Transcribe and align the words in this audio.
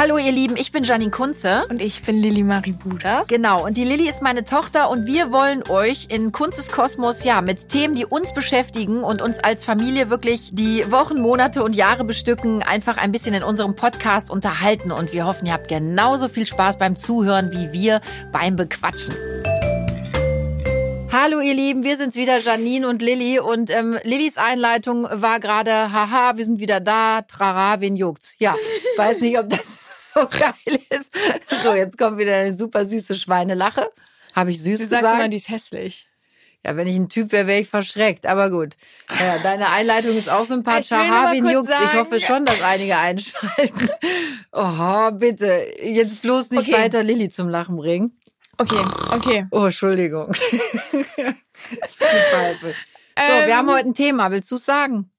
Hallo 0.00 0.16
ihr 0.16 0.32
Lieben, 0.32 0.56
ich 0.56 0.72
bin 0.72 0.82
Janine 0.82 1.10
Kunze. 1.10 1.66
Und 1.68 1.82
ich 1.82 2.00
bin 2.00 2.16
Lilly 2.16 2.42
Marie 2.42 2.72
Buda. 2.72 3.24
Genau, 3.28 3.66
und 3.66 3.76
die 3.76 3.84
Lilly 3.84 4.08
ist 4.08 4.22
meine 4.22 4.44
Tochter 4.44 4.88
und 4.88 5.04
wir 5.04 5.30
wollen 5.30 5.62
euch 5.68 6.06
in 6.08 6.32
Kunzes 6.32 6.72
Kosmos 6.72 7.22
ja 7.22 7.42
mit 7.42 7.68
Themen, 7.68 7.94
die 7.94 8.06
uns 8.06 8.32
beschäftigen 8.32 9.04
und 9.04 9.20
uns 9.20 9.40
als 9.40 9.62
Familie 9.62 10.08
wirklich 10.08 10.52
die 10.54 10.90
Wochen, 10.90 11.20
Monate 11.20 11.62
und 11.62 11.76
Jahre 11.76 12.04
bestücken, 12.04 12.62
einfach 12.62 12.96
ein 12.96 13.12
bisschen 13.12 13.34
in 13.34 13.42
unserem 13.42 13.76
Podcast 13.76 14.30
unterhalten. 14.30 14.90
Und 14.90 15.12
wir 15.12 15.26
hoffen, 15.26 15.44
ihr 15.44 15.52
habt 15.52 15.68
genauso 15.68 16.30
viel 16.30 16.46
Spaß 16.46 16.78
beim 16.78 16.96
Zuhören 16.96 17.52
wie 17.52 17.70
wir 17.74 18.00
beim 18.32 18.56
Bequatschen. 18.56 19.14
Hallo 21.12 21.40
ihr 21.40 21.54
Lieben, 21.54 21.82
wir 21.82 21.96
sind's 21.96 22.14
wieder, 22.14 22.38
Janine 22.38 22.88
und 22.88 23.02
Lilly. 23.02 23.40
Und 23.40 23.68
ähm, 23.70 23.98
Lillys 24.04 24.38
Einleitung 24.38 25.08
war 25.10 25.40
gerade, 25.40 25.92
haha, 25.92 26.36
wir 26.36 26.44
sind 26.44 26.60
wieder 26.60 26.78
da, 26.78 27.22
trara, 27.22 27.80
wen 27.80 27.96
juckt's? 27.96 28.36
Ja, 28.38 28.54
weiß 28.96 29.20
nicht, 29.20 29.36
ob 29.36 29.48
das 29.48 29.89
so 30.14 30.26
geil 30.28 30.78
ist. 30.90 31.10
So, 31.62 31.74
jetzt 31.74 31.98
kommt 31.98 32.18
wieder 32.18 32.36
eine 32.36 32.54
super 32.54 32.84
süße 32.84 33.14
Schweinelache. 33.14 33.90
Habe 34.34 34.50
ich 34.52 34.62
süß 34.62 34.78
Du 34.78 34.84
gesagt? 34.84 35.02
sagst 35.02 35.14
immer, 35.16 35.28
die 35.28 35.36
ist 35.36 35.48
hässlich. 35.48 36.06
Ja, 36.64 36.76
wenn 36.76 36.86
ich 36.86 36.96
ein 36.96 37.08
Typ 37.08 37.32
wäre, 37.32 37.46
wäre 37.46 37.60
ich 37.60 37.68
verschreckt. 37.68 38.26
Aber 38.26 38.50
gut. 38.50 38.76
Ja, 39.18 39.38
deine 39.42 39.70
Einleitung 39.70 40.14
ist 40.16 40.28
auch 40.28 40.44
Haha, 41.08 41.22
mal 41.22 41.32
wen 41.34 41.42
kurz 41.42 41.54
juckt's? 41.54 41.78
Ich 41.84 41.94
hoffe 41.94 42.20
schon, 42.20 42.44
dass 42.44 42.60
einige 42.60 42.96
einschalten. 42.98 43.88
Oh, 44.52 45.10
bitte. 45.12 45.66
Jetzt 45.82 46.20
bloß 46.22 46.50
nicht 46.50 46.60
Okay. 46.68 46.72
weiter 46.72 47.02
Lilly 47.02 47.30
zum 47.30 47.48
Lachen 47.48 47.76
bringen. 47.76 48.20
Okay, 48.58 48.82
okay. 49.12 49.46
Oh, 49.50 49.64
Entschuldigung. 49.64 50.34
So, 53.16 53.32
wir 53.34 53.46
Ähm. 53.48 53.56
haben 53.56 53.70
heute 53.70 53.88
ein 53.88 53.94
Thema. 53.94 54.30
Willst 54.30 54.50
du 54.50 54.56
sagen? 54.56 55.10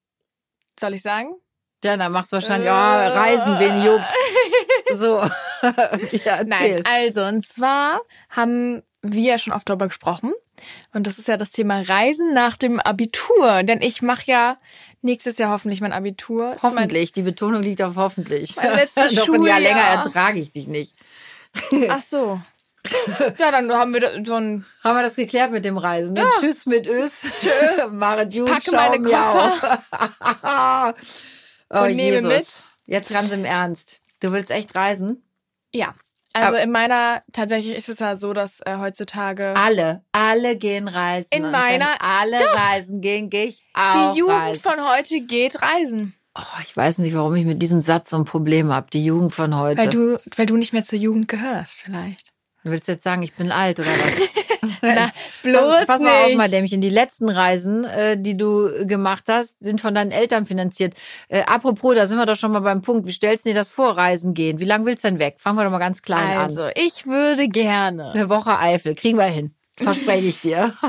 Soll 0.80 0.96
ich 0.96 1.02
sagen? 1.02 1.36
Ja, 1.84 1.98
dann 1.98 2.12
machst 2.12 2.32
du 2.32 2.36
wahrscheinlich, 2.36 2.68
ja, 2.68 3.08
Reisen, 3.08 3.60
wen 3.60 3.84
juckt's? 3.84 4.16
So. 4.94 5.18
ja. 6.26 6.44
Nein, 6.44 6.84
also 6.86 7.24
und 7.26 7.46
zwar 7.46 8.02
haben 8.30 8.84
wir 9.02 9.32
ja 9.32 9.38
schon 9.38 9.54
oft 9.54 9.68
darüber 9.68 9.88
gesprochen. 9.88 10.34
Und 10.94 11.08
das 11.08 11.18
ist 11.18 11.28
ja 11.28 11.38
das 11.38 11.50
Thema 11.50 11.82
Reisen 11.82 12.34
nach 12.34 12.56
dem 12.58 12.80
Abitur. 12.80 13.64
Denn 13.64 13.82
ich 13.82 14.02
mache 14.02 14.24
ja 14.26 14.58
nächstes 15.02 15.38
Jahr 15.38 15.50
hoffentlich 15.52 15.82
mein 15.82 15.94
Abitur. 15.94 16.56
Hoffentlich. 16.62 17.12
Die 17.14 17.24
Betonung 17.24 17.64
liegt 17.64 17.82
auf 17.82 17.96
hoffentlich. 17.96 18.56
Mein 18.58 18.76
letztes 18.76 18.96
Noch 19.04 19.10
ein 19.10 19.16
Jahr 19.16 19.26
Schuljahr. 19.26 19.60
länger 19.60 19.82
ertrage 19.82 20.40
ich 20.40 20.52
dich 20.52 20.68
nicht. 20.68 20.94
Mein, 21.72 21.90
ach 21.90 22.04
so. 22.04 22.40
Ja, 23.38 23.52
dann 23.52 23.72
haben 23.72 23.94
wir 23.94 24.24
so 24.26 24.36
ein. 24.36 24.66
Haben 24.84 24.98
wir 24.98 25.04
das 25.04 25.16
geklärt 25.16 25.52
mit 25.52 25.66
dem 25.66 25.78
Reisen? 25.78 26.14
Ne? 26.14 26.28
Tschüss 26.40 26.66
mit 26.66 26.88
Ös. 26.88 27.26
Tschö. 27.42 27.88
Marit 27.92 28.34
Jut, 28.34 28.50
packe 28.50 28.72
meine 28.72 29.00
miau. 29.00 29.52
Oh, 31.72 31.80
Und 31.84 31.96
nehme 31.96 32.18
Jesus. 32.18 32.28
mit. 32.28 32.64
Jetzt 32.86 33.12
ganz 33.12 33.32
im 33.32 33.46
Ernst. 33.46 34.02
Du 34.20 34.32
willst 34.32 34.52
echt 34.52 34.76
reisen? 34.76 35.24
Ja. 35.74 35.94
Also 36.34 36.50
Aber- 36.50 36.62
in 36.62 36.72
meiner, 36.72 37.24
tatsächlich 37.34 37.76
ist 37.76 37.90
es 37.90 38.00
ja 38.00 38.16
so, 38.16 38.34
dass 38.34 38.62
äh, 38.62 38.78
heutzutage 38.78 39.54
Alle, 39.58 40.04
alle 40.14 40.58
gehen 40.58 40.88
reisen. 40.88 41.28
In 41.32 41.52
meiner- 41.52 42.02
alle 42.02 42.40
reisen 42.40 43.02
gehen, 43.02 43.30
gehe 43.30 43.46
ich 43.48 43.64
auch 43.74 44.14
die 44.14 44.20
Jugend 44.20 44.38
reisen. 44.38 44.62
von 44.62 44.90
heute 44.90 45.20
geht 45.22 45.62
reisen. 45.62 46.14
Oh, 46.38 46.42
ich 46.64 46.76
weiß 46.78 47.00
nicht, 47.00 47.14
warum 47.14 47.36
ich 47.36 47.44
mit 47.46 47.62
diesem 47.62 47.82
Satz 47.82 48.12
so 48.12 48.16
ein 48.18 48.24
Problem 48.24 48.72
habe. 48.72 48.88
Die 48.94 49.04
Jugend 49.04 49.34
von 49.34 49.58
heute. 49.60 49.80
Weil 49.82 49.90
du, 49.90 50.18
weil 50.38 50.46
du 50.46 50.56
nicht 50.56 50.72
mehr 50.72 50.86
zur 50.86 50.98
Jugend 51.00 51.28
gehörst, 51.28 51.80
vielleicht. 51.84 52.30
Du 52.64 52.70
willst 52.72 52.88
jetzt 52.88 53.04
sagen, 53.04 53.24
ich 53.24 53.34
bin 53.34 53.52
alt 53.52 53.80
oder 53.80 53.90
was? 53.90 54.14
Na, 54.82 55.10
bloß 55.44 55.68
pass, 55.68 55.88
pass 55.88 56.02
mal 56.02 56.22
auf, 56.22 56.28
nicht. 56.28 56.38
mal, 56.38 56.50
Dämmchen. 56.50 56.82
Die 56.82 56.90
letzten 56.90 57.30
Reisen, 57.30 57.84
äh, 57.86 58.18
die 58.18 58.38
du 58.38 58.86
gemacht 58.86 59.26
hast, 59.28 59.58
sind 59.60 59.82
von 59.82 59.96
deinen 59.96 60.12
Eltern 60.12 60.46
finanziert. 60.46 60.94
Äh, 61.30 61.44
apropos, 61.44 61.96
da 61.96 62.08
sind 62.08 62.18
wir 62.18 62.26
doch 62.26 62.36
schon 62.36 62.52
mal 62.52 62.60
beim 62.62 62.82
Punkt. 62.82 63.08
Wie 63.08 63.12
stellst 63.12 63.46
du 63.46 63.50
dir 63.50 63.56
das 63.56 63.72
vor, 63.72 63.98
Reisen 63.98 64.34
gehen? 64.34 64.60
Wie 64.60 64.66
lange 64.66 64.86
willst 64.86 65.04
du 65.04 65.08
denn 65.10 65.20
weg? 65.20 65.36
Fangen 65.40 65.58
wir 65.58 65.64
doch 65.64 65.72
mal 65.72 65.80
ganz 65.80 66.02
klein 66.02 66.38
Also, 66.38 66.64
an. 66.64 66.72
ich 66.76 67.06
würde 67.08 67.48
gerne. 67.48 68.12
Eine 68.12 68.30
Woche 68.30 68.58
Eifel, 68.60 68.96
kriegen 68.96 69.18
wir 69.18 69.26
hin. 69.26 69.54
Verspreche 69.78 70.28
ich 70.28 70.42
dir. 70.42 70.76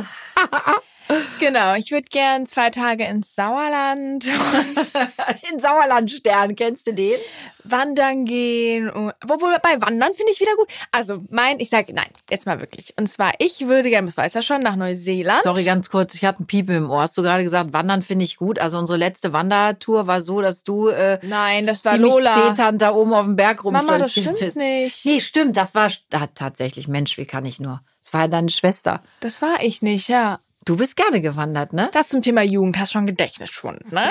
Genau, 1.38 1.74
ich 1.74 1.90
würde 1.90 2.08
gern 2.10 2.46
zwei 2.46 2.70
Tage 2.70 3.04
ins 3.04 3.34
Sauerland 3.34 4.24
In 5.52 5.60
Sauerlandstern, 5.60 6.56
kennst 6.56 6.86
du 6.86 6.94
den? 6.94 7.18
wandern 7.64 8.24
gehen. 8.24 8.90
Obwohl, 8.90 9.56
bei 9.62 9.80
Wandern 9.80 10.12
finde 10.14 10.32
ich 10.32 10.40
wieder 10.40 10.54
gut. 10.56 10.68
Also, 10.90 11.24
mein, 11.30 11.60
ich 11.60 11.70
sage, 11.70 11.92
nein, 11.92 12.08
jetzt 12.30 12.46
mal 12.46 12.60
wirklich. 12.60 12.94
Und 12.98 13.08
zwar, 13.08 13.32
ich 13.38 13.66
würde 13.66 13.90
gerne, 13.90 14.06
das 14.06 14.16
weiß 14.16 14.34
ja 14.34 14.42
schon, 14.42 14.62
nach 14.62 14.76
Neuseeland. 14.76 15.42
Sorry, 15.42 15.64
ganz 15.64 15.90
kurz, 15.90 16.14
ich 16.14 16.24
hatte 16.24 16.40
einen 16.40 16.46
Piepen 16.46 16.76
im 16.76 16.90
Ohr. 16.90 17.02
Hast 17.02 17.16
du 17.16 17.22
gerade 17.22 17.42
gesagt, 17.42 17.72
Wandern 17.72 18.02
finde 18.02 18.24
ich 18.24 18.36
gut? 18.36 18.58
Also 18.58 18.78
unsere 18.78 18.98
letzte 18.98 19.32
Wandertour 19.32 20.06
war 20.06 20.20
so, 20.20 20.40
dass 20.40 20.62
du 20.62 20.88
äh, 20.88 21.18
Nein, 21.22 21.66
das 21.66 21.84
war 21.84 21.92
ziemlich 21.94 22.12
Lola. 22.12 22.48
zeternd 22.48 22.82
da 22.82 22.92
oben 22.92 23.12
auf 23.12 23.24
dem 23.24 23.36
Berg 23.36 23.64
Mama, 23.64 23.98
das 23.98 24.12
stimmt 24.12 24.38
bist. 24.38 24.56
nicht. 24.56 25.04
Nee, 25.04 25.20
stimmt, 25.20 25.56
das 25.56 25.74
war 25.74 25.90
ah, 26.12 26.26
tatsächlich, 26.34 26.88
Mensch, 26.88 27.16
wie 27.16 27.26
kann 27.26 27.44
ich 27.46 27.60
nur? 27.60 27.80
Das 28.02 28.12
war 28.12 28.22
ja 28.22 28.28
deine 28.28 28.50
Schwester. 28.50 29.00
Das 29.20 29.40
war 29.40 29.62
ich 29.62 29.82
nicht, 29.82 30.08
ja. 30.08 30.40
Du 30.64 30.76
bist 30.76 30.96
gerne 30.96 31.20
gewandert, 31.20 31.72
ne? 31.72 31.90
Das 31.92 32.08
zum 32.08 32.22
Thema 32.22 32.42
Jugend, 32.42 32.78
hast 32.78 32.92
schon 32.92 33.06
Gedächtnisschwund, 33.06 33.90
ne? 33.90 34.06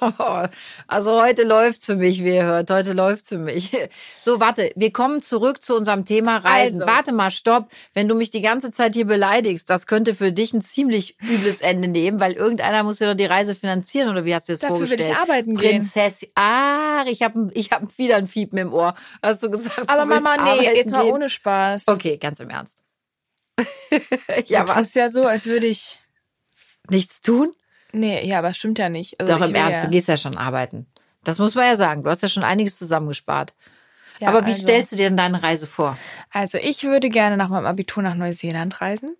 Also 0.86 1.20
heute 1.20 1.42
läuft's 1.42 1.86
für 1.86 1.96
mich, 1.96 2.22
wie 2.22 2.36
ihr 2.36 2.44
hört. 2.44 2.70
Heute 2.70 2.92
läuft's 2.92 3.30
für 3.30 3.38
mich. 3.38 3.76
So, 4.20 4.38
warte, 4.38 4.70
wir 4.76 4.92
kommen 4.92 5.22
zurück 5.22 5.62
zu 5.62 5.74
unserem 5.74 6.04
Thema 6.04 6.38
Reisen. 6.38 6.82
Also. 6.82 6.92
Warte 6.92 7.12
mal, 7.12 7.30
stopp. 7.30 7.68
Wenn 7.94 8.06
du 8.06 8.14
mich 8.14 8.30
die 8.30 8.42
ganze 8.42 8.70
Zeit 8.70 8.94
hier 8.94 9.06
beleidigst, 9.06 9.68
das 9.68 9.86
könnte 9.86 10.14
für 10.14 10.32
dich 10.32 10.52
ein 10.52 10.60
ziemlich 10.60 11.16
übles 11.20 11.60
Ende 11.62 11.88
nehmen, 11.88 12.20
weil 12.20 12.34
irgendeiner 12.34 12.82
muss 12.84 13.00
ja 13.00 13.08
doch 13.08 13.16
die 13.16 13.24
Reise 13.24 13.54
finanzieren, 13.54 14.08
oder 14.08 14.24
wie 14.24 14.34
hast 14.34 14.48
du 14.48 14.52
das 14.52 14.60
Dafür 14.60 14.80
will 14.80 14.86
vorgestellt? 14.86 15.16
ich 15.16 15.16
arbeiten 15.16 15.56
gehen. 15.56 15.78
Prinzessin. 15.78 16.28
Ah, 16.36 17.04
ich 17.08 17.22
habe 17.22 17.50
ich 17.54 17.72
hab 17.72 17.98
wieder 17.98 18.16
ein 18.16 18.26
Fiepen 18.26 18.58
im 18.58 18.72
Ohr. 18.72 18.94
Hast 19.22 19.42
du 19.42 19.50
gesagt, 19.50 19.88
Aber 19.88 20.02
du 20.02 20.20
Mama, 20.20 20.54
nee, 20.54 20.64
jetzt 20.64 20.90
mal 20.90 21.06
ohne 21.06 21.28
Spaß. 21.28 21.88
Okay, 21.88 22.18
ganz 22.18 22.38
im 22.40 22.50
Ernst. 22.50 22.78
ja, 24.46 24.66
was? 24.66 24.76
tust 24.76 24.96
ja 24.96 25.10
so, 25.10 25.24
als 25.24 25.46
würde 25.46 25.66
ich. 25.66 26.00
Nichts 26.90 27.20
tun? 27.20 27.52
Nee, 27.92 28.26
ja, 28.26 28.38
aber 28.38 28.52
stimmt 28.54 28.78
ja 28.78 28.88
nicht. 28.88 29.20
Also 29.20 29.32
Doch, 29.32 29.42
ich 29.42 29.50
im 29.50 29.54
Ernst, 29.54 29.82
ja, 29.82 29.84
du 29.84 29.90
gehst 29.90 30.08
ja 30.08 30.16
schon 30.16 30.36
arbeiten. 30.36 30.86
Das 31.24 31.38
muss 31.38 31.54
man 31.54 31.64
ja 31.64 31.76
sagen. 31.76 32.02
Du 32.02 32.10
hast 32.10 32.22
ja 32.22 32.28
schon 32.28 32.44
einiges 32.44 32.78
zusammengespart. 32.78 33.54
ja, 34.20 34.28
Aber 34.28 34.46
wie 34.46 34.50
also, 34.50 34.62
stellst 34.62 34.92
du 34.92 34.96
dir 34.96 35.08
denn 35.08 35.16
deine 35.16 35.42
Reise 35.42 35.66
vor? 35.66 35.98
Also, 36.30 36.58
ich 36.58 36.84
würde 36.84 37.08
gerne 37.08 37.36
nach 37.36 37.48
meinem 37.48 37.66
Abitur 37.66 38.02
nach 38.02 38.14
Neuseeland 38.14 38.80
reisen. 38.80 39.16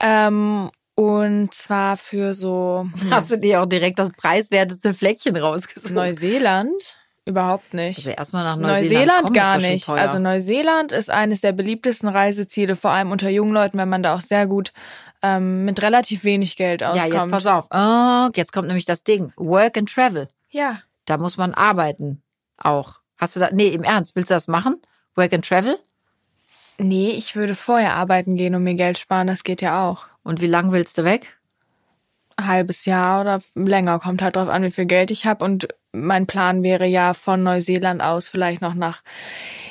Ähm, 0.00 0.70
und 0.94 1.54
zwar 1.54 1.96
für 1.96 2.34
so 2.34 2.86
Hast 3.10 3.30
du 3.30 3.38
dir 3.38 3.62
auch 3.62 3.66
direkt 3.66 3.98
das 3.98 4.12
preiswerteste 4.12 4.94
Fleckchen 4.94 5.36
rausgesucht? 5.36 5.94
Neuseeland? 5.94 6.98
Überhaupt 7.24 7.72
nicht. 7.72 7.98
Also 7.98 8.10
erstmal 8.10 8.44
nach 8.44 8.56
Neuseeland, 8.56 8.82
Neuseeland 8.82 9.22
kommen, 9.22 9.34
gar 9.34 9.58
nicht. 9.58 9.88
Also 9.88 10.18
Neuseeland 10.18 10.92
ist 10.92 11.10
eines 11.10 11.40
der 11.40 11.52
beliebtesten 11.52 12.08
Reiseziele, 12.08 12.74
vor 12.74 12.90
allem 12.90 13.12
unter 13.12 13.28
jungen 13.28 13.52
Leuten, 13.52 13.78
wenn 13.78 13.88
man 13.88 14.02
da 14.02 14.14
auch 14.14 14.20
sehr 14.20 14.46
gut 14.46 14.72
ähm, 15.22 15.64
mit 15.64 15.80
relativ 15.82 16.24
wenig 16.24 16.56
Geld 16.56 16.80
ja, 16.80 16.90
auskommt. 16.90 17.14
jetzt 17.14 17.30
pass 17.30 17.46
auf. 17.46 17.68
Oh, 17.72 18.30
jetzt 18.34 18.52
kommt 18.52 18.66
nämlich 18.66 18.86
das 18.86 19.04
Ding. 19.04 19.32
Work 19.36 19.78
and 19.78 19.92
Travel. 19.92 20.28
Ja, 20.50 20.80
Da 21.04 21.16
muss 21.16 21.36
man 21.36 21.54
arbeiten. 21.54 22.22
Auch. 22.58 23.00
Hast 23.16 23.36
du 23.36 23.40
da, 23.40 23.50
nee, 23.52 23.68
im 23.68 23.84
Ernst, 23.84 24.16
willst 24.16 24.30
du 24.30 24.34
das 24.34 24.48
machen? 24.48 24.82
Work 25.14 25.32
and 25.32 25.46
Travel? 25.46 25.78
nee, 26.78 27.10
ich 27.10 27.36
würde 27.36 27.54
vorher 27.54 27.94
arbeiten 27.94 28.36
gehen 28.36 28.54
und 28.54 28.64
mir 28.64 28.74
Geld 28.74 28.98
sparen, 28.98 29.26
das 29.26 29.44
geht 29.44 29.62
ja 29.62 29.88
auch. 29.88 30.06
Und 30.22 30.40
wie 30.40 30.46
lang 30.46 30.72
willst 30.72 30.98
du 30.98 31.04
weg? 31.04 31.38
Halbes 32.40 32.84
Jahr 32.84 33.20
oder 33.20 33.42
länger, 33.54 33.98
kommt 33.98 34.22
halt 34.22 34.36
drauf 34.36 34.48
an, 34.48 34.62
wie 34.62 34.70
viel 34.70 34.86
Geld 34.86 35.10
ich 35.10 35.26
habe. 35.26 35.44
Und 35.44 35.68
mein 35.92 36.26
Plan 36.26 36.62
wäre 36.62 36.86
ja 36.86 37.14
von 37.14 37.42
Neuseeland 37.42 38.02
aus 38.02 38.28
vielleicht 38.28 38.62
noch 38.62 38.74
nach 38.74 39.02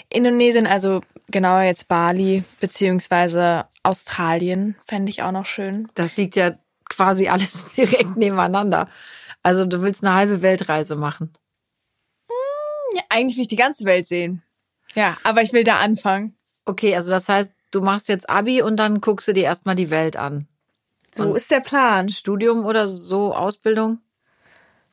Indonesien, 0.09 0.67
also 0.67 1.01
genauer 1.29 1.61
jetzt 1.61 1.87
Bali, 1.87 2.43
beziehungsweise 2.59 3.65
Australien, 3.83 4.75
fände 4.85 5.09
ich 5.09 5.23
auch 5.23 5.31
noch 5.31 5.45
schön. 5.45 5.87
Das 5.95 6.17
liegt 6.17 6.35
ja 6.35 6.53
quasi 6.89 7.29
alles 7.29 7.73
direkt 7.77 8.17
nebeneinander. 8.17 8.89
Also 9.43 9.65
du 9.65 9.81
willst 9.81 10.03
eine 10.03 10.15
halbe 10.15 10.41
Weltreise 10.41 10.95
machen. 10.95 11.33
Ja, 12.93 13.01
eigentlich 13.09 13.37
will 13.37 13.43
ich 13.43 13.47
die 13.47 13.55
ganze 13.55 13.85
Welt 13.85 14.05
sehen. 14.05 14.43
Ja, 14.93 15.17
aber 15.23 15.41
ich 15.41 15.53
will 15.53 15.63
da 15.63 15.77
anfangen. 15.77 16.35
Okay, 16.65 16.95
also 16.95 17.09
das 17.09 17.29
heißt, 17.29 17.55
du 17.71 17.81
machst 17.81 18.09
jetzt 18.09 18.29
Abi 18.29 18.61
und 18.61 18.77
dann 18.77 19.01
guckst 19.01 19.27
du 19.27 19.33
dir 19.33 19.45
erstmal 19.45 19.75
die 19.75 19.89
Welt 19.89 20.17
an. 20.17 20.47
So 21.13 21.35
ist 21.35 21.51
der 21.51 21.59
Plan. 21.59 22.09
Studium 22.09 22.65
oder 22.65 22.87
so, 22.87 23.33
Ausbildung? 23.35 23.99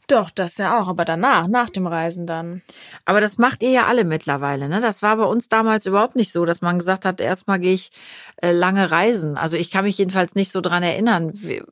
Doch, 0.09 0.31
das 0.31 0.57
ja 0.57 0.81
auch, 0.81 0.89
aber 0.89 1.05
danach, 1.05 1.49
nach 1.49 1.69
dem 1.69 1.87
Reisen 1.87 2.27
dann. 2.27 2.63
Aber 3.05 3.21
das 3.21 3.37
macht 3.37 3.63
ihr 3.63 3.71
ja 3.71 3.87
alle 3.87 4.05
mittlerweile, 4.05 4.71
ne? 4.71 4.81
Das 4.81 5.03
war 5.03 5.19
bei 5.19 5.25
uns 5.25 5.51
damals 5.51 5.85
überhaupt 5.85 6.17
nicht 6.17 6.33
so, 6.33 6.47
dass 6.47 6.63
man 6.63 6.79
gesagt 6.79 7.05
hat, 7.05 7.21
erstmal 7.21 7.61
gehe 7.61 7.75
ich 7.75 7.91
äh, 8.37 8.53
lange 8.53 8.91
reisen. 8.91 9.37
Also 9.37 9.59
ich 9.59 9.71
kann 9.71 9.85
mich 9.85 9.99
jedenfalls 9.99 10.35
nicht 10.35 10.51
so 10.51 10.63
dran 10.63 10.83
erinnern. 10.83 11.33
Wie, 11.35 11.63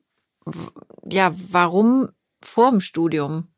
ja, 1.10 1.32
warum 1.50 2.10
vorm 2.42 2.80
Studium? 2.80 3.48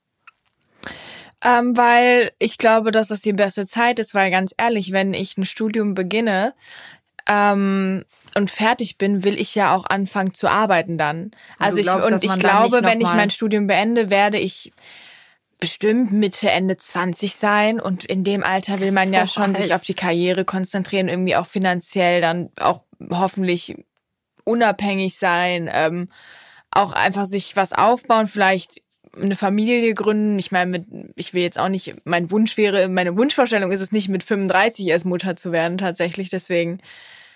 Ähm, 1.42 1.76
weil 1.76 2.30
ich 2.38 2.56
glaube, 2.56 2.92
dass 2.92 3.08
das 3.08 3.20
die 3.20 3.32
beste 3.32 3.66
Zeit 3.66 3.98
ist, 3.98 4.14
weil 4.14 4.30
ganz 4.30 4.54
ehrlich, 4.56 4.92
wenn 4.92 5.12
ich 5.12 5.36
ein 5.38 5.44
Studium 5.44 5.94
beginne 5.94 6.54
ähm, 7.28 8.04
und 8.34 8.50
fertig 8.50 8.98
bin, 8.98 9.24
will 9.24 9.40
ich 9.40 9.54
ja 9.54 9.74
auch 9.74 9.86
anfangen 9.86 10.34
zu 10.34 10.48
arbeiten 10.48 10.98
dann. 10.98 11.30
Also 11.58 11.78
ich 11.78 11.84
glaubst, 11.84 12.10
dass 12.10 12.22
und 12.22 12.30
ich 12.30 12.38
glaube, 12.38 12.82
wenn 12.82 13.00
ich 13.00 13.08
mein 13.08 13.30
Studium 13.30 13.66
beende, 13.66 14.10
werde 14.10 14.38
ich 14.38 14.72
bestimmt 15.60 16.12
Mitte, 16.12 16.50
Ende 16.50 16.76
20 16.76 17.34
sein. 17.34 17.80
Und 17.80 18.04
in 18.04 18.24
dem 18.24 18.44
Alter 18.44 18.80
will 18.80 18.92
man 18.92 19.08
So 19.08 19.14
ja 19.14 19.26
schon 19.26 19.42
alt. 19.44 19.56
sich 19.56 19.74
auf 19.74 19.82
die 19.82 19.94
Karriere 19.94 20.44
konzentrieren, 20.44 21.08
irgendwie 21.08 21.36
auch 21.36 21.46
finanziell 21.46 22.20
dann 22.20 22.50
auch 22.60 22.82
hoffentlich 23.10 23.76
unabhängig 24.44 25.18
sein, 25.18 25.68
ähm, 25.72 26.08
auch 26.70 26.92
einfach 26.92 27.26
sich 27.26 27.56
was 27.56 27.72
aufbauen, 27.72 28.26
vielleicht 28.26 28.82
eine 29.16 29.34
Familie 29.34 29.94
gründen. 29.94 30.38
Ich 30.38 30.52
meine, 30.52 30.70
mit, 30.70 30.86
ich 31.16 31.34
will 31.34 31.42
jetzt 31.42 31.58
auch 31.58 31.68
nicht, 31.68 31.94
mein 32.04 32.30
Wunsch 32.30 32.56
wäre, 32.56 32.88
meine 32.88 33.16
Wunschvorstellung 33.16 33.72
ist 33.72 33.80
es 33.80 33.92
nicht, 33.92 34.08
mit 34.08 34.22
35 34.22 34.86
erst 34.86 35.04
Mutter 35.04 35.36
zu 35.36 35.52
werden, 35.52 35.78
tatsächlich. 35.78 36.30
Deswegen, 36.30 36.80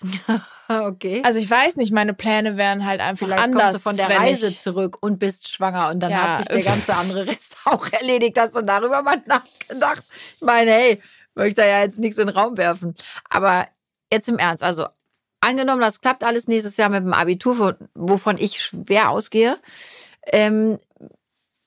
Okay. 0.69 1.21
also 1.25 1.39
ich 1.39 1.51
weiß 1.51 1.77
nicht, 1.77 1.93
meine 1.93 2.15
Pläne 2.15 2.57
wären 2.57 2.87
halt 2.87 3.01
einfach 3.01 3.27
Vielleicht 3.27 3.43
anders. 3.45 3.73
kommst 3.73 3.75
du 3.77 3.91
von 3.91 3.97
der 3.97 4.09
Reise 4.11 4.57
zurück 4.59 4.97
und 5.01 5.19
bist 5.19 5.49
schwanger 5.51 5.91
und 5.91 6.01
dann 6.01 6.11
Ja. 6.13 6.23
hat 6.31 6.39
sich 6.39 6.47
der 6.49 6.63
ganze 6.63 6.95
andere 6.97 7.27
Rest 7.27 7.57
auch 7.67 7.87
erledigt. 7.93 8.39
Hast 8.39 8.57
du 8.57 8.63
darüber 8.63 9.03
mal 9.03 9.21
nachgedacht? 9.27 10.03
Ich 10.37 10.41
meine, 10.41 10.71
hey, 10.71 11.03
möchte 11.35 11.61
ja 11.63 11.81
jetzt 11.83 11.99
nichts 11.99 12.17
in 12.19 12.29
den 12.29 12.37
Raum 12.37 12.57
werfen. 12.57 12.95
Aber 13.29 13.69
jetzt 14.11 14.29
im 14.29 14.39
Ernst, 14.39 14.63
also 14.63 14.87
angenommen, 15.41 15.83
das 15.83 16.01
klappt 16.01 16.25
alles 16.25 16.49
nächstes 16.49 16.77
Jahr 16.79 16.89
mit 16.89 17.03
dem 17.05 17.13
Abitur, 17.13 17.59
wo- 17.59 17.87
wovon 17.95 18.39
ich 18.39 18.63
schwer 18.63 19.11
ausgehe. 19.11 19.59
Ähm, 20.27 20.79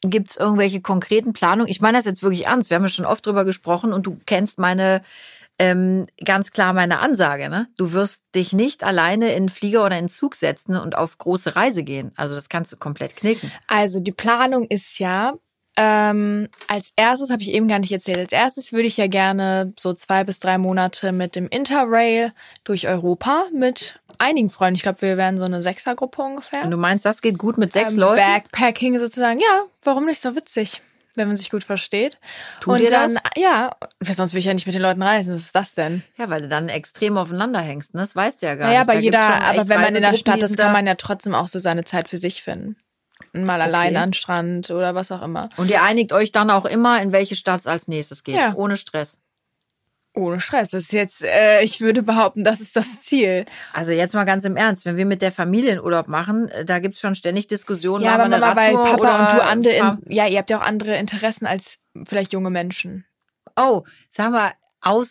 Gibt 0.01 0.31
es 0.31 0.37
irgendwelche 0.37 0.81
konkreten 0.81 1.33
Planungen? 1.33 1.69
Ich 1.69 1.81
meine 1.81 1.97
das 1.97 2.05
jetzt 2.05 2.21
wirklich 2.23 2.45
ernst. 2.45 2.69
Wir 2.69 2.75
haben 2.75 2.83
ja 2.83 2.89
schon 2.89 3.05
oft 3.05 3.25
drüber 3.25 3.43
gesprochen 3.45 3.91
und 3.93 4.05
du 4.05 4.17
kennst 4.25 4.57
meine 4.59 5.03
ähm, 5.57 6.07
ganz 6.23 6.51
klar 6.51 6.73
meine 6.73 6.99
Ansage. 6.99 7.49
Ne? 7.49 7.67
Du 7.77 7.93
wirst 7.93 8.23
dich 8.35 8.53
nicht 8.53 8.83
alleine 8.83 9.33
in 9.33 9.49
Flieger 9.49 9.85
oder 9.85 9.97
in 9.97 10.09
Zug 10.09 10.35
setzen 10.35 10.75
und 10.75 10.95
auf 10.95 11.17
große 11.17 11.55
Reise 11.55 11.83
gehen. 11.83 12.11
Also 12.15 12.35
das 12.35 12.49
kannst 12.49 12.71
du 12.71 12.77
komplett 12.77 13.15
knicken. 13.15 13.51
Also 13.67 13.99
die 13.99 14.11
Planung 14.11 14.65
ist 14.65 14.99
ja, 14.99 15.33
ähm, 15.77 16.47
als 16.67 16.91
erstes 16.95 17.29
habe 17.29 17.41
ich 17.41 17.53
eben 17.53 17.67
gar 17.67 17.79
nicht 17.79 17.91
erzählt. 17.91 18.17
Als 18.17 18.31
erstes 18.31 18.73
würde 18.73 18.87
ich 18.87 18.97
ja 18.97 19.07
gerne 19.07 19.73
so 19.79 19.93
zwei 19.93 20.23
bis 20.23 20.39
drei 20.39 20.57
Monate 20.57 21.11
mit 21.11 21.35
dem 21.35 21.47
Interrail 21.47 22.33
durch 22.63 22.87
Europa 22.87 23.45
mit 23.53 23.99
einigen 24.17 24.49
Freunden. 24.49 24.75
Ich 24.75 24.83
glaube, 24.83 25.01
wir 25.01 25.17
wären 25.17 25.37
so 25.37 25.43
eine 25.43 25.61
Sechsergruppe 25.61 26.21
ungefähr. 26.21 26.63
Und 26.63 26.71
du 26.71 26.77
meinst, 26.77 27.05
das 27.05 27.21
geht 27.21 27.37
gut 27.37 27.57
mit 27.57 27.73
sechs 27.73 27.93
ähm, 27.93 28.01
Leuten? 28.01 28.21
Backpacking 28.21 28.99
sozusagen. 28.99 29.39
Ja, 29.39 29.63
warum 29.83 30.05
nicht 30.05 30.21
so 30.21 30.35
witzig, 30.35 30.81
wenn 31.17 31.27
man 31.27 31.37
sich 31.37 31.49
gut 31.49 31.63
versteht. 31.63 32.19
Tut 32.61 32.81
Und 32.81 32.91
dann, 32.91 33.13
das? 33.13 33.23
ja, 33.35 33.71
sonst 34.01 34.33
will 34.33 34.39
ich 34.39 34.45
ja 34.45 34.53
nicht 34.53 34.65
mit 34.65 34.75
den 34.75 34.81
Leuten 34.81 35.01
reisen. 35.01 35.35
Was 35.35 35.43
ist 35.43 35.55
das 35.55 35.73
denn? 35.73 36.03
Ja, 36.17 36.29
weil 36.29 36.41
du 36.43 36.47
dann 36.47 36.69
extrem 36.69 37.17
aufeinander 37.17 37.59
hängst. 37.59 37.93
Ne? 37.93 38.01
Das 38.01 38.15
weißt 38.15 38.41
du 38.41 38.45
ja 38.47 38.55
gar 38.55 38.67
Naja, 38.67 38.79
nicht. 38.79 38.89
aber 38.89 38.99
jeder, 38.99 39.41
aber 39.43 39.67
wenn 39.67 39.81
man 39.81 39.95
in 39.95 40.01
der 40.01 40.15
Stadt 40.15 40.41
ist, 40.41 40.57
kann 40.57 40.71
man 40.73 40.87
ja 40.87 40.95
trotzdem 40.95 41.35
auch 41.35 41.47
so 41.47 41.59
seine 41.59 41.83
Zeit 41.83 42.09
für 42.09 42.17
sich 42.17 42.41
finden. 42.43 42.75
Mal 43.33 43.61
alleine 43.61 43.99
an 43.99 44.13
Strand 44.13 44.71
oder 44.71 44.95
was 44.95 45.11
auch 45.11 45.21
immer. 45.21 45.49
Und 45.57 45.69
ihr 45.69 45.83
einigt 45.83 46.13
euch 46.13 46.31
dann 46.31 46.49
auch 46.49 46.65
immer, 46.65 47.01
in 47.01 47.11
welche 47.11 47.35
Stadt 47.35 47.59
es 47.61 47.67
als 47.67 47.87
nächstes 47.87 48.23
geht. 48.23 48.35
Ja. 48.35 48.53
Ohne 48.55 48.77
Stress. 48.77 49.21
Ohne 50.15 50.39
Stress. 50.39 50.69
Das 50.71 50.83
ist 50.85 50.93
jetzt, 50.93 51.23
äh, 51.23 51.61
ich 51.61 51.81
würde 51.81 52.01
behaupten, 52.01 52.43
das 52.43 52.61
ist 52.61 52.75
das 52.75 53.01
Ziel. 53.01 53.45
Also 53.73 53.91
jetzt 53.91 54.13
mal 54.13 54.23
ganz 54.23 54.45
im 54.45 54.55
Ernst, 54.55 54.85
wenn 54.85 54.97
wir 54.97 55.05
mit 55.05 55.21
der 55.21 55.31
Familie 55.31 55.71
einen 55.73 55.81
Urlaub 55.81 56.07
machen, 56.07 56.49
äh, 56.49 56.63
da 56.65 56.79
gibt's 56.79 56.99
schon 57.01 57.15
ständig 57.15 57.47
Diskussionen. 57.47 58.03
Ja, 58.03 58.13
aber 58.15 58.27
Mama, 58.29 58.55
weil 58.55 58.73
Papa 58.75 59.21
und 59.23 59.31
du 59.37 59.43
andere, 59.43 59.73
in, 59.73 60.13
ja, 60.13 60.25
ihr 60.27 60.37
habt 60.39 60.49
ja 60.49 60.57
auch 60.59 60.65
andere 60.65 60.95
Interessen 60.97 61.45
als 61.45 61.79
vielleicht 62.07 62.31
junge 62.33 62.49
Menschen. 62.49 63.05
Oh, 63.57 63.83
sag 64.09 64.31
mal, 64.31 64.51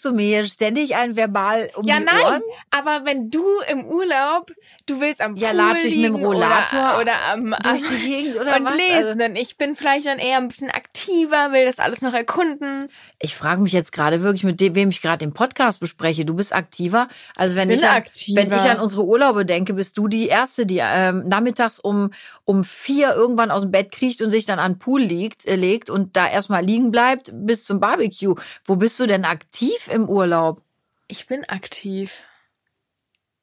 du 0.04 0.12
mir 0.12 0.44
ständig 0.44 0.94
ein 0.94 1.16
Verbal 1.16 1.68
um 1.74 1.84
Ja, 1.84 1.98
die 1.98 2.04
nein, 2.04 2.14
Ohren? 2.24 2.42
aber 2.70 3.04
wenn 3.04 3.28
du 3.30 3.42
im 3.68 3.84
Urlaub, 3.84 4.52
du 4.86 5.00
willst 5.00 5.20
am 5.20 5.34
Ja, 5.34 5.48
Pool 5.48 5.56
latsch 5.56 5.84
ich 5.86 5.96
mit 5.96 6.04
dem 6.04 6.14
Rollator 6.16 7.00
oder, 7.00 7.00
oder 7.00 7.12
am, 7.32 7.50
Durch 7.62 7.82
am 7.84 7.98
die 7.98 8.08
Gegend 8.08 8.36
oder 8.36 8.56
und 8.56 8.66
was? 8.66 8.76
lesen, 8.76 8.94
Also, 8.94 9.14
denn 9.18 9.34
ich 9.36 9.56
bin 9.56 9.74
vielleicht 9.74 10.06
dann 10.06 10.18
eher 10.20 10.36
ein 10.38 10.46
bisschen 10.48 10.70
aktiver, 10.70 11.50
will 11.52 11.66
das 11.66 11.80
alles 11.80 12.02
noch 12.02 12.14
erkunden. 12.14 12.86
Ich 13.24 13.34
frage 13.36 13.62
mich 13.62 13.72
jetzt 13.72 13.92
gerade 13.92 14.22
wirklich, 14.22 14.44
mit 14.44 14.60
dem, 14.60 14.74
wem 14.74 14.90
ich 14.90 15.00
gerade 15.02 15.24
im 15.24 15.32
Podcast 15.32 15.80
bespreche. 15.80 16.24
Du 16.24 16.34
bist 16.34 16.54
aktiver. 16.54 17.08
Also 17.34 17.56
wenn 17.56 17.68
bin 17.68 17.78
ich, 17.78 17.84
an, 17.84 17.96
aktiver. 17.96 18.36
wenn 18.42 18.52
ich 18.52 18.62
an 18.62 18.80
unsere 18.80 19.04
Urlaube 19.04 19.46
denke, 19.46 19.74
bist 19.74 19.96
du 19.98 20.08
die 20.08 20.28
erste, 20.28 20.66
die 20.66 20.80
ähm, 20.82 21.26
nachmittags 21.26 21.80
um 21.80 22.12
um 22.44 22.62
vier 22.64 23.14
irgendwann 23.14 23.50
aus 23.50 23.62
dem 23.62 23.70
Bett 23.70 23.90
kriecht 23.92 24.20
und 24.22 24.30
sich 24.30 24.44
dann 24.46 24.58
an 24.58 24.74
den 24.74 24.78
Pool 24.78 25.00
liegt, 25.02 25.46
äh, 25.46 25.56
legt 25.56 25.90
und 25.90 26.16
da 26.16 26.28
erstmal 26.28 26.64
liegen 26.64 26.90
bleibt 26.90 27.30
bis 27.32 27.64
zum 27.64 27.80
Barbecue. 27.80 28.34
Wo 28.64 28.76
bist 28.76 29.00
du 29.00 29.06
denn 29.06 29.24
aktiv 29.24 29.88
im 29.90 30.08
Urlaub? 30.08 30.62
Ich 31.08 31.26
bin 31.26 31.44
aktiv. 31.44 32.22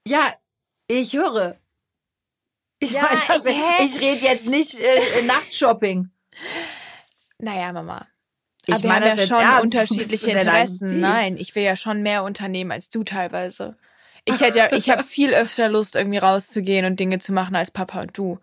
Ja, 0.08 0.34
ich 0.88 1.14
höre. 1.14 1.56
Ich, 2.80 2.92
Ja, 2.92 3.04
meine, 3.04 3.20
ich- 3.38 3.46
hä? 3.56 3.84
ich 3.86 4.00
rede 4.00 4.26
jetzt 4.26 4.46
nicht 4.46 4.80
äh, 4.80 5.22
Nachtshopping. 5.26 6.10
Naja, 7.38 7.72
Mama. 7.74 8.08
Ich 8.66 8.74
Aber 8.74 8.84
wir 8.84 8.90
meine 8.90 9.10
haben 9.10 9.18
das 9.18 9.30
ja 9.30 9.36
jetzt 9.38 9.46
schon 9.46 9.54
ernst. 9.54 9.76
Unterschiedliche 9.76 10.32
Interessen. 10.32 11.00
Nein, 11.00 11.38
ich 11.38 11.56
will 11.56 11.64
ja 11.64 11.76
schon 11.76 12.02
mehr 12.02 12.24
unternehmen 12.24 12.72
als 12.72 12.90
du 12.90 13.04
teilweise. 13.04 13.76
Ich 14.26 14.40
hätte 14.40 14.60
ja, 14.60 14.72
ich 14.74 14.90
habe 14.90 15.04
viel 15.08 15.34
öfter 15.34 15.68
Lust, 15.70 15.96
irgendwie 15.96 16.20
rauszugehen 16.20 16.86
und 16.86 17.00
Dinge 17.00 17.20
zu 17.20 17.34
machen 17.34 17.56
als 17.56 17.72
Papa 17.72 18.02
und 18.02 18.18
du. 18.18 18.40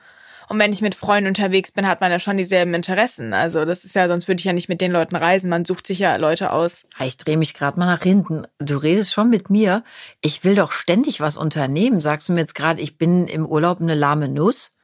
Und 0.48 0.58
wenn 0.58 0.72
ich 0.72 0.80
mit 0.80 0.94
Freunden 0.94 1.28
unterwegs 1.28 1.72
bin, 1.72 1.86
hat 1.86 2.00
man 2.00 2.10
ja 2.10 2.18
schon 2.18 2.38
dieselben 2.38 2.72
Interessen. 2.72 3.34
Also 3.34 3.66
das 3.66 3.84
ist 3.84 3.94
ja, 3.94 4.08
sonst 4.08 4.28
würde 4.28 4.40
ich 4.40 4.46
ja 4.46 4.54
nicht 4.54 4.70
mit 4.70 4.80
den 4.80 4.92
Leuten 4.92 5.14
reisen. 5.14 5.50
Man 5.50 5.66
sucht 5.66 5.86
sich 5.86 5.98
ja 5.98 6.16
Leute 6.16 6.52
aus. 6.52 6.86
Ah, 6.98 7.04
Ich 7.04 7.18
drehe 7.18 7.36
mich 7.36 7.52
gerade 7.52 7.78
mal 7.78 7.84
nach 7.86 8.02
hinten. 8.02 8.46
Du 8.58 8.78
redest 8.78 9.12
schon 9.12 9.28
mit 9.28 9.50
mir. 9.50 9.84
Ich 10.22 10.44
will 10.44 10.54
doch 10.54 10.72
ständig 10.72 11.20
was 11.20 11.36
unternehmen. 11.36 12.00
Sagst 12.00 12.28
du 12.28 12.32
mir 12.32 12.40
jetzt 12.40 12.54
gerade, 12.54 12.80
ich 12.80 12.96
bin 12.96 13.28
im 13.28 13.44
Urlaub 13.44 13.80
eine 13.80 13.94
lahme 13.94 14.28
Nuss? 14.28 14.77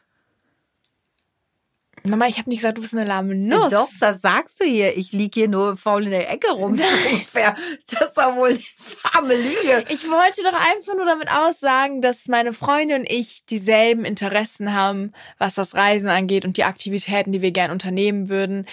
Mama, 2.06 2.26
ich 2.26 2.36
habe 2.36 2.50
nicht 2.50 2.58
gesagt, 2.58 2.76
du 2.76 2.82
bist 2.82 2.94
eine 2.94 3.06
lahme 3.06 3.34
Nuss. 3.34 3.72
Doch, 3.72 3.88
das 3.98 4.20
sagst 4.20 4.60
du 4.60 4.64
hier. 4.64 4.94
Ich 4.94 5.12
lieg 5.12 5.32
hier 5.32 5.48
nur 5.48 5.78
faul 5.78 6.04
in 6.04 6.10
der 6.10 6.30
Ecke 6.30 6.50
rum. 6.50 6.72
Ungefähr. 7.10 7.56
Das 7.88 8.08
ist 8.08 8.18
doch 8.18 8.36
wohl 8.36 8.50
eine 8.50 8.60
fahme 8.78 9.34
Lüge. 9.34 9.84
Ich 9.88 10.06
wollte 10.10 10.42
doch 10.42 10.52
einfach 10.52 10.94
nur 10.94 11.06
damit 11.06 11.30
aussagen, 11.30 12.02
dass 12.02 12.28
meine 12.28 12.52
Freunde 12.52 12.96
und 12.96 13.10
ich 13.10 13.46
dieselben 13.46 14.04
Interessen 14.04 14.74
haben, 14.74 15.12
was 15.38 15.54
das 15.54 15.74
Reisen 15.74 16.10
angeht 16.10 16.44
und 16.44 16.58
die 16.58 16.64
Aktivitäten, 16.64 17.32
die 17.32 17.40
wir 17.40 17.52
gern 17.52 17.70
unternehmen 17.70 18.28
würden, 18.28 18.66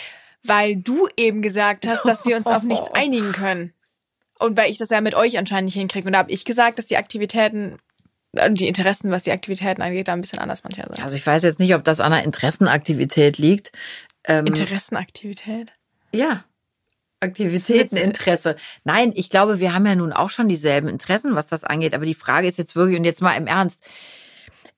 weil 0.44 0.76
du 0.76 1.08
eben 1.16 1.42
gesagt 1.42 1.88
hast, 1.88 2.04
dass 2.04 2.26
wir 2.26 2.36
uns 2.36 2.48
auf 2.48 2.64
nichts 2.64 2.90
einigen 2.94 3.32
können. 3.32 3.74
Und 4.40 4.58
weil 4.58 4.72
ich 4.72 4.78
das 4.78 4.90
ja 4.90 5.00
mit 5.00 5.16
euch 5.16 5.38
anscheinend 5.38 5.68
nicht 5.68 5.76
hinkriege. 5.76 6.06
Und 6.06 6.14
da 6.14 6.20
habe 6.20 6.32
ich 6.32 6.44
gesagt, 6.44 6.80
dass 6.80 6.88
die 6.88 6.98
Aktivitäten 6.98 7.78
die 8.34 8.68
Interessen, 8.68 9.12
was 9.12 9.24
die 9.24 9.32
Aktivitäten 9.32 9.82
angeht, 9.82 10.08
da 10.08 10.14
ein 10.14 10.22
bisschen 10.22 10.40
anders 10.40 10.64
manchmal 10.64 10.88
sind. 10.88 11.04
Also 11.04 11.16
ich 11.16 11.26
weiß 11.26 11.44
jetzt 11.44 11.60
nicht, 11.60 11.76
ob 11.76 11.84
das 11.84 12.00
an 12.00 12.14
einer 12.14 12.24
Interessenaktivität 12.24 13.38
liegt. 13.38 13.72
Ähm, 14.24 14.46
Interessenaktivität. 14.46 15.74
Ja. 16.14 16.46
Aktivitäteninteresse. 17.20 18.56
Nein, 18.84 19.12
ich 19.16 19.30
glaube, 19.30 19.60
wir 19.60 19.74
haben 19.74 19.86
ja 19.86 19.96
nun 19.96 20.14
auch 20.14 20.30
schon 20.30 20.48
dieselben 20.48 20.88
Interessen, 20.88 21.36
was 21.36 21.48
das 21.48 21.64
angeht. 21.64 21.94
Aber 21.94 22.06
die 22.06 22.16
Frage 22.16 22.48
ist 22.48 22.58
jetzt 22.58 22.76
wirklich, 22.76 22.98
und 22.98 23.04
jetzt 23.04 23.22
mal 23.22 23.36
im 23.36 23.48
Ernst, 23.48 23.84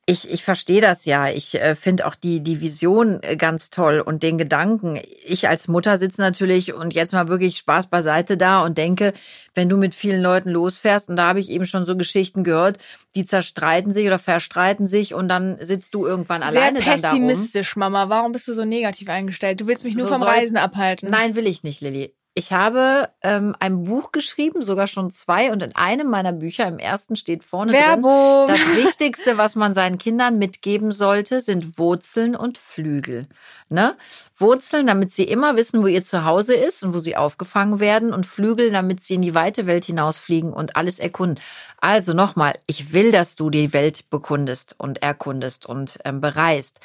ich, 0.05 0.29
ich 0.29 0.43
verstehe 0.43 0.81
das 0.81 1.05
ja. 1.05 1.29
Ich 1.29 1.55
äh, 1.55 1.75
finde 1.75 2.05
auch 2.05 2.15
die, 2.15 2.41
die 2.41 2.59
Vision 2.59 3.19
äh, 3.21 3.37
ganz 3.37 3.69
toll 3.69 4.01
und 4.01 4.21
den 4.21 4.37
Gedanken. 4.37 4.99
Ich 5.25 5.47
als 5.47 5.69
Mutter 5.69 5.97
sitze 5.97 6.19
natürlich 6.19 6.73
und 6.73 6.93
jetzt 6.93 7.13
mal 7.13 7.29
wirklich 7.29 7.57
Spaß 7.57 7.87
beiseite 7.87 8.35
da 8.35 8.65
und 8.65 8.77
denke, 8.77 9.13
wenn 9.53 9.69
du 9.69 9.77
mit 9.77 9.95
vielen 9.95 10.21
Leuten 10.21 10.49
losfährst, 10.49 11.07
und 11.07 11.15
da 11.15 11.29
habe 11.29 11.39
ich 11.39 11.49
eben 11.49 11.65
schon 11.65 11.85
so 11.85 11.95
Geschichten 11.95 12.43
gehört, 12.43 12.79
die 13.15 13.25
zerstreiten 13.25 13.93
sich 13.93 14.05
oder 14.05 14.19
verstreiten 14.19 14.87
sich 14.87 15.13
und 15.13 15.29
dann 15.29 15.57
sitzt 15.61 15.93
du 15.93 16.05
irgendwann 16.05 16.43
alleine 16.43 16.81
Sehr 16.81 16.93
dann 16.93 17.01
da 17.01 17.07
pessimistisch, 17.09 17.77
Mama. 17.77 18.09
Warum 18.09 18.33
bist 18.33 18.49
du 18.49 18.53
so 18.53 18.65
negativ 18.65 19.07
eingestellt? 19.07 19.61
Du 19.61 19.67
willst 19.67 19.85
mich 19.85 19.95
nur 19.95 20.07
So 20.07 20.13
vom 20.15 20.23
Reisen 20.23 20.57
abhalten. 20.57 21.09
Nein, 21.09 21.35
will 21.35 21.47
ich 21.47 21.63
nicht, 21.63 21.79
Lilly. 21.79 22.13
Ich 22.35 22.51
habe 22.51 23.09
ähm, 23.21 23.55
ein 23.59 23.83
Buch 23.83 24.11
geschrieben, 24.11 24.63
sogar 24.63 24.87
schon 24.87 25.11
zwei, 25.11 25.51
und 25.51 25.61
in 25.61 25.75
einem 25.75 26.09
meiner 26.09 26.31
Bücher, 26.31 26.67
im 26.67 26.79
ersten 26.79 27.15
steht 27.15 27.43
vorne 27.43 27.73
Werbung. 27.73 28.47
drin, 28.47 28.55
das 28.55 28.59
Wichtigste, 28.83 29.37
was 29.37 29.55
man 29.55 29.75
seinen 29.75 29.99
Kindern 29.99 30.39
mitgeben 30.39 30.91
sollte, 30.91 31.41
sind 31.41 31.77
Wurzeln 31.77 32.35
und 32.35 32.57
Flügel. 32.57 33.27
Ne? 33.69 33.95
Wurzeln, 34.43 34.85
damit 34.85 35.11
sie 35.11 35.23
immer 35.23 35.55
wissen, 35.55 35.81
wo 35.81 35.87
ihr 35.87 36.03
Zuhause 36.03 36.53
ist 36.53 36.83
und 36.83 36.93
wo 36.93 36.99
sie 36.99 37.15
aufgefangen 37.15 37.79
werden, 37.79 38.13
und 38.13 38.25
Flügel, 38.25 38.71
damit 38.71 39.01
sie 39.03 39.15
in 39.15 39.21
die 39.21 39.33
weite 39.33 39.65
Welt 39.65 39.85
hinausfliegen 39.85 40.51
und 40.53 40.75
alles 40.75 40.99
erkunden. 40.99 41.39
Also 41.77 42.13
nochmal, 42.13 42.53
ich 42.67 42.93
will, 42.93 43.11
dass 43.11 43.35
du 43.35 43.49
die 43.49 43.73
Welt 43.73 44.09
bekundest 44.09 44.75
und 44.77 45.01
erkundest 45.01 45.65
und 45.65 45.97
ähm, 46.05 46.21
bereist. 46.21 46.81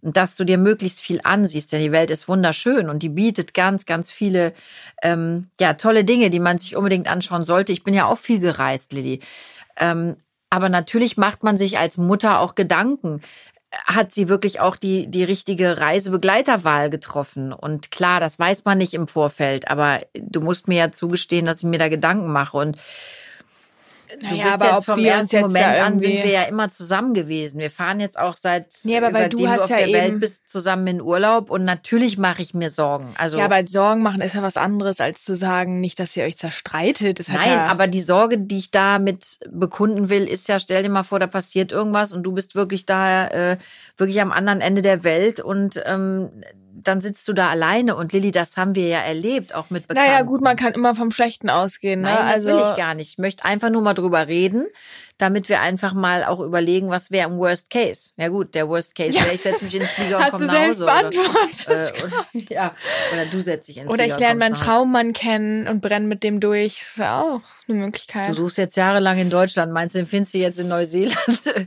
Und 0.00 0.16
dass 0.16 0.36
du 0.36 0.44
dir 0.44 0.56
möglichst 0.56 1.00
viel 1.00 1.20
ansiehst, 1.24 1.72
denn 1.72 1.82
die 1.82 1.92
Welt 1.92 2.10
ist 2.10 2.28
wunderschön 2.28 2.88
und 2.88 3.02
die 3.02 3.10
bietet 3.10 3.52
ganz, 3.52 3.84
ganz 3.84 4.10
viele 4.10 4.54
ähm, 5.02 5.50
ja, 5.60 5.74
tolle 5.74 6.04
Dinge, 6.04 6.30
die 6.30 6.40
man 6.40 6.58
sich 6.58 6.76
unbedingt 6.76 7.10
anschauen 7.10 7.44
sollte. 7.44 7.72
Ich 7.72 7.84
bin 7.84 7.92
ja 7.92 8.06
auch 8.06 8.18
viel 8.18 8.40
gereist, 8.40 8.92
Lilly. 8.92 9.20
Ähm, 9.76 10.16
aber 10.48 10.68
natürlich 10.68 11.16
macht 11.16 11.42
man 11.42 11.58
sich 11.58 11.78
als 11.78 11.96
Mutter 11.96 12.40
auch 12.40 12.54
Gedanken. 12.54 13.20
Hat 13.72 14.12
sie 14.12 14.28
wirklich 14.28 14.60
auch 14.60 14.76
die, 14.76 15.06
die 15.06 15.22
richtige 15.22 15.78
Reisebegleiterwahl 15.78 16.90
getroffen? 16.90 17.52
Und 17.52 17.90
klar, 17.90 18.18
das 18.18 18.38
weiß 18.38 18.64
man 18.64 18.78
nicht 18.78 18.94
im 18.94 19.06
Vorfeld, 19.06 19.68
aber 19.68 20.00
du 20.14 20.40
musst 20.40 20.66
mir 20.66 20.78
ja 20.78 20.92
zugestehen, 20.92 21.46
dass 21.46 21.62
ich 21.62 21.68
mir 21.68 21.78
da 21.78 21.88
Gedanken 21.88 22.32
mache. 22.32 22.56
Und 22.56 22.78
Du 24.18 24.26
Naja, 24.26 24.44
bist 24.44 24.62
aber 24.62 24.74
jetzt 24.74 24.84
vom 24.86 24.96
wir 24.98 25.10
ersten 25.12 25.40
Moment 25.40 25.78
an 25.78 26.00
sind 26.00 26.12
wir 26.12 26.30
ja 26.30 26.42
immer 26.42 26.68
zusammen 26.68 27.14
gewesen. 27.14 27.60
Wir 27.60 27.70
fahren 27.70 28.00
jetzt 28.00 28.18
auch 28.18 28.36
seit 28.36 28.66
Nee, 28.84 28.96
aber 28.96 29.06
weil 29.06 29.22
seitdem 29.22 29.38
du 29.38 29.44
du, 29.44 29.50
hast 29.50 29.62
auf 29.62 29.70
ja 29.70 29.76
der 29.78 29.92
Welt 29.92 30.20
bist 30.20 30.48
zusammen 30.48 30.86
in 30.86 31.00
Urlaub 31.02 31.50
und 31.50 31.64
natürlich 31.64 32.18
mache 32.18 32.42
ich 32.42 32.54
mir 32.54 32.70
Sorgen. 32.70 33.14
Also 33.16 33.38
Ja, 33.38 33.44
aber 33.44 33.66
Sorgen 33.66 34.02
machen 34.02 34.20
ist 34.20 34.34
ja 34.34 34.42
was 34.42 34.56
anderes, 34.56 35.00
als 35.00 35.22
zu 35.24 35.36
sagen, 35.36 35.80
nicht, 35.80 35.98
dass 35.98 36.16
ihr 36.16 36.24
euch 36.24 36.36
zerstreitet. 36.36 37.20
Nein, 37.28 37.48
ja, 37.48 37.66
aber 37.66 37.86
die 37.86 38.00
Sorge, 38.00 38.38
die 38.38 38.58
ich 38.58 38.70
damit 38.70 39.38
bekunden 39.50 40.10
will, 40.10 40.24
ist 40.24 40.48
ja, 40.48 40.58
stell 40.58 40.82
dir 40.82 40.88
mal 40.88 41.02
vor, 41.02 41.18
da 41.18 41.26
passiert 41.26 41.72
irgendwas 41.72 42.12
und 42.12 42.22
du 42.22 42.32
bist 42.32 42.54
wirklich 42.54 42.86
da, 42.86 43.28
äh, 43.28 43.56
wirklich 43.96 44.20
am 44.20 44.32
anderen 44.32 44.60
Ende 44.60 44.82
der 44.82 45.04
Welt 45.04 45.40
und 45.40 45.80
ähm, 45.86 46.30
dann 46.82 47.00
sitzt 47.00 47.26
du 47.28 47.32
da 47.32 47.48
alleine 47.50 47.96
und 47.96 48.12
Lilly, 48.12 48.30
das 48.30 48.56
haben 48.56 48.74
wir 48.74 48.88
ja 48.88 49.00
erlebt, 49.00 49.54
auch 49.54 49.70
mit 49.70 49.88
Bekannten. 49.88 50.10
Naja, 50.10 50.22
gut, 50.22 50.40
man 50.40 50.56
kann 50.56 50.72
immer 50.72 50.94
vom 50.94 51.10
Schlechten 51.10 51.50
ausgehen. 51.50 52.00
Ne? 52.00 52.08
Nein, 52.08 52.16
das 52.18 52.34
also, 52.34 52.48
will 52.48 52.70
ich 52.70 52.76
gar 52.76 52.94
nicht. 52.94 53.10
Ich 53.10 53.18
möchte 53.18 53.44
einfach 53.44 53.70
nur 53.70 53.82
mal 53.82 53.94
drüber 53.94 54.26
reden, 54.28 54.66
damit 55.18 55.48
wir 55.48 55.60
einfach 55.60 55.92
mal 55.92 56.24
auch 56.24 56.40
überlegen, 56.40 56.88
was 56.90 57.10
wäre 57.10 57.28
im 57.28 57.38
Worst 57.38 57.70
Case. 57.70 58.10
Ja 58.16 58.28
gut, 58.28 58.54
der 58.54 58.68
Worst 58.68 58.94
Case 58.94 59.14
wäre, 59.14 59.34
ich 59.34 59.40
setze 59.40 59.64
mich 59.64 59.74
in 59.74 59.80
den 59.80 59.88
Flieger 59.88 60.18
und 60.18 60.30
komme 60.30 60.46
nach 60.46 60.68
Hause. 60.68 60.84
Oder, 60.84 60.92
beantwortet. 61.00 61.68
äh, 61.68 62.02
oder, 62.04 62.44
ja, 62.50 62.74
oder 63.12 63.26
du 63.26 63.40
setzt 63.40 63.68
dich 63.68 63.76
in 63.76 63.84
den 63.84 63.90
Oder 63.90 64.04
Flieger 64.04 64.06
ich 64.06 64.14
und 64.14 64.20
lerne 64.20 64.38
meinen. 64.38 64.54
Traummann 64.54 65.12
kennen 65.12 65.68
und 65.68 65.80
brenne 65.80 66.06
mit 66.06 66.22
dem 66.22 66.40
durch. 66.40 66.78
Das 66.78 66.98
wäre 66.98 67.14
auch 67.14 67.40
eine 67.68 67.78
Möglichkeit. 67.78 68.30
Du 68.30 68.34
suchst 68.34 68.58
jetzt 68.58 68.76
jahrelang 68.76 69.18
in 69.18 69.30
Deutschland. 69.30 69.72
Meinst 69.72 69.94
du, 69.94 69.98
den 69.98 70.06
findest 70.06 70.34
du 70.34 70.38
jetzt 70.38 70.58
in 70.58 70.68
Neuseeland? 70.68 71.18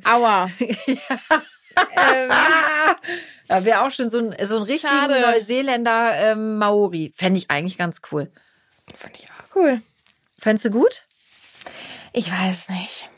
Aua. 0.03 0.49
ähm, 0.59 2.29
Da 2.29 2.95
wäre 3.63 3.81
auch 3.81 3.91
schon 3.91 4.09
so 4.09 4.19
ein, 4.19 4.35
so 4.45 4.57
ein 4.57 4.63
richtigen 4.63 4.93
Schade. 4.93 5.21
Neuseeländer 5.21 6.13
ähm, 6.31 6.57
Maori. 6.57 7.11
Fände 7.15 7.37
ich 7.39 7.49
eigentlich 7.51 7.77
ganz 7.77 8.01
cool. 8.11 8.31
Fand 8.95 9.15
ich 9.17 9.25
auch 9.25 9.55
cool. 9.55 9.81
Fändest 10.39 10.65
du 10.65 10.71
gut? 10.71 11.03
Ich 12.11 12.31
weiß 12.31 12.69
nicht. 12.69 13.09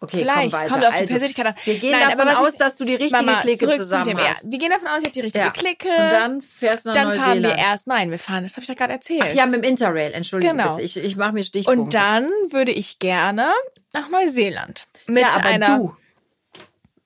Okay, 0.00 0.18
Vielleicht. 0.20 0.52
komm 0.52 0.60
weiter. 0.60 0.68
Kommt 0.70 0.84
auf 0.86 0.94
die 0.94 1.00
also, 1.00 1.12
Persönlichkeit 1.12 1.46
an. 1.46 1.54
Wir 1.64 1.78
gehen 1.78 1.92
Nein, 1.92 2.16
davon 2.16 2.28
aus, 2.34 2.48
ist- 2.50 2.60
dass 2.60 2.76
du 2.76 2.84
die 2.84 2.94
richtige 2.94 3.22
Mama, 3.22 3.40
Clique 3.42 3.68
zusammen 3.76 4.04
Thema. 4.04 4.22
Ja, 4.22 4.28
hast. 4.30 4.50
wir 4.50 4.58
gehen 4.58 4.70
davon 4.70 4.88
aus, 4.88 4.98
ich 4.98 5.04
habe 5.04 5.12
die 5.12 5.20
richtige 5.20 5.44
Ja. 5.44 5.50
Clique. 5.50 5.88
Und 5.88 6.12
dann 6.12 6.42
fährst 6.42 6.84
du 6.86 6.88
nach 6.90 6.94
dann 6.96 7.08
fahren 7.14 7.34
wir 7.34 7.40
Neuseeland. 7.42 7.58
erst. 7.60 7.86
Nein, 7.86 8.10
wir 8.10 8.18
fahren, 8.18 8.42
das 8.44 8.52
habe 8.54 8.62
ich 8.62 8.68
ja 8.68 8.74
gerade 8.74 8.92
erzählt. 8.94 9.22
Ach 9.24 9.34
ja, 9.34 9.44
mit 9.46 9.62
dem 9.62 9.68
Interrail. 9.70 10.12
Entschuldige 10.12 10.52
Genau. 10.52 10.70
bitte. 10.70 10.82
Ich, 10.82 10.96
ich 10.96 11.16
mache 11.16 11.32
mir 11.32 11.44
Stichpunkte. 11.44 11.82
Und 11.82 11.94
dann 11.94 12.24
würde 12.50 12.72
ich 12.72 12.98
gerne 12.98 13.50
nach 13.92 14.08
Neuseeland. 14.08 14.86
Mit 15.06 15.22
ja, 15.22 15.28
aber 15.34 15.44
einer 15.44 15.78
du. 15.78 15.96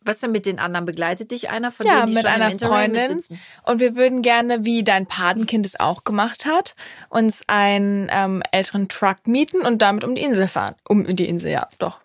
Was 0.02 0.20
denn 0.20 0.32
mit 0.32 0.46
den 0.46 0.58
anderen? 0.58 0.86
Begleitet 0.86 1.30
dich 1.30 1.50
einer 1.50 1.70
von 1.70 1.86
Ja, 1.86 2.00
denen, 2.00 2.08
die 2.08 2.14
mit 2.14 2.24
schon 2.24 2.32
einer 2.32 2.58
Freundin. 2.58 3.22
Und 3.64 3.80
wir 3.80 3.96
würden 3.96 4.22
gerne, 4.22 4.64
wie 4.64 4.82
dein 4.82 5.06
Patenkind 5.06 5.66
es 5.66 5.78
auch 5.78 6.04
gemacht 6.04 6.46
hat, 6.46 6.74
uns 7.10 7.44
einen 7.48 8.08
ähm, 8.10 8.42
älteren 8.50 8.88
Truck 8.88 9.26
mieten 9.26 9.60
und 9.60 9.82
damit 9.82 10.04
um 10.04 10.14
die 10.14 10.22
Insel 10.22 10.48
fahren. 10.48 10.74
Um 10.88 11.04
die 11.04 11.28
Insel, 11.28 11.50
ja, 11.50 11.68
doch. 11.78 12.00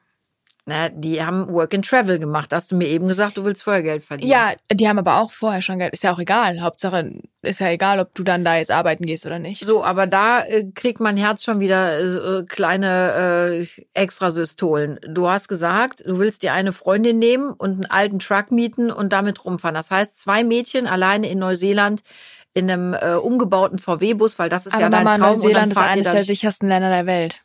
Na, 0.68 0.90
die 0.90 1.24
haben 1.24 1.48
Work 1.54 1.76
and 1.76 1.88
Travel 1.88 2.18
gemacht. 2.18 2.52
Hast 2.52 2.72
du 2.72 2.76
mir 2.76 2.88
eben 2.88 3.08
gesagt, 3.08 3.38
du 3.38 3.46
willst 3.46 3.62
vorher 3.62 3.84
Geld 3.84 4.04
verdienen. 4.04 4.32
Ja, 4.32 4.54
die 4.72 4.90
haben 4.90 4.98
aber 4.98 5.20
auch 5.22 5.32
vorher 5.32 5.62
schon 5.62 5.78
Geld. 5.78 5.94
Ist 5.94 6.04
ja 6.04 6.12
auch 6.12 6.18
egal. 6.18 6.60
Hauptsache, 6.62 7.12
ist 7.44 7.60
ja 7.60 7.70
egal, 7.70 8.00
ob 8.00 8.16
du 8.16 8.24
dann 8.24 8.44
da 8.44 8.58
jetzt 8.58 8.72
arbeiten 8.72 9.06
gehst 9.06 9.28
oder 9.28 9.38
nicht. 9.38 9.64
So, 9.64 9.84
aber 9.84 10.08
da 10.08 10.44
äh, 10.44 10.66
kriegt 10.74 11.00
mein 11.00 11.18
Herz 11.18 11.44
schon 11.44 11.60
wieder 11.60 12.00
äh, 12.00 12.46
kleine 12.46 13.62
äh, 13.62 13.68
Extrasystolen. 13.94 15.00
Du 15.08 15.30
hast 15.30 15.50
gesagt, 15.50 16.02
du 16.04 16.18
willst 16.18 16.42
dir 16.42 16.54
eine 16.54 16.74
Freundin 16.74 17.20
nehmen 17.20 17.52
und 17.52 17.74
einen 17.74 17.86
alten 17.86 18.18
Truck 18.18 18.50
mieten 18.50 18.90
und 18.90 19.14
damit 19.14 19.46
rumfahren. 19.46 19.76
Das 19.76 19.92
heißt, 19.92 20.20
zwei 20.20 20.44
Mädchen 20.44 20.88
alleine 20.88 21.30
in 21.30 21.38
Neuseeland 21.38 22.02
in 22.56 22.72
einem 22.72 22.94
äh, 22.96 23.16
umgebauten 23.16 23.78
VW-Bus, 23.78 24.40
weil 24.40 24.50
das 24.50 24.66
ist 24.66 24.74
aber 24.74 24.84
ja 24.84 24.90
dein 24.90 25.04
Mama, 25.04 25.18
Traum. 25.18 25.42
und 25.42 25.54
dann 25.54 25.70
Neuseeland 25.70 25.72
ist 25.74 25.78
eines 25.78 26.12
der 26.12 26.24
sichersten 26.24 26.68
Länder 26.68 26.90
der 26.90 27.06
Welt. 27.06 27.45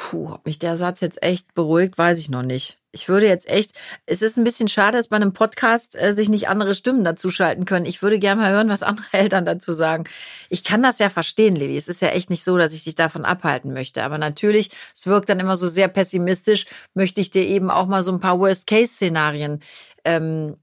Puh, 0.00 0.30
ob 0.32 0.46
mich 0.46 0.60
der 0.60 0.76
Satz 0.76 1.00
jetzt 1.00 1.20
echt 1.24 1.54
beruhigt, 1.54 1.98
weiß 1.98 2.20
ich 2.20 2.30
noch 2.30 2.44
nicht. 2.44 2.78
Ich 2.92 3.08
würde 3.08 3.26
jetzt 3.26 3.48
echt, 3.48 3.72
es 4.06 4.22
ist 4.22 4.38
ein 4.38 4.44
bisschen 4.44 4.68
schade, 4.68 4.96
dass 4.96 5.08
bei 5.08 5.16
einem 5.16 5.32
Podcast 5.32 6.00
äh, 6.00 6.12
sich 6.12 6.28
nicht 6.28 6.48
andere 6.48 6.76
Stimmen 6.76 7.02
dazuschalten 7.02 7.64
können. 7.64 7.84
Ich 7.84 8.00
würde 8.00 8.20
gerne 8.20 8.40
mal 8.40 8.52
hören, 8.52 8.68
was 8.68 8.84
andere 8.84 9.06
Eltern 9.12 9.44
dazu 9.44 9.72
sagen. 9.72 10.04
Ich 10.50 10.62
kann 10.62 10.84
das 10.84 11.00
ja 11.00 11.10
verstehen, 11.10 11.56
Lilly. 11.56 11.76
Es 11.76 11.88
ist 11.88 12.00
ja 12.00 12.10
echt 12.10 12.30
nicht 12.30 12.44
so, 12.44 12.56
dass 12.56 12.74
ich 12.74 12.84
dich 12.84 12.94
davon 12.94 13.24
abhalten 13.24 13.72
möchte. 13.72 14.04
Aber 14.04 14.18
natürlich, 14.18 14.70
es 14.94 15.08
wirkt 15.08 15.30
dann 15.30 15.40
immer 15.40 15.56
so 15.56 15.66
sehr 15.66 15.88
pessimistisch, 15.88 16.66
möchte 16.94 17.20
ich 17.20 17.32
dir 17.32 17.42
eben 17.42 17.68
auch 17.68 17.88
mal 17.88 18.04
so 18.04 18.12
ein 18.12 18.20
paar 18.20 18.38
Worst-Case-Szenarien 18.38 19.60
ähm, 20.04 20.54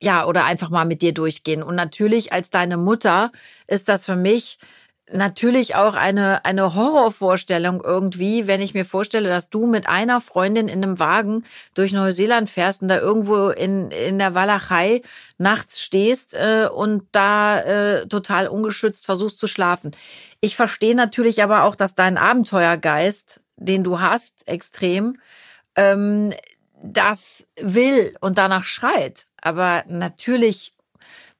ja, 0.00 0.24
oder 0.24 0.44
einfach 0.44 0.70
mal 0.70 0.84
mit 0.84 1.02
dir 1.02 1.12
durchgehen. 1.12 1.64
Und 1.64 1.74
natürlich 1.74 2.32
als 2.32 2.50
deine 2.50 2.76
Mutter 2.76 3.32
ist 3.66 3.88
das 3.88 4.04
für 4.04 4.16
mich 4.16 4.58
natürlich 5.12 5.74
auch 5.74 5.94
eine, 5.94 6.44
eine 6.44 6.74
Horrorvorstellung 6.74 7.82
irgendwie, 7.82 8.46
wenn 8.46 8.60
ich 8.60 8.74
mir 8.74 8.84
vorstelle, 8.84 9.28
dass 9.28 9.50
du 9.50 9.66
mit 9.66 9.88
einer 9.88 10.20
Freundin 10.20 10.68
in 10.68 10.82
einem 10.82 10.98
Wagen 10.98 11.44
durch 11.74 11.92
Neuseeland 11.92 12.50
fährst 12.50 12.82
und 12.82 12.88
da 12.88 12.98
irgendwo 12.98 13.48
in, 13.48 13.90
in 13.90 14.18
der 14.18 14.34
Walachei 14.34 15.02
nachts 15.38 15.80
stehst 15.80 16.34
äh, 16.34 16.68
und 16.72 17.04
da 17.12 17.60
äh, 17.60 18.06
total 18.06 18.48
ungeschützt 18.48 19.04
versuchst 19.04 19.38
zu 19.38 19.46
schlafen. 19.46 19.92
Ich 20.40 20.56
verstehe 20.56 20.94
natürlich 20.94 21.42
aber 21.42 21.64
auch, 21.64 21.74
dass 21.74 21.94
dein 21.94 22.18
Abenteuergeist, 22.18 23.40
den 23.56 23.84
du 23.84 24.00
hast, 24.00 24.48
extrem, 24.48 25.18
ähm, 25.76 26.32
das 26.82 27.46
will 27.60 28.14
und 28.20 28.38
danach 28.38 28.64
schreit. 28.64 29.26
Aber 29.40 29.84
natürlich 29.86 30.74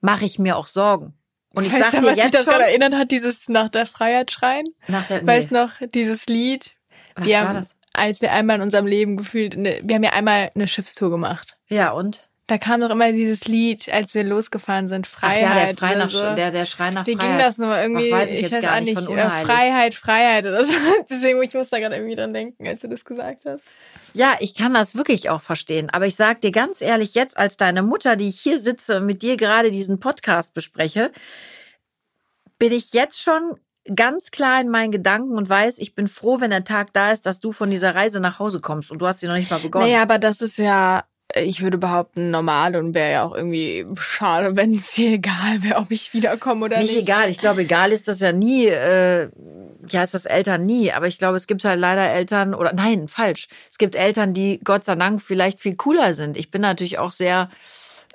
mache 0.01 0.25
ich 0.25 0.39
mir 0.39 0.57
auch 0.57 0.67
Sorgen. 0.67 1.15
Und 1.53 1.67
ich 1.67 1.73
weißt 1.73 1.93
sag 1.93 2.01
du, 2.01 2.07
was 2.07 2.17
mich 2.17 2.25
jetzt 2.25 2.35
das 2.35 2.47
gerade 2.47 2.65
erinnert 2.65 2.95
hat, 2.95 3.11
dieses 3.11 3.49
nach 3.49 3.69
der 3.69 3.87
Freiheit 3.87 4.31
schreien? 4.31 4.65
nach 4.89 5.07
der, 5.07 5.27
Weißt 5.27 5.51
nee. 5.51 5.59
noch, 5.59 5.73
dieses 5.95 6.27
Lied? 6.27 6.73
Was 7.15 7.27
wir 7.27 7.39
war 7.39 7.49
haben, 7.49 7.57
das? 7.57 7.75
als 7.93 8.23
wir 8.23 8.33
einmal 8.33 8.57
in 8.57 8.63
unserem 8.63 8.87
Leben 8.87 9.17
gefühlt, 9.17 9.55
eine, 9.55 9.81
wir 9.83 9.95
haben 9.95 10.03
ja 10.03 10.13
einmal 10.13 10.51
eine 10.55 10.67
Schiffstour 10.69 11.11
gemacht. 11.11 11.57
Ja, 11.69 11.91
und? 11.91 12.29
Da 12.53 12.59
kam 12.59 12.83
doch 12.83 12.91
immer 12.91 13.11
dieses 13.13 13.49
Lied, 13.49 13.89
als 13.91 14.13
wir 14.13 14.25
losgefahren 14.25 14.87
sind, 14.87 15.09
Ach 15.09 15.21
Freiheit. 15.21 15.41
ja, 15.41 15.65
der, 15.65 15.75
Schrei 15.75 15.91
oder 15.93 15.99
nach, 16.05 16.11
so. 16.11 16.35
der, 16.35 16.51
der 16.51 16.67
Schrei 16.67 16.91
nach 16.91 17.07
Wie 17.07 17.17
Freiheit. 17.17 17.31
ging 17.31 17.39
das 17.39 17.57
nur 17.57 17.75
irgendwie? 17.81 18.13
Ach, 18.13 18.19
weiß 18.19 18.31
ich 18.31 18.43
jetzt 18.43 18.53
weiß 18.53 18.63
gar 18.63 18.77
auch 18.77 18.81
nicht. 18.83 19.01
Freiheit, 19.01 19.95
Freiheit 19.95 20.45
oder 20.45 20.63
so. 20.63 20.75
Deswegen, 21.09 21.43
ich 21.43 21.55
muss 21.55 21.71
da 21.71 21.79
gerade 21.79 21.97
irgendwie 21.97 22.15
dran 22.15 22.35
denken, 22.35 22.69
als 22.69 22.83
du 22.83 22.89
das 22.89 23.07
gesagt 23.07 23.47
hast. 23.47 23.71
Ja, 24.13 24.37
ich 24.39 24.55
kann 24.55 24.75
das 24.75 24.95
wirklich 24.95 25.31
auch 25.31 25.41
verstehen. 25.41 25.89
Aber 25.95 26.05
ich 26.05 26.15
sag 26.15 26.43
dir 26.43 26.53
ganz 26.53 26.83
ehrlich, 26.83 27.15
jetzt 27.15 27.39
als 27.39 27.57
deine 27.57 27.83
Mutter, 27.83 28.17
die 28.17 28.29
ich 28.29 28.39
hier 28.39 28.59
sitze 28.59 28.99
und 28.99 29.07
mit 29.07 29.23
dir 29.23 29.39
gerade 29.39 29.71
diesen 29.71 29.99
Podcast 29.99 30.53
bespreche, 30.53 31.11
bin 32.59 32.71
ich 32.71 32.93
jetzt 32.93 33.23
schon 33.23 33.57
ganz 33.95 34.31
klar 34.31 34.61
in 34.61 34.69
meinen 34.69 34.93
Gedanken 34.93 35.39
und 35.39 35.49
weiß, 35.49 35.79
ich 35.79 35.95
bin 35.95 36.07
froh, 36.07 36.41
wenn 36.41 36.51
der 36.51 36.65
Tag 36.65 36.93
da 36.93 37.13
ist, 37.13 37.25
dass 37.25 37.41
du 37.41 37.51
von 37.51 37.71
dieser 37.71 37.95
Reise 37.95 38.21
nach 38.21 38.39
Hause 38.39 38.61
kommst 38.61 38.91
und 38.91 39.01
du 39.01 39.07
hast 39.07 39.21
sie 39.21 39.27
noch 39.27 39.37
nicht 39.37 39.51
mal 39.51 39.59
begonnen. 39.59 39.87
Naja, 39.87 40.03
aber 40.03 40.19
das 40.19 40.43
ist 40.43 40.59
ja, 40.59 41.05
ich 41.35 41.63
würde 41.63 41.79
behaupten, 41.79 42.31
normal 42.31 42.77
und 42.77 42.95
wäre 42.95 43.11
ja 43.13 43.23
auch 43.25 43.35
irgendwie 43.35 43.87
schade, 43.99 44.57
wenn 44.57 44.75
es 44.75 44.91
dir 44.93 45.13
egal 45.13 45.63
wäre, 45.63 45.77
ob 45.79 45.91
ich 45.91 46.13
wiederkomme 46.15 46.65
oder 46.67 46.79
nicht 46.79 46.95
nicht. 46.95 47.09
egal. 47.09 47.29
Ich 47.29 47.39
glaube, 47.39 47.63
egal 47.63 47.93
ist 47.93 48.09
das 48.09 48.21
ja 48.21 48.33
nie, 48.33 48.67
äh, 48.67 49.29
ja, 49.89 50.03
ist 50.03 50.15
das 50.15 50.27
Eltern 50.27 50.65
nie. 50.67 50.93
Aber 50.93 51.07
ich 51.07 51.19
glaube, 51.19 51.37
es 51.37 51.47
gibt 51.47 51.65
halt 51.65 51.81
leider 51.81 52.09
Eltern, 52.09 52.55
oder 52.55 52.73
nein, 52.73 53.09
falsch. 53.09 53.49
Es 53.71 53.79
gibt 53.79 53.95
Eltern, 53.97 54.35
die 54.35 54.61
Gott 54.63 54.85
sei 54.85 54.95
Dank 54.95 55.21
vielleicht 55.23 55.61
viel 55.61 55.75
cooler 55.77 56.15
sind. 56.15 56.37
Ich 56.37 56.51
bin 56.51 56.61
natürlich 56.63 56.99
auch 56.99 57.13
sehr, 57.13 57.49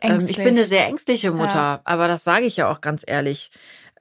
ähm, 0.02 0.26
ich 0.28 0.38
bin 0.38 0.50
eine 0.50 0.64
sehr 0.66 0.86
ängstliche 0.86 1.32
Mutter, 1.32 1.56
Ja. 1.56 1.82
aber 1.84 2.08
das 2.08 2.24
sage 2.24 2.46
ich 2.46 2.58
ja 2.58 2.72
auch 2.72 2.82
ganz 2.82 3.04
ehrlich. 3.06 3.52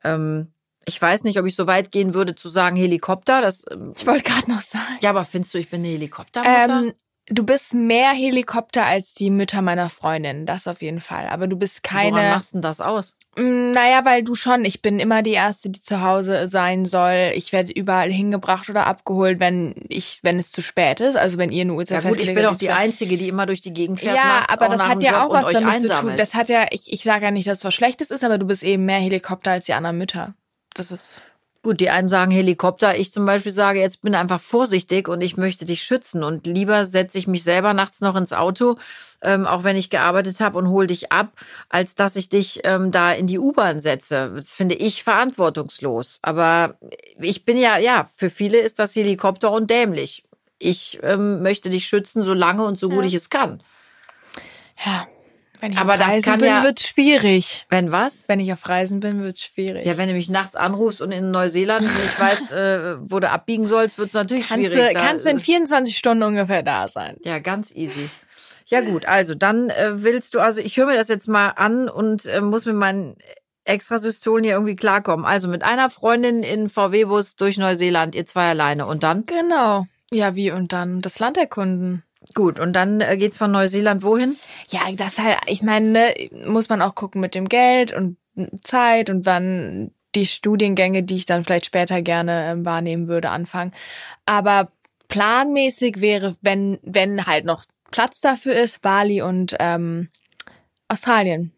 Ähm, 0.05 0.53
ich 0.89 1.03
weiß 1.03 1.25
nicht, 1.25 1.41
ob 1.41 1.47
ich 1.47 1.57
so 1.57 1.67
weit 1.67 1.91
gehen 1.91 2.15
würde 2.15 2.37
zu 2.37 2.49
sagen 2.49 2.77
Helikopter. 2.77 3.41
Das, 3.41 3.65
ähm, 3.73 3.93
Ich 3.97 4.07
wollte 4.07 4.23
gerade 4.23 4.49
noch 4.51 4.63
sagen. 4.63 4.99
ja, 5.01 5.11
aber 5.11 5.25
findest 5.25 5.53
du, 5.55 5.59
ich 5.59 5.69
bin 5.69 5.81
eine 5.81 5.89
Helikoptermutter? 5.89 6.83
Ähm, 6.85 6.93
du 7.29 7.45
bist 7.45 7.75
mehr 7.75 8.11
Helikopter 8.11 8.85
als 8.85 9.15
die 9.15 9.31
Mütter 9.31 9.63
meiner 9.63 9.89
Freundin, 9.89 10.47
das 10.47 10.67
auf 10.67 10.83
jeden 10.83 11.01
Fall. 11.01 11.27
Aber 11.29 11.47
du 11.47 11.57
bist 11.57 11.81
Woran 11.85 12.13
keine. 12.15 12.31
machst 12.31 12.53
du 12.53 12.57
denn 12.57 12.63
das 12.63 12.81
aus? 12.81 13.17
Mm, 13.37 13.73
Naja, 13.73 14.05
weil 14.05 14.23
du 14.23 14.35
schon, 14.35 14.65
ich 14.65 14.81
bin 14.83 14.99
immer 14.99 15.23
die 15.23 15.33
Erste, 15.33 15.71
die 15.71 15.81
zu 15.83 16.01
Hause 16.01 16.49
sein 16.49 16.85
soll. 16.85 17.33
Ich 17.35 17.53
werde 17.53 17.73
überall 17.73 18.11
hingebracht 18.11 18.71
oder 18.71 18.87
abgeholt, 18.87 19.41
wenn 19.41 19.75
ich, 19.89 20.21
wenn 20.23 20.39
es 20.39 20.51
zu 20.53 20.63
spät 20.63 21.01
ist. 21.01 21.17
Also 21.17 21.37
wenn 21.39 21.51
ihr 21.53 21.63
eine 21.63 21.75
Uhrzeit 21.75 22.03
Ja 22.05 22.11
gut, 22.11 22.19
ich 22.19 22.35
bin 22.35 22.47
auch 22.47 22.57
die 22.57 22.71
Einzige, 22.71 23.19
die 23.19 23.29
immer 23.29 23.47
durch 23.47 23.61
die 23.61 23.73
Gegend 23.73 24.01
fährt. 24.01 24.17
Ja, 24.17 24.45
aber 24.49 24.69
das 24.69 24.83
hat 24.83 25.03
ja 25.03 25.25
auch 25.25 25.33
was 25.33 25.47
damit 25.53 25.57
zu 25.57 25.61
tun. 25.63 25.69
einsammelt. 25.91 26.19
Das 26.19 26.35
hat 26.35 26.49
ja, 26.49 26.67
ich, 26.71 26.93
ich 26.93 27.03
sage 27.03 27.25
ja 27.25 27.31
nicht, 27.31 27.49
dass 27.49 27.59
es 27.59 27.65
was 27.65 27.75
Schlechtes 27.75 28.11
ist, 28.11 28.25
aber 28.25 28.39
du 28.39 28.47
bist 28.47 28.63
eben 28.63 28.85
mehr 28.85 29.01
Helikopter 29.01 29.53
als 29.53 29.67
die 29.67 29.75
anderen 29.75 29.99
Mütter. 29.99 30.35
Das 30.75 30.91
ist. 30.93 31.23
Gut, 31.67 31.81
die 31.81 31.91
einen 31.91 32.09
sagen 32.09 32.31
Helikopter. 32.31 32.97
Ich 32.97 33.13
zum 33.13 33.27
Beispiel 33.27 33.51
sage, 33.51 33.81
jetzt 33.81 34.01
bin 34.01 34.15
einfach 34.15 34.41
vorsichtig 34.41 35.09
und 35.09 35.21
ich 35.21 35.37
möchte 35.37 35.65
dich 35.65 35.83
schützen. 35.83 36.23
Und 36.23 36.47
lieber 36.47 36.85
setze 36.85 37.19
ich 37.19 37.27
mich 37.27 37.43
selber 37.43 37.75
nachts 37.75 38.01
noch 38.01 38.15
ins 38.15 38.33
Auto, 38.33 38.77
ähm, 39.21 39.49
auch 39.49 39.65
wenn 39.65 39.75
ich 39.75 39.91
gearbeitet 39.91 40.39
habe 40.39 40.59
und 40.59 40.69
hol 40.69 40.87
dich 40.87 41.11
ab, 41.11 41.33
als 41.69 41.97
dass 41.97 42.15
ich 42.15 42.29
dich 42.29 42.61
ähm, 42.63 42.93
da 42.93 43.11
in 43.11 43.27
die 43.27 43.41
U-Bahn 43.41 43.81
setze. 43.81 44.31
Das 44.37 44.55
finde 44.55 44.77
ich 44.77 45.03
verantwortungslos. 45.03 46.21
Aber 46.23 46.77
ich 47.19 47.45
bin 47.45 47.59
ja, 47.59 47.79
ja, 47.79 48.09
für 48.15 48.31
viele 48.31 48.59
ist 48.59 48.79
das 48.79 48.95
Helikopter 48.95 49.51
und 49.51 49.69
dämlich. 49.69 50.23
Ich 50.61 51.01
ähm, 51.03 51.43
möchte 51.43 51.69
dich 51.69 51.89
schützen, 51.89 52.23
so 52.23 52.33
lange 52.33 52.63
und 52.63 52.79
so 52.79 52.89
gut 52.89 53.03
Ja. 53.03 53.09
ich 53.09 53.15
es 53.15 53.29
kann. 53.29 53.61
Ja. 54.85 55.09
Wenn 55.61 55.73
ich 55.73 55.79
Aber 55.79 55.93
auf 55.95 55.99
das 55.99 56.09
Reisen 56.09 56.23
kann 56.23 56.39
bin, 56.41 56.49
ja- 56.49 56.63
wird's 56.63 56.87
schwierig. 56.87 57.65
Wenn 57.69 57.93
was? 57.93 58.29
Wenn 58.29 58.41
ich 58.41 58.53
auf 58.53 58.69
Reisen 58.69 59.01
bin, 59.01 59.23
wird's 59.23 59.43
schwierig. 59.43 59.87
Ja, 59.87 59.97
wenn 59.97 60.09
du 60.09 60.15
mich 60.15 60.29
nachts 60.29 60.55
anrufst 60.57 61.01
und 61.01 61.13
in 61.13 61.31
Neuseeland 61.31 61.83
nicht 61.85 62.21
weißt, 62.21 62.53
äh, 62.53 62.97
wo 63.11 63.21
du 63.21 63.31
abbiegen 63.31 63.67
sollst, 63.67 63.99
wird's 63.99 64.15
natürlich 64.15 64.49
kannst 64.49 64.73
schwierig. 64.73 64.95
du, 64.95 65.01
kannst 65.01 65.25
du 65.27 65.31
in 65.31 65.37
ist- 65.37 65.45
24 65.45 65.97
Stunden 65.97 66.23
ungefähr 66.25 66.63
da 66.63 66.89
sein. 66.89 67.17
Ja, 67.25 67.39
ganz 67.39 67.75
easy. 67.75 68.09
Ja 68.69 68.81
gut, 68.81 69.07
also 69.07 69.35
dann 69.37 69.71
äh, 69.71 70.03
willst 70.03 70.35
du, 70.35 70.41
also 70.41 70.61
ich 70.61 70.77
höre 70.77 70.87
mir 70.87 70.97
das 70.97 71.07
jetzt 71.09 71.29
mal 71.29 71.51
an 71.51 71.89
und 71.89 72.27
äh, 72.27 72.41
muss 72.41 72.67
mit 72.67 72.75
meinen 72.75 73.17
Extrasystolen 73.65 74.45
hier 74.45 74.55
irgendwie 74.55 74.75
klarkommen. 74.77 75.25
Also 75.27 75.49
mit 75.49 75.63
einer 75.65 75.91
Freundin 75.91 76.43
in 76.43 76.69
VW-Bus 76.69 77.37
durch 77.37 77.59
Neuseeland, 77.59 78.15
ihr 78.15 78.27
zwei 78.27 78.49
alleine 78.51 78.87
und 78.87 79.03
dann? 79.03 79.27
Genau. 79.27 79.87
Ja, 80.13 80.35
wie 80.37 80.51
und 80.53 80.73
dann 80.73 81.01
das 81.03 81.19
Land 81.19 81.37
erkunden. 81.37 82.03
Gut, 82.35 82.59
und 82.59 82.73
dann 82.73 83.01
äh, 83.01 83.17
geht's 83.17 83.39
von 83.39 83.51
Neuseeland 83.51 84.03
wohin? 84.03 84.37
Ja, 84.71 84.81
das 84.93 85.19
halt, 85.19 85.39
ich 85.47 85.63
meine, 85.63 85.89
ne, 85.89 86.15
muss 86.47 86.69
man 86.69 86.83
auch 86.83 86.95
gucken 86.95 87.21
mit 87.21 87.35
dem 87.35 87.49
Geld 87.49 87.93
und 87.93 88.17
Zeit 88.63 89.11
und 89.11 89.27
wann 89.27 89.93
die 90.15 90.27
Studiengänge, 90.27 91.03
die 91.03 91.17
ich 91.17 91.27
dann 91.27 91.45
vielleicht 91.45 91.67
später 91.67 92.03
gerne 92.03 92.51
ähm, 92.51 92.65
wahrnehmen 92.65 93.09
würde, 93.09 93.31
anfangen. 93.31 93.73
Aber 94.25 94.71
planmäßig 95.09 96.01
wäre, 96.01 96.35
wenn, 96.41 96.79
wenn 96.83 97.27
halt 97.27 97.45
noch 97.45 97.65
Platz 97.91 98.21
dafür 98.21 98.55
ist, 98.55 98.81
Bali 98.81 99.23
und 99.23 99.57
ähm, 99.61 100.09
Australien. 100.89 101.53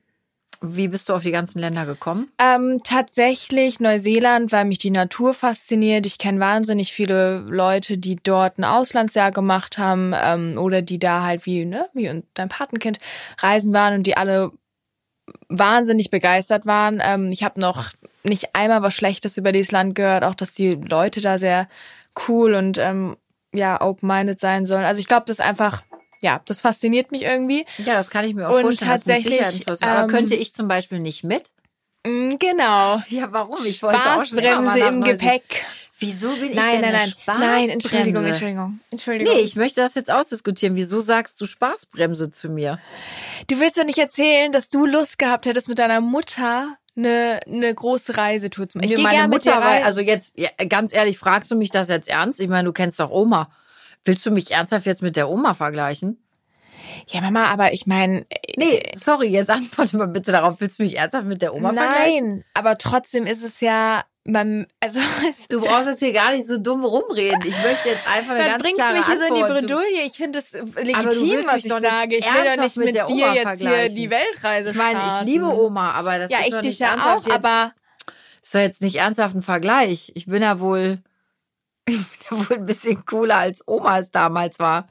Wie 0.60 0.88
bist 0.88 1.08
du 1.08 1.14
auf 1.14 1.22
die 1.22 1.30
ganzen 1.30 1.60
Länder 1.60 1.86
gekommen? 1.86 2.30
Ähm, 2.38 2.80
tatsächlich 2.82 3.78
Neuseeland, 3.78 4.50
weil 4.50 4.64
mich 4.64 4.78
die 4.78 4.90
Natur 4.90 5.34
fasziniert. 5.34 6.04
Ich 6.06 6.18
kenne 6.18 6.40
wahnsinnig 6.40 6.92
viele 6.92 7.40
Leute, 7.48 7.96
die 7.96 8.16
dort 8.16 8.58
ein 8.58 8.64
Auslandsjahr 8.64 9.30
gemacht 9.30 9.78
haben 9.78 10.12
ähm, 10.20 10.58
oder 10.58 10.82
die 10.82 10.98
da 10.98 11.22
halt 11.22 11.46
wie, 11.46 11.64
ne, 11.64 11.86
wie 11.94 12.22
dein 12.34 12.48
Patenkind 12.48 12.98
reisen 13.38 13.72
waren 13.72 13.94
und 13.94 14.02
die 14.04 14.16
alle 14.16 14.50
wahnsinnig 15.48 16.10
begeistert 16.10 16.66
waren. 16.66 17.00
Ähm, 17.04 17.30
ich 17.30 17.44
habe 17.44 17.60
noch 17.60 17.90
nicht 18.24 18.54
einmal 18.54 18.82
was 18.82 18.94
Schlechtes 18.94 19.36
über 19.36 19.52
dieses 19.52 19.72
Land 19.72 19.94
gehört, 19.94 20.24
auch 20.24 20.34
dass 20.34 20.54
die 20.54 20.72
Leute 20.72 21.20
da 21.20 21.38
sehr 21.38 21.68
cool 22.28 22.54
und 22.54 22.78
ähm, 22.78 23.16
ja, 23.54 23.80
open-minded 23.80 24.38
sein 24.38 24.66
sollen. 24.66 24.84
Also 24.84 25.00
ich 25.00 25.08
glaube, 25.08 25.24
das 25.26 25.38
ist 25.38 25.44
einfach, 25.44 25.82
ja, 26.20 26.40
das 26.44 26.60
fasziniert 26.60 27.12
mich 27.12 27.22
irgendwie. 27.22 27.64
Ja, 27.78 27.94
das 27.94 28.10
kann 28.10 28.26
ich 28.26 28.34
mir 28.34 28.48
auch 28.48 28.54
Und 28.54 28.62
vorstellen. 28.62 28.92
mit 28.92 29.04
tatsächlich, 29.04 29.60
interessant. 29.60 29.82
Aber 29.90 30.02
ähm, 30.02 30.08
könnte 30.08 30.34
ich 30.34 30.52
zum 30.52 30.68
Beispiel 30.68 30.98
nicht 30.98 31.24
mit? 31.24 31.50
Mm, 32.06 32.34
genau. 32.38 33.02
Ja, 33.08 33.32
warum? 33.32 33.64
Ich 33.64 33.82
wollte 33.82 33.98
Spaßbremse 33.98 34.80
im. 34.80 35.04
Gepäck. 35.04 35.64
Wieso 36.00 36.32
bin 36.34 36.50
ich 36.50 36.54
Nein, 36.54 36.80
denn 36.80 36.92
nein, 36.92 37.12
nein. 37.26 37.40
Nein, 37.40 37.68
Entschuldigung? 37.70 38.24
Entschuldigung. 38.24 38.80
Entschuldigung. 38.92 39.34
Nee, 39.34 39.40
ich 39.40 39.56
möchte 39.56 39.80
das 39.80 39.96
jetzt 39.96 40.12
ausdiskutieren. 40.12 40.76
Wieso 40.76 41.00
sagst 41.00 41.40
du 41.40 41.46
Spaßbremse 41.46 42.30
zu 42.30 42.48
mir? 42.48 42.78
Du 43.48 43.58
willst 43.58 43.76
mir 43.76 43.84
nicht 43.84 43.98
erzählen, 43.98 44.52
dass 44.52 44.70
du 44.70 44.86
Lust 44.86 45.18
gehabt 45.18 45.46
hättest, 45.46 45.68
mit 45.68 45.80
deiner 45.80 46.00
Mutter 46.00 46.76
eine, 46.96 47.40
eine 47.46 47.74
große 47.74 48.16
Reisetour 48.16 48.68
zu 48.68 48.78
machen. 48.78 48.88
Ich 48.90 48.94
gehe 48.94 49.08
gerne 49.08 49.26
mit 49.26 49.44
dir 49.44 49.54
Mutter 49.54 49.66
reisen. 49.66 49.86
also 49.86 50.00
jetzt, 50.00 50.38
ja, 50.38 50.50
ganz 50.68 50.92
ehrlich, 50.92 51.18
fragst 51.18 51.50
du 51.50 51.56
mich 51.56 51.70
das 51.70 51.88
jetzt 51.88 52.08
ernst? 52.08 52.38
Ich 52.38 52.48
meine, 52.48 52.66
du 52.66 52.72
kennst 52.72 53.00
doch 53.00 53.10
Oma. 53.10 53.50
Willst 54.04 54.24
du 54.26 54.30
mich 54.30 54.50
ernsthaft 54.50 54.86
jetzt 54.86 55.02
mit 55.02 55.16
der 55.16 55.28
Oma 55.28 55.54
vergleichen? 55.54 56.22
ja, 57.08 57.20
Mama, 57.20 57.46
aber 57.46 57.72
ich 57.72 57.86
meine, 57.86 58.26
Nee, 58.56 58.82
sorry, 58.94 59.28
jetzt 59.28 59.50
antworte 59.50 59.96
mal 59.96 60.08
bitte 60.08 60.32
darauf. 60.32 60.60
Willst 60.60 60.78
du 60.78 60.82
mich 60.84 60.96
ernsthaft 60.96 61.26
mit 61.26 61.42
der 61.42 61.54
Oma 61.54 61.72
vergleichen? 61.72 62.28
nein, 62.28 62.44
aber 62.54 62.78
trotzdem 62.78 63.26
ist 63.26 63.42
es 63.44 63.60
ja, 63.60 64.02
man, 64.24 64.66
also 64.80 65.00
Du 65.50 65.62
ja, 65.62 65.70
brauchst 65.70 65.88
jetzt 65.88 65.98
hier 66.00 66.12
gar 66.12 66.32
nicht 66.32 66.46
so 66.46 66.58
dumm 66.58 66.84
rumreden. 66.84 67.40
Ich 67.44 67.56
möchte 67.62 67.88
jetzt 67.88 68.08
einfach 68.08 68.32
eine 68.32 68.40
dann 68.40 68.50
ganz 68.52 68.62
bringst 68.62 68.78
klare 68.78 68.92
du 68.94 68.98
mich 68.98 69.06
hier 69.06 69.18
so 69.18 69.24
in 69.26 69.34
die 69.34 69.42
Antwort. 69.42 69.60
Bredouille. 69.60 70.06
Ich 70.06 70.12
finde 70.12 70.38
es 70.38 70.50
du 70.52 70.64
legitim, 70.80 71.40
was 71.46 71.64
ich 71.64 71.72
sage. 71.72 72.16
Ich 72.16 72.26
will 72.32 72.44
doch 72.44 72.62
nicht 72.62 72.76
mit 72.76 72.86
mit, 72.86 72.94
der 72.94 73.06
dir 73.06 73.14
Oma 73.26 73.34
jetzt 73.34 73.60
hier 73.60 73.88
die 73.88 74.10
Weltreise 74.10 74.70
Ich 74.70 74.76
meine, 74.76 75.00
ich 75.20 75.26
liebe 75.26 75.46
Oma, 75.46 75.92
aber 75.92 76.18
das 76.18 76.30
Ja, 76.30 76.38
ist 76.40 76.46
ich 76.46 76.52
doch 76.52 76.60
dich 76.60 76.80
nicht 76.80 76.80
ja 76.80 77.16
auch, 77.16 77.26
aber 77.30 77.72
ist 78.42 78.54
doch 78.54 78.60
jetzt 78.60 78.82
nicht 78.82 78.96
ernsthaft 78.96 79.34
ein 79.34 79.42
Vergleich. 79.42 80.12
Ich 80.14 80.26
bin 80.26 80.42
ja 80.42 80.58
wohl, 80.60 80.98
ich 81.88 81.96
bin 82.08 82.18
ja 82.30 82.48
wohl 82.48 82.56
ein 82.56 82.64
bisschen 82.66 83.04
cooler 83.04 83.36
als 83.36 83.66
Oma 83.66 83.98
es 83.98 84.10
damals 84.10 84.58
war. 84.58 84.88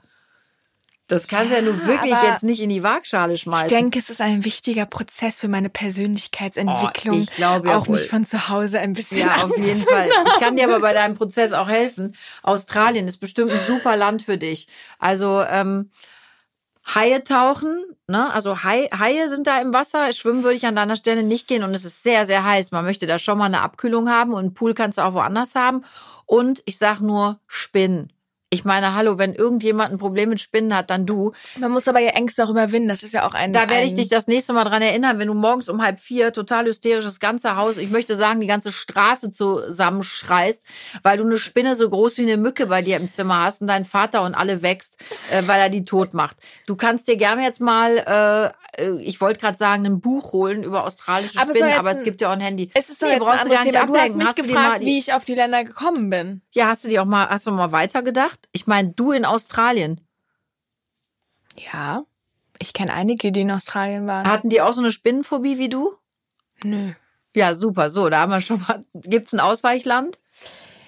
Das 1.06 1.26
kannst 1.26 1.52
ja, 1.52 1.60
Ja, 1.60 1.64
nun 1.64 1.86
wirklich 1.86 2.14
jetzt 2.22 2.42
nicht 2.42 2.60
in 2.60 2.68
die 2.68 2.82
Waagschale 2.82 3.32
ich 3.32 3.40
schmeißen. 3.42 3.70
denke, 3.70 3.98
es 3.98 4.10
ist 4.10 4.20
ein 4.20 4.44
wichtiger 4.44 4.84
Prozess 4.84 5.40
für 5.40 5.48
meine 5.48 5.70
Persönlichkeitsentwicklung. 5.70 7.20
Oh, 7.20 7.22
ich 7.22 7.34
glaube 7.34 7.68
ja 7.68 7.78
auch 7.78 7.86
wohl. 7.86 7.94
mich 7.98 8.08
von 8.08 8.26
zu 8.26 8.50
Hause 8.50 8.78
ein 8.80 8.92
bisschen 8.92 9.20
Ja, 9.26 9.36
auf 9.44 9.56
jeden 9.56 9.80
Fall. 9.80 10.10
Ich 10.26 10.38
kann 10.40 10.56
dir 10.56 10.64
aber 10.68 10.80
bei 10.80 10.92
deinem 10.92 11.14
Prozess 11.14 11.52
auch 11.52 11.68
helfen. 11.68 12.14
Australien 12.42 13.08
ist 13.08 13.18
bestimmt 13.18 13.52
ein 13.52 13.60
super 13.66 13.96
Land 13.96 14.20
für 14.22 14.36
dich. 14.36 14.68
Also 14.98 15.42
ähm, 15.48 15.90
Haie 16.94 17.22
tauchen, 17.22 17.84
ne? 18.06 18.32
Also 18.32 18.62
Hai, 18.62 18.88
Haie 18.98 19.28
sind 19.28 19.46
da 19.46 19.60
im 19.60 19.72
Wasser. 19.72 20.12
Schwimmen 20.12 20.42
würde 20.42 20.56
ich 20.56 20.66
an 20.66 20.76
deiner 20.76 20.96
Stelle 20.96 21.22
nicht 21.22 21.46
gehen 21.48 21.62
und 21.62 21.74
es 21.74 21.84
ist 21.84 22.02
sehr, 22.02 22.24
sehr 22.24 22.44
heiß. 22.44 22.70
Man 22.70 22.84
möchte 22.84 23.06
da 23.06 23.18
schon 23.18 23.38
mal 23.38 23.44
eine 23.44 23.60
Abkühlung 23.60 24.08
haben 24.08 24.32
und 24.32 24.40
einen 24.40 24.54
Pool 24.54 24.74
kannst 24.74 24.98
du 24.98 25.02
auch 25.02 25.12
woanders 25.12 25.54
haben. 25.54 25.84
Und 26.24 26.62
ich 26.64 26.78
sag 26.78 27.00
nur 27.00 27.40
Spinnen. 27.46 28.12
Ich 28.50 28.64
meine, 28.64 28.94
hallo, 28.94 29.18
wenn 29.18 29.34
irgendjemand 29.34 29.92
ein 29.92 29.98
Problem 29.98 30.30
mit 30.30 30.40
Spinnen 30.40 30.74
hat, 30.74 30.88
dann 30.88 31.04
du. 31.04 31.32
Man 31.58 31.70
muss 31.70 31.86
aber 31.86 31.98
ja 32.00 32.12
Ängste 32.12 32.44
auch 32.44 32.48
überwinden. 32.48 32.88
Das 32.88 33.02
ist 33.02 33.12
ja 33.12 33.28
auch 33.28 33.34
ein. 33.34 33.52
Da 33.52 33.68
werde 33.68 33.84
ich 33.84 33.94
dich 33.94 34.08
das 34.08 34.26
nächste 34.26 34.54
Mal 34.54 34.64
dran 34.64 34.80
erinnern, 34.80 35.18
wenn 35.18 35.28
du 35.28 35.34
morgens 35.34 35.68
um 35.68 35.82
halb 35.82 36.00
vier 36.00 36.32
total 36.32 36.64
hysterisch 36.64 37.04
das 37.04 37.20
ganze 37.20 37.56
Haus, 37.56 37.76
ich 37.76 37.90
möchte 37.90 38.16
sagen, 38.16 38.40
die 38.40 38.46
ganze 38.46 38.72
Straße 38.72 39.32
zusammenschreist, 39.32 40.62
weil 41.02 41.18
du 41.18 41.24
eine 41.24 41.36
Spinne 41.36 41.76
so 41.76 41.90
groß 41.90 42.16
wie 42.16 42.22
eine 42.22 42.38
Mücke 42.38 42.66
bei 42.66 42.80
dir 42.80 42.96
im 42.96 43.10
Zimmer 43.10 43.42
hast 43.44 43.60
und 43.60 43.66
dein 43.66 43.84
Vater 43.84 44.22
und 44.22 44.34
alle 44.34 44.62
wächst, 44.62 44.96
äh, 45.30 45.42
weil 45.46 45.60
er 45.60 45.68
die 45.68 45.84
tot 45.84 46.14
macht. 46.14 46.38
Du 46.66 46.74
kannst 46.74 47.06
dir 47.06 47.18
gerne 47.18 47.42
jetzt 47.42 47.60
mal, 47.60 48.54
äh, 48.78 48.82
äh, 48.82 49.02
ich 49.02 49.20
wollte 49.20 49.40
gerade 49.40 49.58
sagen, 49.58 49.84
ein 49.84 50.00
Buch 50.00 50.32
holen 50.32 50.62
über 50.62 50.84
australische 50.86 51.38
Aber 51.38 51.52
Spinnen, 51.54 51.74
aber 51.78 51.90
es 51.92 52.02
gibt 52.02 52.22
ja 52.22 52.28
auch 52.28 52.32
ein 52.32 52.40
Handy. 52.40 52.70
Es 52.72 52.88
ist 52.88 53.02
doch 53.02 53.08
Nee, 53.08 53.14
jetzt 53.14 53.22
brauchst 53.22 53.40
ein 53.42 53.48
du 53.48 53.54
gar 53.54 53.64
nicht 53.64 53.74
Thema. 53.74 53.86
Du 53.86 53.92
hast 53.94 54.00
ablenken. 54.00 54.18
mich 54.18 54.26
Hast 54.26 54.36
gefragt, 54.36 54.80
die- 54.80 54.86
wie 54.86 54.98
ich 54.98 55.12
auf 55.12 55.24
die 55.26 55.34
Länder 55.34 55.64
gekommen 55.64 56.08
bin. 56.08 56.40
Ja, 56.52 56.68
hast 56.68 56.84
du 56.84 56.88
dir 56.88 57.02
auch 57.02 57.06
mal, 57.06 57.28
hast 57.28 57.46
du 57.46 57.50
mal 57.50 57.72
weitergedacht? 57.72 58.37
Ich 58.52 58.66
meine, 58.66 58.90
du 58.90 59.12
in 59.12 59.24
Australien. 59.24 60.00
Ja. 61.56 62.04
Ich 62.58 62.72
kenne 62.72 62.92
einige, 62.92 63.30
die 63.32 63.42
in 63.42 63.50
Australien 63.50 64.06
waren. 64.06 64.26
Hatten 64.26 64.48
die 64.48 64.60
auch 64.60 64.72
so 64.72 64.80
eine 64.80 64.90
Spinnenphobie 64.90 65.58
wie 65.58 65.68
du? 65.68 65.94
Nö. 66.64 66.92
Ja, 67.34 67.54
super. 67.54 67.90
So, 67.90 68.08
da 68.08 68.20
haben 68.20 68.32
wir 68.32 68.40
schon 68.40 68.60
mal. 68.66 68.84
Gibt's 68.94 69.32
ein 69.32 69.40
Ausweichland? 69.40 70.18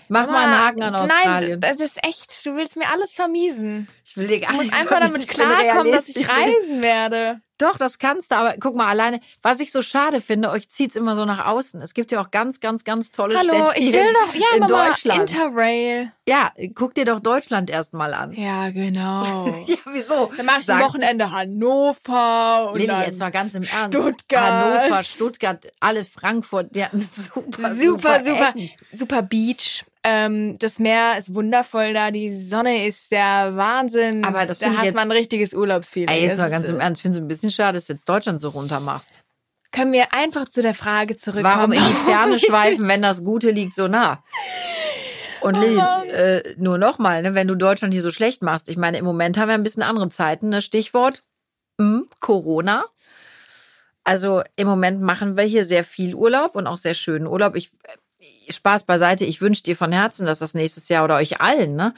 Mach 0.08 0.26
mal 0.26 0.44
einen 0.44 0.58
Haken 0.58 0.82
an 0.82 0.94
Australien. 0.96 1.60
Nein, 1.60 1.60
das 1.60 1.80
ist 1.80 2.04
echt. 2.04 2.44
Du 2.44 2.56
willst 2.56 2.76
mir 2.76 2.90
alles 2.90 3.14
vermiesen. 3.14 3.88
Ich 4.10 4.16
will 4.16 4.26
dir 4.26 4.40
gar 4.40 4.50
Du 4.50 4.56
musst 4.56 4.70
nicht 4.70 4.80
einfach 4.80 4.98
damit 4.98 5.28
klarkommen, 5.28 5.92
dass 5.92 6.08
ich 6.08 6.28
reisen 6.28 6.82
werde. 6.82 7.40
Doch, 7.58 7.76
das 7.76 7.98
kannst 7.98 8.32
du, 8.32 8.36
aber 8.36 8.54
guck 8.58 8.74
mal, 8.74 8.88
alleine, 8.88 9.20
was 9.42 9.60
ich 9.60 9.70
so 9.70 9.82
schade 9.82 10.20
finde, 10.22 10.50
euch 10.50 10.70
zieht's 10.70 10.96
immer 10.96 11.14
so 11.14 11.26
nach 11.26 11.44
außen. 11.46 11.80
Es 11.82 11.92
gibt 11.94 12.10
ja 12.10 12.20
auch 12.20 12.30
ganz, 12.30 12.58
ganz, 12.58 12.84
ganz 12.84 13.12
tolle 13.12 13.38
Hallo, 13.38 13.70
Städte 13.70 13.80
ich 13.82 13.92
will 13.92 14.12
doch, 14.14 14.34
ja, 14.34 14.46
in 14.54 14.60
Mama, 14.60 14.86
Deutschland. 14.86 15.30
Interrail. 15.30 16.10
ja, 16.26 16.52
guck 16.74 16.94
dir 16.94 17.04
doch 17.04 17.20
Deutschland 17.20 17.68
erstmal 17.70 18.14
an. 18.14 18.32
Ja, 18.32 18.70
genau. 18.70 19.54
Ja, 19.66 19.76
wieso? 19.92 20.32
Dann 20.36 20.46
mache 20.46 20.60
ich 20.62 20.70
am 20.70 20.80
Wochenende 20.80 21.30
Hannover 21.30 22.70
und 22.72 22.78
Lilly, 22.78 22.88
dann 22.88 23.02
jetzt 23.02 23.20
mal 23.20 23.30
ganz 23.30 23.54
im 23.54 23.62
Ernst. 23.62 23.96
Stuttgart. 23.96 24.42
Hannover, 24.42 25.04
Stuttgart, 25.04 25.70
alle 25.78 26.04
Frankfurt, 26.04 26.76
hatten 26.76 27.00
super, 27.00 27.74
super, 27.74 28.24
super, 28.24 28.48
Ecken. 28.56 28.70
super 28.90 29.22
Beach. 29.22 29.84
Ähm, 30.02 30.58
das 30.58 30.78
Meer 30.78 31.18
ist 31.18 31.34
wundervoll 31.34 31.92
da, 31.92 32.10
die 32.10 32.30
Sonne 32.30 32.86
ist 32.86 33.12
der 33.12 33.54
Wahnsinn. 33.54 33.99
Aber 34.24 34.46
das 34.46 34.58
da 34.58 34.70
jetzt- 34.82 34.94
man 34.94 35.08
ein 35.08 35.12
richtiges 35.12 35.54
Urlaubsfeeling. 35.54 36.08
Ey, 36.08 36.22
jetzt 36.22 36.38
mal 36.38 36.50
ganz 36.50 36.68
im 36.68 36.80
Ernst, 36.80 37.00
ich 37.00 37.02
finde 37.02 37.18
es 37.18 37.24
ein 37.24 37.28
bisschen 37.28 37.50
schade, 37.50 37.76
dass 37.78 37.86
du 37.86 37.92
jetzt 37.94 38.08
Deutschland 38.08 38.40
so 38.40 38.48
runter 38.48 38.80
machst. 38.80 39.22
Können 39.72 39.92
wir 39.92 40.12
einfach 40.12 40.48
zu 40.48 40.62
der 40.62 40.74
Frage 40.74 41.16
zurückkommen? 41.16 41.56
Warum 41.56 41.72
in 41.72 41.82
die 41.84 41.92
Ferne 42.10 42.38
schweifen, 42.38 42.88
wenn 42.88 43.02
das 43.02 43.24
Gute 43.24 43.50
liegt 43.50 43.74
so 43.74 43.86
nah? 43.88 44.22
Und 45.40 45.58
Lilly, 45.58 45.78
äh, 46.10 46.54
nur 46.58 46.76
nochmal, 46.76 47.22
ne, 47.22 47.34
wenn 47.34 47.48
du 47.48 47.54
Deutschland 47.54 47.94
hier 47.94 48.02
so 48.02 48.10
schlecht 48.10 48.42
machst. 48.42 48.68
Ich 48.68 48.76
meine, 48.76 48.98
im 48.98 49.04
Moment 49.04 49.38
haben 49.38 49.48
wir 49.48 49.54
ein 49.54 49.62
bisschen 49.62 49.82
andere 49.82 50.08
Zeiten. 50.10 50.50
Ne? 50.50 50.60
Stichwort 50.60 51.22
hm, 51.78 52.08
Corona. 52.20 52.84
Also 54.04 54.42
im 54.56 54.66
Moment 54.66 55.00
machen 55.00 55.36
wir 55.36 55.44
hier 55.44 55.64
sehr 55.64 55.84
viel 55.84 56.14
Urlaub 56.14 56.56
und 56.56 56.66
auch 56.66 56.78
sehr 56.78 56.94
schönen 56.94 57.26
Urlaub. 57.26 57.54
Ich 57.54 57.70
äh, 57.84 58.52
Spaß 58.52 58.82
beiseite. 58.82 59.24
Ich 59.24 59.40
wünsche 59.40 59.62
dir 59.62 59.76
von 59.76 59.92
Herzen, 59.92 60.26
dass 60.26 60.40
das 60.40 60.54
nächstes 60.54 60.88
Jahr 60.88 61.04
oder 61.04 61.16
euch 61.16 61.40
allen, 61.40 61.76
ne, 61.76 61.94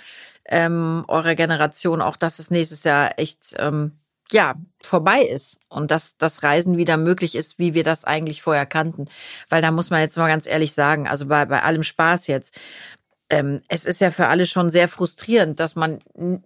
ähm, 0.46 1.04
eurer 1.08 1.34
Generation 1.34 2.00
auch, 2.00 2.16
dass 2.16 2.38
es 2.38 2.50
nächstes 2.50 2.84
Jahr 2.84 3.18
echt 3.18 3.54
ähm, 3.58 3.98
ja 4.30 4.54
vorbei 4.82 5.22
ist 5.22 5.60
und 5.68 5.90
dass 5.90 6.16
das 6.16 6.42
Reisen 6.42 6.76
wieder 6.76 6.96
möglich 6.96 7.34
ist, 7.34 7.58
wie 7.58 7.74
wir 7.74 7.84
das 7.84 8.04
eigentlich 8.04 8.42
vorher 8.42 8.66
kannten. 8.66 9.08
Weil 9.48 9.62
da 9.62 9.70
muss 9.70 9.90
man 9.90 10.00
jetzt 10.00 10.16
mal 10.16 10.28
ganz 10.28 10.46
ehrlich 10.46 10.72
sagen, 10.74 11.06
also 11.06 11.26
bei 11.26 11.44
bei 11.46 11.62
allem 11.62 11.82
Spaß 11.82 12.26
jetzt 12.26 12.58
ähm, 13.32 13.62
es 13.68 13.86
ist 13.86 14.00
ja 14.02 14.10
für 14.10 14.28
alle 14.28 14.46
schon 14.46 14.70
sehr 14.70 14.88
frustrierend, 14.88 15.58
dass 15.58 15.74
man 15.74 16.00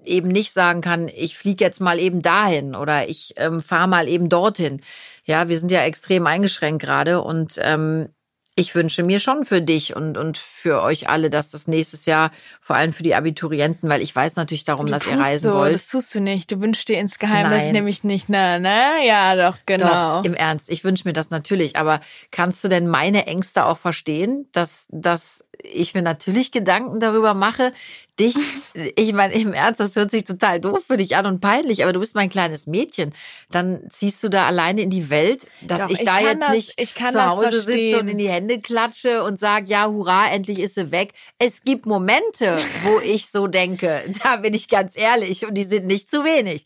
eben 0.05 0.29
nicht 0.29 0.53
sagen 0.53 0.81
kann, 0.81 1.09
ich 1.09 1.37
fliege 1.37 1.65
jetzt 1.65 1.81
mal 1.81 1.99
eben 1.99 2.23
dahin 2.23 2.77
oder 2.77 3.09
ich 3.09 3.35
ähm, 3.37 3.61
fahre 3.61 3.89
mal 3.89 4.07
eben 4.09 4.29
dorthin. 4.29 4.81
Ja, 5.25 5.49
wir 5.49 5.59
sind 5.59 5.73
ja 5.73 5.83
extrem 5.83 6.27
eingeschränkt 6.29 6.83
gerade 6.83 7.23
und 7.23 7.59
ähm, 7.61 8.11
ich 8.59 8.75
wünsche 8.75 9.03
mir 9.03 9.21
schon 9.21 9.45
für 9.45 9.61
dich 9.61 9.95
und, 9.95 10.17
und 10.17 10.39
für 10.39 10.81
euch 10.81 11.11
alle, 11.11 11.29
dass 11.29 11.51
das 11.51 11.69
nächstes 11.69 12.07
Jahr, 12.07 12.31
vor 12.59 12.75
allem 12.75 12.95
für 12.95 13.03
die 13.03 13.15
Abiturienten, 13.15 13.91
weil 13.91 14.01
ich 14.01 14.17
weiß 14.17 14.37
natürlich 14.37 14.65
darum, 14.65 14.87
Du 14.87 14.95
dass 14.95 15.07
ihr 15.07 15.19
reisen 15.19 15.53
so, 15.53 15.59
wollt. 15.59 15.75
Das 15.75 15.89
tust 15.89 16.15
du 16.15 16.21
nicht. 16.21 16.51
Du 16.51 16.59
wünschst 16.63 16.89
dir 16.89 16.99
insgeheim, 16.99 17.51
das 17.51 17.65
Nein. 17.65 17.73
nämlich 17.73 18.03
nicht, 18.03 18.31
ne? 18.31 18.59
ne? 18.59 19.07
Ja, 19.07 19.37
doch, 19.37 19.59
genau. 19.67 20.21
Doch, 20.21 20.25
im 20.25 20.33
Ernst. 20.33 20.71
Ich 20.71 20.85
wünsche 20.85 21.07
mir 21.07 21.13
das 21.13 21.29
natürlich. 21.29 21.77
Aber 21.77 22.01
kannst 22.31 22.65
du 22.65 22.69
denn 22.69 22.87
meine 22.89 23.27
Ängste 23.27 23.67
auch 23.67 23.77
verstehen, 23.77 24.49
dass, 24.53 24.87
dass 24.89 25.45
ich 25.73 25.95
mir 25.95 26.03
natürlich 26.03 26.51
Gedanken 26.53 27.01
darüber 27.01 27.35
mache, 27.35 27.73
dich, 28.19 28.35
ich 28.97 29.13
meine, 29.13 29.35
im 29.35 29.53
Ernst, 29.53 29.81
das 29.81 29.97
hört 29.97 30.11
sich 30.11 30.25
total 30.25 30.61
doof 30.61 30.85
für 30.87 30.97
dich 30.97 31.17
an 31.17 31.27
und 31.27 31.41
peinlich, 31.41 31.83
aber 31.83 31.93
du 31.93 32.01
bist 32.01 32.15
mein 32.15 32.31
kleines 32.31 32.67
Mädchen. 32.67 33.13
Dann 33.51 33.83
ziehst 33.91 34.23
du 34.25 34.29
da 34.29 34.47
alleine 34.47 34.83
in 34.83 34.91
die 34.91 35.11
Welt, 35.11 35.47
dass 35.63 35.83
Doch, 35.83 35.91
ich, 35.91 36.01
ich 36.01 36.07
da 36.07 36.19
jetzt 36.21 36.43
das- 36.43 36.51
nicht 36.51 36.81
ich 36.81 36.95
kann 36.95 37.13
zu 37.13 37.25
Hause 37.27 37.61
sitze 37.61 38.01
und 38.01 38.09
in 38.09 38.19
die 38.19 38.29
Hände 38.29 38.61
klatsche 38.61 39.23
und 39.23 39.39
sage, 39.39 39.67
ja, 39.67 39.87
hurra, 39.87 40.29
endlich 40.31 40.59
ist 40.59 40.75
sie 40.75 40.91
weg. 40.93 41.13
Es 41.39 41.63
gibt 41.63 41.87
Momente, 41.87 42.59
wo 42.85 43.01
ich 43.01 43.29
so 43.31 43.47
denke, 43.47 44.03
da 44.23 44.37
bin 44.37 44.55
ich 44.55 44.69
ganz 44.69 44.97
ehrlich 44.97 45.47
und 45.47 45.55
die 45.55 45.65
sind 45.65 45.87
nicht 45.87 46.11
zu 46.11 46.25
wenig. 46.25 46.65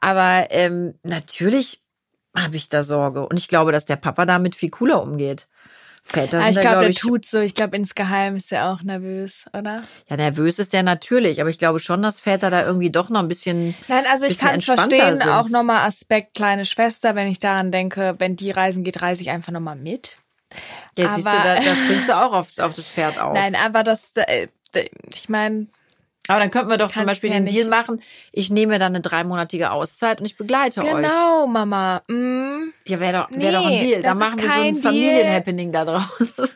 Aber 0.00 0.46
ähm, 0.50 0.94
natürlich 1.02 1.80
habe 2.36 2.56
ich 2.56 2.68
da 2.68 2.82
Sorge. 2.82 3.26
Und 3.26 3.36
ich 3.36 3.48
glaube, 3.48 3.72
dass 3.72 3.84
der 3.84 3.96
Papa 3.96 4.26
damit 4.26 4.54
viel 4.54 4.70
cooler 4.70 5.02
umgeht. 5.02 5.46
Väter 6.04 6.38
Ah, 6.38 6.42
sind 6.44 6.50
ich 6.52 6.60
glaube, 6.60 6.62
glaube 6.62 6.80
der 6.80 6.90
ich, 6.90 6.98
tut 6.98 7.24
so. 7.26 7.40
Ich 7.40 7.54
glaube, 7.54 7.76
insgeheim 7.76 8.36
ist 8.36 8.50
er 8.52 8.70
auch 8.72 8.82
nervös, 8.82 9.44
oder? 9.52 9.82
ja, 10.08 10.16
nervös 10.16 10.58
ist 10.58 10.72
der 10.72 10.82
natürlich, 10.82 11.40
aber 11.40 11.50
ich 11.50 11.58
glaube 11.58 11.80
schon, 11.80 12.02
dass 12.02 12.20
Väter 12.20 12.50
da 12.50 12.64
irgendwie 12.64 12.90
doch 12.90 13.08
noch 13.10 13.20
ein 13.20 13.28
bisschen. 13.28 13.74
Nein, 13.88 14.04
also 14.10 14.26
ich 14.26 14.38
kann 14.38 14.56
es 14.56 14.64
verstehen. 14.64 15.16
sind. 15.16 15.28
Auch 15.28 15.48
nochmal 15.48 15.86
Aspekt 15.86 16.34
kleine 16.34 16.64
Schwester, 16.64 17.14
wenn 17.14 17.28
ich 17.28 17.38
daran 17.38 17.70
denke, 17.72 18.14
wenn 18.18 18.36
die 18.36 18.50
reisen 18.50 18.84
geht, 18.84 19.02
reise 19.02 19.22
ich 19.22 19.30
einfach 19.30 19.52
nochmal 19.52 19.76
mit. 19.76 20.16
Ja, 20.96 21.12
siehst 21.14 21.26
du, 21.26 21.30
Aber- 21.30 21.42
da, 21.42 21.54
das 21.56 21.78
bringst 21.86 22.08
du 22.08 22.16
auch 22.16 22.32
auf, 22.32 22.48
auf 22.58 22.72
das 22.72 22.90
Pferd 22.92 23.18
auf. 23.20 23.34
Nein, 23.34 23.54
aber 23.54 23.82
das, 23.84 24.12
äh, 24.14 24.48
ich 25.14 25.28
meine, 25.28 25.66
aber 26.28 26.40
dann 26.40 26.50
könnten 26.50 26.68
wir 26.70 26.76
doch 26.78 26.92
zum 26.92 27.04
Beispiel 27.06 27.30
den 27.30 27.46
Deal 27.46 27.68
machen. 27.68 28.00
Ich 28.32 28.50
nehme 28.50 28.78
dann 28.78 28.94
eine 28.94 29.00
dreimonatige 29.00 29.70
Auszeit 29.70 30.20
und 30.20 30.26
ich 30.26 30.36
begleite 30.36 30.82
euch. 30.84 30.94
genau, 30.94 31.46
Mama. 31.46 32.02
Mm, 32.08 32.70
Ja, 32.86 33.00
wäre 33.00 33.12
doch, 33.12 33.28
wär 33.40 33.52
doch 33.52 33.64
ein 33.66 33.72
Nee, 33.72 33.78
Deal. 33.84 34.02
Da 34.02 34.14
machen 34.14 34.38
wir 34.40 34.50
so 34.50 34.60
ein. 34.60 34.74
Familienhappening 34.76 35.72
da 35.72 35.84
draus. 35.84 36.04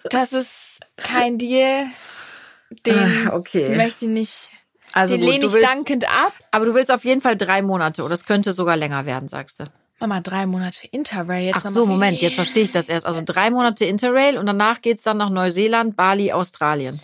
das 0.11 0.33
ist 0.33 0.81
kein 0.97 1.39
Deal. 1.39 1.87
Den 2.87 3.27
Ah, 3.29 3.35
okay. 3.37 3.77
möchte 3.77 4.05
ich 4.07 4.11
nicht. 4.11 4.51
Also 4.95 5.15
den 5.15 5.23
gut, 5.23 5.31
lehne 5.33 5.47
ich 5.47 5.53
willst, 5.53 5.69
dankend 5.69 6.05
ab. 6.09 6.33
aber 6.51 6.67
du 6.67 6.75
willst 6.75 6.91
auf 6.93 7.05
jeden 7.05 7.21
Fall 7.23 7.37
drei 7.37 7.63
Monate 7.63 8.03
oder 8.03 8.15
es 8.15 8.25
könnte 8.27 8.53
sogar 8.53 8.77
länger 8.77 9.07
werden, 9.07 9.29
sagst 9.29 9.61
du. 9.61 9.65
Mama, 10.01 10.21
drei 10.21 10.47
Monate 10.47 10.87
Interrail. 10.89 11.45
Jetzt 11.47 11.65
Ach 11.65 11.71
so, 11.71 11.87
Moment, 11.87 12.21
jetzt 12.21 12.35
verstehe 12.35 12.65
ich 12.65 12.73
das 12.73 12.89
erst. 12.89 13.07
Also 13.07 13.23
drei 13.25 13.51
Monate 13.51 13.85
Interrail 13.85 14.37
und 14.37 14.47
danach 14.47 14.83
geht's 14.83 15.03
dann 15.05 15.17
nach 15.17 15.31
Neuseeland, 15.31 15.97
Bali, 15.97 16.33
Australien. 16.33 16.99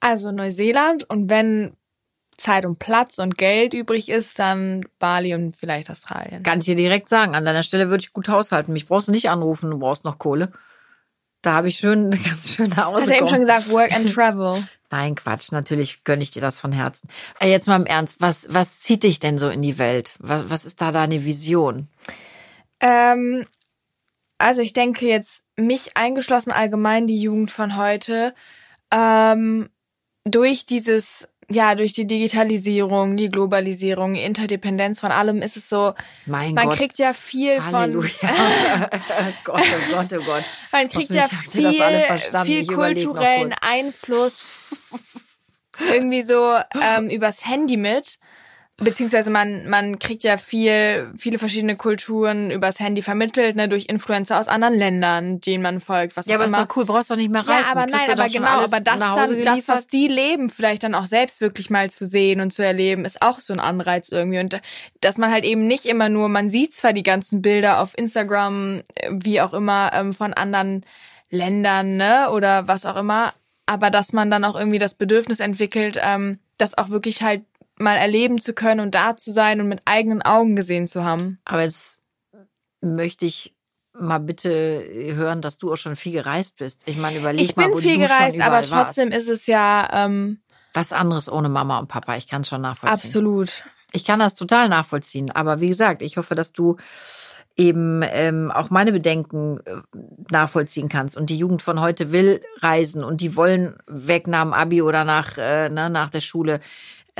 Also 0.00 0.30
Neuseeland 0.30 1.08
und 1.08 1.28
wenn 1.30 1.72
Zeit 2.40 2.64
und 2.64 2.78
Platz 2.78 3.18
und 3.18 3.38
Geld 3.38 3.74
übrig 3.74 4.08
ist, 4.08 4.38
dann 4.38 4.84
Bali 4.98 5.34
und 5.34 5.56
vielleicht 5.56 5.90
Australien. 5.90 6.42
Kann 6.42 6.60
ich 6.60 6.64
dir 6.66 6.76
direkt 6.76 7.08
sagen. 7.08 7.34
An 7.34 7.44
deiner 7.44 7.62
Stelle 7.62 7.88
würde 7.88 8.02
ich 8.02 8.12
gut 8.12 8.28
haushalten. 8.28 8.72
Mich 8.72 8.86
brauchst 8.86 9.08
du 9.08 9.12
nicht 9.12 9.30
anrufen, 9.30 9.70
du 9.70 9.78
brauchst 9.78 10.04
noch 10.04 10.18
Kohle. 10.18 10.52
Da 11.42 11.52
habe 11.52 11.68
ich 11.68 11.78
schön 11.78 12.06
eine 12.06 12.18
ganz 12.22 12.50
schöne 12.50 12.76
Hause. 12.76 13.02
Hast 13.02 13.10
du 13.10 13.16
eben 13.16 13.28
schon 13.28 13.40
gesagt, 13.40 13.70
Work 13.70 13.92
and 13.92 14.12
Travel. 14.12 14.62
Nein, 14.90 15.14
Quatsch. 15.14 15.52
Natürlich 15.52 16.04
gönne 16.04 16.22
ich 16.22 16.32
dir 16.32 16.42
das 16.42 16.58
von 16.58 16.72
Herzen. 16.72 17.08
Aber 17.38 17.48
Jetzt 17.48 17.68
mal 17.68 17.76
im 17.76 17.86
Ernst. 17.86 18.16
Was, 18.20 18.46
was 18.50 18.80
zieht 18.80 19.04
dich 19.04 19.20
denn 19.20 19.38
so 19.38 19.48
in 19.48 19.62
die 19.62 19.78
Welt? 19.78 20.14
Was, 20.18 20.50
was 20.50 20.64
ist 20.64 20.80
da 20.80 20.90
deine 20.92 21.24
Vision? 21.24 21.88
ähm, 22.80 23.46
also 24.38 24.62
ich 24.62 24.72
denke 24.72 25.06
jetzt, 25.06 25.44
mich 25.56 25.96
eingeschlossen 25.98 26.50
allgemein 26.50 27.06
die 27.06 27.20
Jugend 27.20 27.50
von 27.50 27.76
heute, 27.76 28.34
ähm, 28.90 29.68
durch 30.24 30.64
dieses, 30.64 31.28
ja, 31.50 31.74
durch 31.74 31.92
die 31.92 32.06
Digitalisierung, 32.06 33.16
die 33.16 33.28
Globalisierung, 33.28 34.14
Interdependenz 34.14 35.00
von 35.00 35.10
allem 35.10 35.42
ist 35.42 35.56
es 35.56 35.68
so, 35.68 35.94
Mein 36.26 36.54
man 36.54 36.68
Gott. 36.68 36.76
kriegt 36.76 36.98
ja 36.98 37.12
viel 37.12 37.62
Halleluja. 37.62 38.08
von, 38.08 38.28
Gott, 39.44 39.60
oh 39.60 39.94
Gott, 39.94 40.12
oh 40.12 40.24
Gott. 40.24 40.44
man 40.70 40.88
kriegt 40.88 41.14
ja 41.14 41.28
viel, 41.28 41.72
viel 42.44 42.66
kulturellen. 42.66 43.54
Einfluss 43.60 44.48
irgendwie 45.78 46.22
so 46.22 46.56
ähm, 46.80 47.10
übers 47.10 47.44
Handy 47.44 47.76
mit. 47.76 48.18
Beziehungsweise 48.80 49.30
man, 49.30 49.68
man 49.68 49.98
kriegt 49.98 50.24
ja 50.24 50.38
viel, 50.38 51.12
viele 51.16 51.38
verschiedene 51.38 51.76
Kulturen 51.76 52.50
übers 52.50 52.80
Handy 52.80 53.02
vermittelt, 53.02 53.54
ne, 53.54 53.68
durch 53.68 53.86
Influencer 53.86 54.40
aus 54.40 54.48
anderen 54.48 54.74
Ländern, 54.74 55.40
denen 55.40 55.62
man 55.62 55.80
folgt, 55.80 56.16
was 56.16 56.26
Ja, 56.26 56.32
auch 56.32 56.40
aber 56.40 56.46
ist 56.46 56.54
immer. 56.56 56.66
doch 56.66 56.76
cool, 56.76 56.86
brauchst 56.86 57.10
doch 57.10 57.16
nicht 57.16 57.30
mehr 57.30 57.46
reisen. 57.46 57.66
Ja, 57.66 57.70
aber 57.72 57.86
nein, 57.86 58.00
ja 58.06 58.12
aber 58.14 58.28
genau, 58.28 58.46
aber 58.46 58.80
das 58.80 58.98
dann, 58.98 59.44
das, 59.44 59.68
was 59.68 59.86
die 59.86 60.08
leben, 60.08 60.48
vielleicht 60.48 60.82
dann 60.82 60.94
auch 60.94 61.06
selbst 61.06 61.42
wirklich 61.42 61.68
mal 61.68 61.90
zu 61.90 62.06
sehen 62.06 62.40
und 62.40 62.52
zu 62.52 62.64
erleben, 62.64 63.04
ist 63.04 63.20
auch 63.20 63.40
so 63.40 63.52
ein 63.52 63.60
Anreiz 63.60 64.08
irgendwie. 64.08 64.38
Und 64.40 64.58
dass 65.02 65.18
man 65.18 65.30
halt 65.30 65.44
eben 65.44 65.66
nicht 65.66 65.84
immer 65.84 66.08
nur, 66.08 66.28
man 66.30 66.48
sieht 66.48 66.72
zwar 66.72 66.94
die 66.94 67.02
ganzen 67.02 67.42
Bilder 67.42 67.80
auf 67.80 67.96
Instagram, 67.98 68.80
äh, 68.94 69.10
wie 69.12 69.42
auch 69.42 69.52
immer, 69.52 69.90
ähm, 69.92 70.14
von 70.14 70.32
anderen 70.32 70.86
Ländern, 71.28 71.96
ne, 71.96 72.30
oder 72.30 72.66
was 72.66 72.86
auch 72.86 72.96
immer, 72.96 73.34
aber 73.66 73.90
dass 73.90 74.12
man 74.12 74.30
dann 74.30 74.44
auch 74.44 74.58
irgendwie 74.58 74.78
das 74.78 74.94
Bedürfnis 74.94 75.38
entwickelt, 75.40 76.00
ähm, 76.02 76.38
das 76.58 76.76
auch 76.76 76.88
wirklich 76.88 77.22
halt 77.22 77.42
mal 77.80 77.96
erleben 77.96 78.38
zu 78.38 78.52
können 78.52 78.80
und 78.80 78.94
da 78.94 79.16
zu 79.16 79.30
sein 79.32 79.60
und 79.60 79.68
mit 79.68 79.82
eigenen 79.84 80.22
Augen 80.22 80.54
gesehen 80.56 80.86
zu 80.86 81.04
haben. 81.04 81.40
Aber 81.44 81.62
jetzt 81.62 82.00
möchte 82.80 83.26
ich 83.26 83.54
mal 83.92 84.18
bitte 84.18 84.84
hören, 85.14 85.40
dass 85.42 85.58
du 85.58 85.72
auch 85.72 85.76
schon 85.76 85.96
viel 85.96 86.12
gereist 86.12 86.58
bist. 86.58 86.82
Ich 86.86 86.96
meine, 86.96 87.18
überleg 87.18 87.42
Ich 87.42 87.56
mal, 87.56 87.66
bin 87.66 87.74
wo 87.74 87.78
viel 87.78 87.94
du 87.94 88.00
gereist, 88.06 88.36
schon 88.36 88.42
aber 88.42 88.64
überall 88.64 88.84
trotzdem 88.84 89.10
warst. 89.10 89.22
ist 89.22 89.28
es 89.28 89.46
ja 89.46 89.88
ähm, 89.92 90.40
was 90.72 90.92
anderes 90.92 91.30
ohne 91.30 91.48
Mama 91.48 91.78
und 91.78 91.88
Papa. 91.88 92.16
Ich 92.16 92.28
kann 92.28 92.42
es 92.42 92.48
schon 92.48 92.60
nachvollziehen. 92.60 92.94
absolut. 92.94 93.64
Ich 93.92 94.04
kann 94.04 94.20
das 94.20 94.36
total 94.36 94.68
nachvollziehen. 94.68 95.30
Aber 95.32 95.60
wie 95.60 95.66
gesagt, 95.68 96.02
ich 96.02 96.16
hoffe, 96.16 96.34
dass 96.36 96.52
du 96.52 96.76
eben 97.56 98.02
ähm, 98.06 98.50
auch 98.50 98.70
meine 98.70 98.92
Bedenken 98.92 99.58
äh, 99.66 99.76
nachvollziehen 100.30 100.88
kannst. 100.88 101.16
Und 101.16 101.30
die 101.30 101.36
Jugend 101.36 101.60
von 101.62 101.80
heute 101.80 102.12
will 102.12 102.40
reisen 102.60 103.02
und 103.02 103.20
die 103.20 103.34
wollen 103.36 103.76
weg 103.86 104.28
nach 104.28 104.42
dem 104.42 104.52
Abi 104.52 104.82
oder 104.82 105.04
nach, 105.04 105.36
äh, 105.36 105.68
ne, 105.68 105.90
nach 105.90 106.10
der 106.10 106.20
Schule 106.20 106.60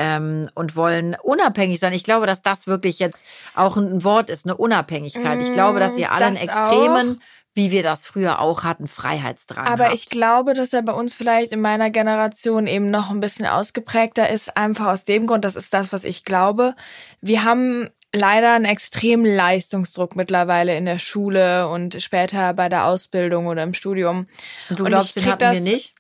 ähm, 0.01 0.49
und 0.55 0.77
wollen 0.77 1.17
unabhängig 1.23 1.79
sein. 1.79 1.93
Ich 1.93 2.05
glaube, 2.05 2.27
dass 2.27 2.43
das 2.43 2.67
wirklich 2.67 2.99
jetzt 2.99 3.25
auch 3.55 3.77
ein 3.77 4.03
Wort 4.05 4.31
ist, 4.31 4.47
eine 4.47 4.57
Unabhängigkeit. 4.57 5.41
Ich 5.43 5.53
glaube, 5.53 5.79
dass 5.81 5.97
ihr 5.99 6.11
alle 6.13 6.27
einen 6.27 6.37
das 6.37 6.45
extremen, 6.45 7.23
wie 7.55 7.71
wir 7.73 7.83
das 7.83 8.07
früher 8.07 8.39
auch 8.41 8.63
hatten, 8.63 8.87
Freiheitsdrang 8.87 9.67
Aber 9.67 9.87
habt. 9.87 9.95
ich 9.95 10.07
glaube, 10.09 10.55
dass 10.55 10.73
er 10.73 10.83
bei 10.83 10.93
uns 10.93 11.13
vielleicht 11.13 11.51
in 11.53 11.61
meiner 11.61 11.91
Generation 11.91 12.67
eben 12.69 12.91
noch 12.91 13.11
ein 13.11 13.21
bisschen 13.21 13.47
ausgeprägter 13.47 14.31
ist, 14.31 14.57
einfach 14.57 14.87
aus 14.87 15.05
dem 15.05 15.27
Grund, 15.27 15.45
das 15.45 15.57
ist 15.57 15.75
das, 15.75 15.93
was 15.93 16.05
ich 16.05 16.25
glaube. 16.25 16.75
Wir 17.21 17.43
haben 17.45 17.89
leider 18.15 18.53
einen 18.55 18.65
extremen 18.67 19.25
Leistungsdruck 19.27 20.15
mittlerweile 20.17 20.77
in 20.77 20.85
der 20.85 20.99
Schule 21.01 21.69
und 21.69 22.01
später 22.03 22.55
bei 22.55 22.69
der 22.69 22.87
Ausbildung 22.87 23.47
oder 23.49 23.63
im 23.65 23.75
Studium. 23.75 24.27
und 24.69 24.79
du 24.79 24.85
und 24.85 24.91
glaubst, 24.91 25.17
ich 25.17 25.25
den 25.25 25.33
hatten 25.33 25.41
wir 25.43 25.49
das- 25.51 25.61
nicht? 25.61 25.95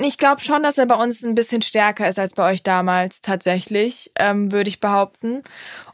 Ich 0.00 0.16
glaube 0.16 0.40
schon, 0.40 0.62
dass 0.62 0.78
er 0.78 0.86
bei 0.86 0.94
uns 0.94 1.22
ein 1.22 1.34
bisschen 1.34 1.60
stärker 1.60 2.08
ist 2.08 2.18
als 2.18 2.32
bei 2.32 2.50
euch 2.50 2.62
damals 2.62 3.20
tatsächlich, 3.20 4.10
ähm, 4.18 4.50
würde 4.50 4.70
ich 4.70 4.80
behaupten. 4.80 5.42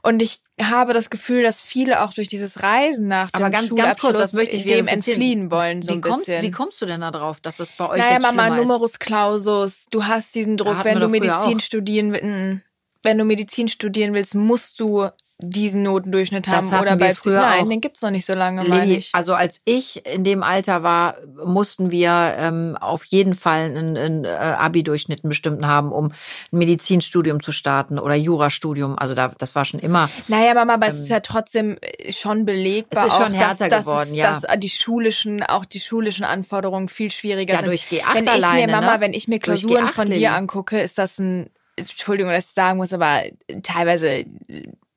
Und 0.03 0.23
ich 0.23 0.43
habe 0.63 0.93
das 0.93 1.11
Gefühl, 1.11 1.43
dass 1.43 1.61
viele 1.61 2.03
auch 2.03 2.15
durch 2.15 2.29
dieses 2.29 2.63
Reisen 2.63 3.09
nach 3.09 3.33
dem 3.33 3.43
Aber 3.43 3.51
ganz, 3.51 3.75
ganz 3.75 3.99
kurz, 3.99 4.17
das 4.17 4.33
möchte 4.33 4.55
ich 4.55 4.65
dem 4.65 4.87
entfliehen 4.87 5.51
wollen, 5.51 5.83
so 5.83 5.91
wie 5.91 5.95
ein 5.95 6.01
kommst, 6.03 6.27
bisschen. 6.27 6.43
Wie 6.43 6.53
kommst 6.53 6.81
du 6.81 6.87
denn 6.87 7.01
da 7.01 7.11
drauf, 7.11 7.41
dass 7.41 7.57
das 7.57 7.73
bei 7.73 7.89
euch 7.89 7.99
Naja, 7.99 8.13
jetzt 8.13 8.23
Mama, 8.23 8.49
ist? 8.49 8.63
Numerus 8.63 8.99
Clausus, 9.01 9.87
du 9.91 10.07
hast 10.07 10.37
diesen 10.37 10.57
Druck, 10.57 10.85
wenn 10.85 11.01
du 11.01 11.09
Medizin 11.09 11.57
auch. 11.57 11.61
studieren 11.61 12.13
willst. 12.13 12.65
Wenn 13.03 13.19
du 13.19 13.25
Medizin 13.25 13.67
studieren 13.67 14.13
willst, 14.15 14.35
musst 14.37 14.79
du 14.79 15.09
diesen 15.43 15.83
Notendurchschnitt 15.83 16.47
Das 16.47 16.73
haben. 16.73 16.83
Oder 16.83 16.97
bei 16.97 17.15
früher 17.15 17.41
Nein, 17.41 17.65
auch. 17.65 17.69
den 17.69 17.81
gibt's 17.81 18.03
noch 18.03 18.11
nicht 18.11 18.27
so 18.27 18.35
lange, 18.35 18.65
meine 18.65 18.99
ich. 18.99 19.11
also 19.15 19.35
als 19.35 19.63
ich 19.65 20.07
in 20.07 20.25
dem 20.25 20.43
Alter 20.43 20.83
war, 20.83 21.17
mussten 21.45 21.91
wir 21.91 22.35
ähm, 22.39 22.77
auf 22.81 23.05
jeden 23.05 23.35
Fall 23.35 23.65
einen, 23.65 23.97
einen 23.97 24.25
äh, 24.25 24.29
Abi-Durchschnitt 24.29 25.25
einen 25.25 25.29
bestimmten 25.29 25.67
haben, 25.67 25.93
um 25.93 26.13
ein 26.53 26.59
Medizinstudium 26.59 27.43
zu 27.43 27.53
starten 27.53 27.99
oder 27.99 28.15
Jurastudium. 28.15 28.99
Also 28.99 29.15
da, 29.15 29.33
das 29.39 29.55
war 29.55 29.65
schon 29.65 29.81
immer. 29.81 30.11
Naja, 30.29 30.55
Mama, 30.55 30.75
aber 30.75 30.87
es 30.89 30.99
ist 30.99 31.09
ja 31.09 31.21
trotzdem 31.21 31.79
schon 32.11 32.45
belegbar, 32.45 33.05
ähm, 33.05 33.09
Es 33.09 33.13
ist 33.15 33.19
schon 33.19 33.35
auch, 33.35 33.39
dass, 33.39 33.61
härter 33.61 33.69
dass, 33.69 33.85
geworden, 33.87 34.11
es, 34.11 34.17
ja. 34.17 34.41
dass 34.41 34.61
die 34.61 34.71
schulischen, 34.71 35.43
auch 35.43 35.65
die 35.65 35.81
schulischen 35.81 36.25
Anforderungen 36.25 36.89
viel 36.89 37.11
schwieriger 37.11 37.55
Ja, 37.55 37.61
sind. 37.61 37.69
durch 37.69 37.85
G8 37.85 38.15
wenn 38.15 38.25
ich 38.25 38.31
alleine, 38.31 38.67
mir, 38.67 38.81
Mama, 38.81 38.95
ne? 38.95 39.01
wenn 39.01 39.13
ich 39.13 39.29
mir 39.29 39.39
Durch 39.39 39.63
Klausuren 39.63 39.87
G8, 39.89 39.93
von 39.93 40.11
dir 40.11 40.33
angucke, 40.35 40.81
ist 40.81 40.99
das 40.99 41.19
ein, 41.19 41.51
Entschuldigung, 41.77 42.33
dass 42.33 42.47
ich 42.47 42.51
sagen 42.53 42.79
muss, 42.79 42.93
aber 42.93 43.23
teilweise 43.63 44.25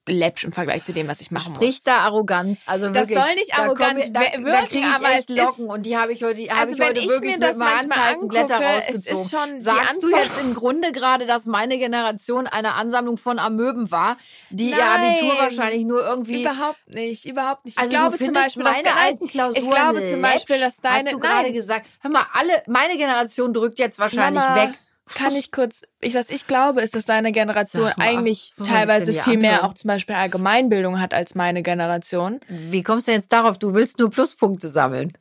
läppsch 0.08 0.44
im 0.44 0.52
Vergleich 0.52 0.84
zu 0.84 0.92
dem, 0.92 1.08
was 1.08 1.22
ich 1.22 1.32
machen 1.32 1.56
Sprich 1.56 1.76
muss. 1.76 1.84
da 1.84 1.98
Arroganz. 2.00 2.64
Also 2.66 2.88
Das 2.90 3.08
wirklich, 3.08 3.18
soll 3.18 3.36
nicht 3.36 3.52
da 3.58 3.64
arrogant 3.64 3.92
komm 3.92 3.98
ich- 4.00 4.14
da, 4.14 4.20
wirken, 4.20 4.46
da 4.46 4.62
krieg 4.66 4.80
ich 4.80 4.86
aber 4.86 5.10
echt 5.12 5.30
es 5.30 5.30
ist- 5.30 5.38
Locken 5.38 5.66
und 5.70 5.86
die 5.86 5.98
habe 5.98 6.12
ich 6.14 6.24
heute, 6.24 6.42
habe 6.50 6.60
Also 6.60 6.74
ich 6.74 6.80
wenn 6.80 6.88
heute 6.90 7.00
ich 7.00 7.08
wirklich 7.10 7.38
mir 7.38 7.48
mit 7.48 7.50
das 7.50 7.60
handheißen 7.60 8.28
Blätter 8.28 8.56
angucke, 8.58 8.74
es 8.80 8.88
rausgezogen. 8.90 9.22
ist 9.22 9.32
schon 9.32 9.60
Sagst 9.62 10.04
du 10.04 10.10
jetzt 10.10 10.42
im 10.42 10.54
Grunde 10.56 10.92
gerade, 10.92 11.26
dass 11.26 11.46
meine 11.46 11.78
Generation 11.78 12.48
eine 12.48 12.74
Ansammlung 12.74 13.18
von 13.18 13.40
Amöben 13.40 13.92
war, 13.92 14.18
die 14.50 14.72
ihr 14.72 14.78
Nein. 14.78 15.16
Abitur 15.20 15.38
wahrscheinlich 15.40 15.86
nur 15.86 16.06
irgendwie 16.06 16.42
Überhaupt 16.42 16.80
nicht, 16.90 17.26
überhaupt 17.26 17.66
nicht. 17.66 17.78
Also 17.78 17.92
ich 17.92 17.98
glaube 17.98 18.18
du 18.18 18.26
zum 18.26 18.34
Beispiel, 18.34 18.64
dass 18.64 18.84
deine, 18.84 18.96
alten 18.98 19.28
Klausuren 19.28 19.64
ich 19.64 19.70
glaube 19.72 20.04
zum 20.10 20.22
Beispiel, 20.22 20.60
dass 20.60 20.78
deine, 20.82 21.06
hast 21.06 21.14
du 21.14 21.20
gerade 21.20 21.54
gesagt. 21.54 21.86
Hör 22.02 22.12
mal, 22.12 22.26
alle, 22.34 22.62
meine 22.68 22.98
Generation 22.98 23.54
drückt 23.54 23.80
jetzt 23.80 24.00
wahrscheinlich 24.00 24.42
Mama, 24.44 24.56
weg. 24.64 24.72
Kann 25.16 25.36
ich 25.36 25.52
kurz, 25.52 25.84
ich, 26.02 26.16
was 26.16 26.30
ich 26.30 26.48
glaube, 26.48 26.82
ist, 26.82 26.96
dass 26.96 27.06
deine 27.06 27.32
Generation 27.32 27.92
mal, 27.98 28.08
eigentlich 28.08 28.54
teilweise 28.64 29.14
viel 29.14 29.38
mehr 29.38 29.54
anhören? 29.54 29.70
auch 29.70 29.74
zum 29.74 29.88
Beispiel 29.88 30.16
Allgemeinbildung 30.16 31.00
hat 31.00 31.14
als 31.14 31.36
meine 31.36 31.64
Generation. 31.64 32.40
Wie 32.48 32.84
kommst 32.84 33.08
du 33.08 33.12
jetzt 33.12 33.32
darauf? 33.32 33.58
Du 33.58 33.74
willst 33.74 34.00
nur 34.00 34.10
Pluspunkte 34.10 34.68
sammeln. 34.68 35.14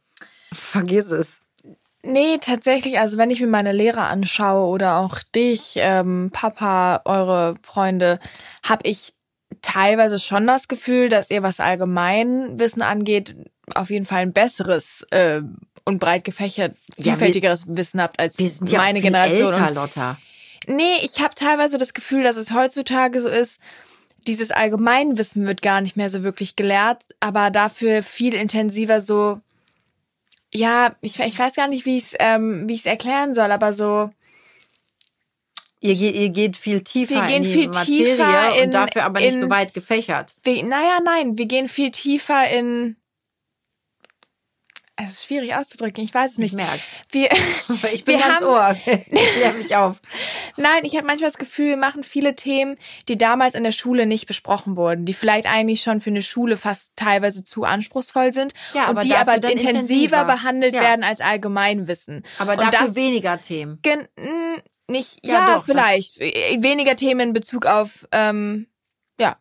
Vergiss 0.52 1.06
es. 1.06 1.40
Nee, 2.04 2.38
tatsächlich, 2.40 2.98
also 2.98 3.16
wenn 3.16 3.30
ich 3.30 3.40
mir 3.40 3.46
meine 3.46 3.72
Lehrer 3.72 4.08
anschaue 4.08 4.66
oder 4.68 4.98
auch 4.98 5.20
dich, 5.34 5.74
ähm, 5.76 6.30
Papa, 6.32 7.02
eure 7.04 7.54
Freunde, 7.62 8.18
habe 8.64 8.88
ich 8.88 9.14
teilweise 9.60 10.18
schon 10.18 10.46
das 10.46 10.66
Gefühl, 10.66 11.08
dass 11.08 11.30
ihr, 11.30 11.44
was 11.44 11.60
Allgemeinwissen 11.60 12.82
angeht, 12.82 13.36
auf 13.74 13.90
jeden 13.90 14.04
Fall 14.04 14.22
ein 14.22 14.32
besseres 14.32 15.06
äh, 15.10 15.42
und 15.84 15.98
breit 15.98 16.24
gefächert, 16.24 16.76
Ja, 16.96 17.04
wir- 17.04 17.12
vielfältigeres 17.12 17.64
Wissen 17.68 18.00
habt 18.00 18.18
als 18.20 18.38
Wir 18.38 18.48
sind 18.48 18.70
ja 18.70 18.78
meine 18.78 19.00
Generation. 19.00 19.52
älter, 19.52 19.70
Lotta. 19.70 20.18
Nee, 20.66 20.96
ich 21.02 21.20
habe 21.20 21.34
teilweise 21.34 21.78
das 21.78 21.92
Gefühl, 21.94 22.22
dass 22.22 22.36
es 22.36 22.52
heutzutage 22.52 23.20
so 23.20 23.28
ist, 23.28 23.60
dieses 24.28 24.52
Allgemeinwissen 24.52 25.44
wird 25.46 25.62
gar 25.62 25.80
nicht 25.80 25.96
mehr 25.96 26.08
so 26.08 26.22
wirklich 26.22 26.54
gelehrt, 26.54 27.02
aber 27.18 27.50
dafür 27.50 28.02
viel 28.04 28.34
intensiver 28.34 29.00
so, 29.00 29.40
ja, 30.54 30.94
ich, 31.00 31.18
ich 31.18 31.36
weiß 31.38 31.54
gar 31.56 31.66
nicht, 31.66 31.86
wie 31.86 31.96
ich 31.98 32.04
es 32.04 32.14
ähm, 32.20 32.68
wie 32.68 32.74
ich's 32.74 32.86
erklären 32.86 33.34
soll, 33.34 33.50
aber 33.50 33.72
so, 33.72 34.10
Ihr, 35.80 35.94
ihr 35.94 36.28
geht 36.28 36.56
viel 36.56 36.82
tiefer 36.82 37.16
Wir 37.16 37.22
gehen 37.26 37.36
in 37.38 37.42
die 37.42 37.52
viel 37.52 37.66
Materie 37.66 37.84
tiefer 38.04 38.56
in- 38.56 38.64
und 38.66 38.74
dafür 38.74 39.02
aber 39.02 39.18
nicht 39.18 39.34
in- 39.34 39.40
so 39.40 39.50
weit 39.50 39.74
gefächert. 39.74 40.34
wir, 40.44 40.62
naja, 40.62 40.98
nein, 41.04 41.36
wir 41.38 41.46
gehen 41.46 41.66
viel 41.66 41.90
tiefer 41.90 42.48
in, 42.50 42.94
es 45.04 45.12
ist 45.12 45.24
schwierig 45.24 45.54
auszudrücken, 45.54 46.02
ich 46.04 46.12
weiß 46.14 46.32
es 46.32 46.38
Ich 46.38 46.52
nicht. 46.52 46.54
merk's. 46.54 46.96
Wir, 47.10 47.28
Ich 47.92 48.04
bin 48.04 48.18
Wir 48.18 48.24
ganz 48.24 48.40
haben- 48.42 48.46
Ohr. 48.46 48.76
Ich 48.86 49.62
mich 49.62 49.76
auf. 49.76 50.00
Nein, 50.56 50.84
ich 50.84 50.96
habe 50.96 51.06
manchmal 51.06 51.28
das 51.30 51.38
Gefühl, 51.38 51.70
wir 51.70 51.76
machen 51.76 52.02
viele 52.04 52.34
Themen, 52.36 52.76
die 53.08 53.16
damals 53.18 53.54
in 53.54 53.64
der 53.64 53.72
Schule 53.72 54.06
nicht 54.06 54.26
besprochen 54.26 54.76
wurden, 54.76 55.04
die 55.04 55.14
vielleicht 55.14 55.46
eigentlich 55.46 55.82
schon 55.82 56.00
für 56.00 56.10
eine 56.10 56.22
Schule 56.22 56.56
fast 56.56 56.92
teilweise 56.96 57.44
zu 57.44 57.64
anspruchsvoll 57.64 58.32
sind 58.32 58.52
Ja, 58.74 58.90
und 58.90 59.04
die 59.04 59.14
aber 59.14 59.34
intensiver, 59.36 59.70
intensiver. 59.70 60.24
behandelt 60.24 60.74
Ja. 60.74 60.82
werden 60.82 61.04
als 61.04 61.20
Allgemeinwissen. 61.20 62.22
Aber 62.38 62.56
dafür 62.56 62.86
das, 62.86 62.94
weniger 62.94 63.40
Themen. 63.40 63.78
Gen 63.82 64.00
mh, 64.18 64.62
nicht, 64.88 65.24
Ja, 65.24 65.32
ja, 65.48 65.54
doch, 65.56 65.64
vielleicht. 65.64 66.20
Äh, 66.20 66.58
Weniger 66.62 66.96
Themen 66.96 67.20
in 67.28 67.32
Bezug 67.32 67.66
auf, 67.66 68.06
ähm, 68.12 68.66
ja, 69.20 69.36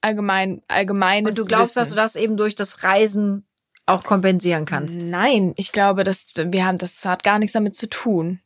allgemein, 0.00 0.62
allgemeines 0.68 1.30
Und 1.32 1.38
du 1.38 1.44
glaubst, 1.46 1.70
Wissen. 1.76 1.78
dass 1.80 1.88
du 1.90 1.94
das 1.96 2.16
eben 2.16 2.36
durch 2.36 2.54
das 2.54 2.82
Reisen 2.82 3.46
auch 3.86 4.04
kompensieren 4.04 4.64
kannst. 4.64 5.02
Nein, 5.02 5.54
ich 5.56 5.72
glaube, 5.72 6.04
dass 6.04 6.32
wir 6.36 6.64
haben, 6.64 6.78
das 6.78 7.04
hat 7.04 7.24
gar 7.24 7.38
nichts 7.38 7.52
damit 7.52 7.74
zu 7.74 7.88
tun. 7.88 8.40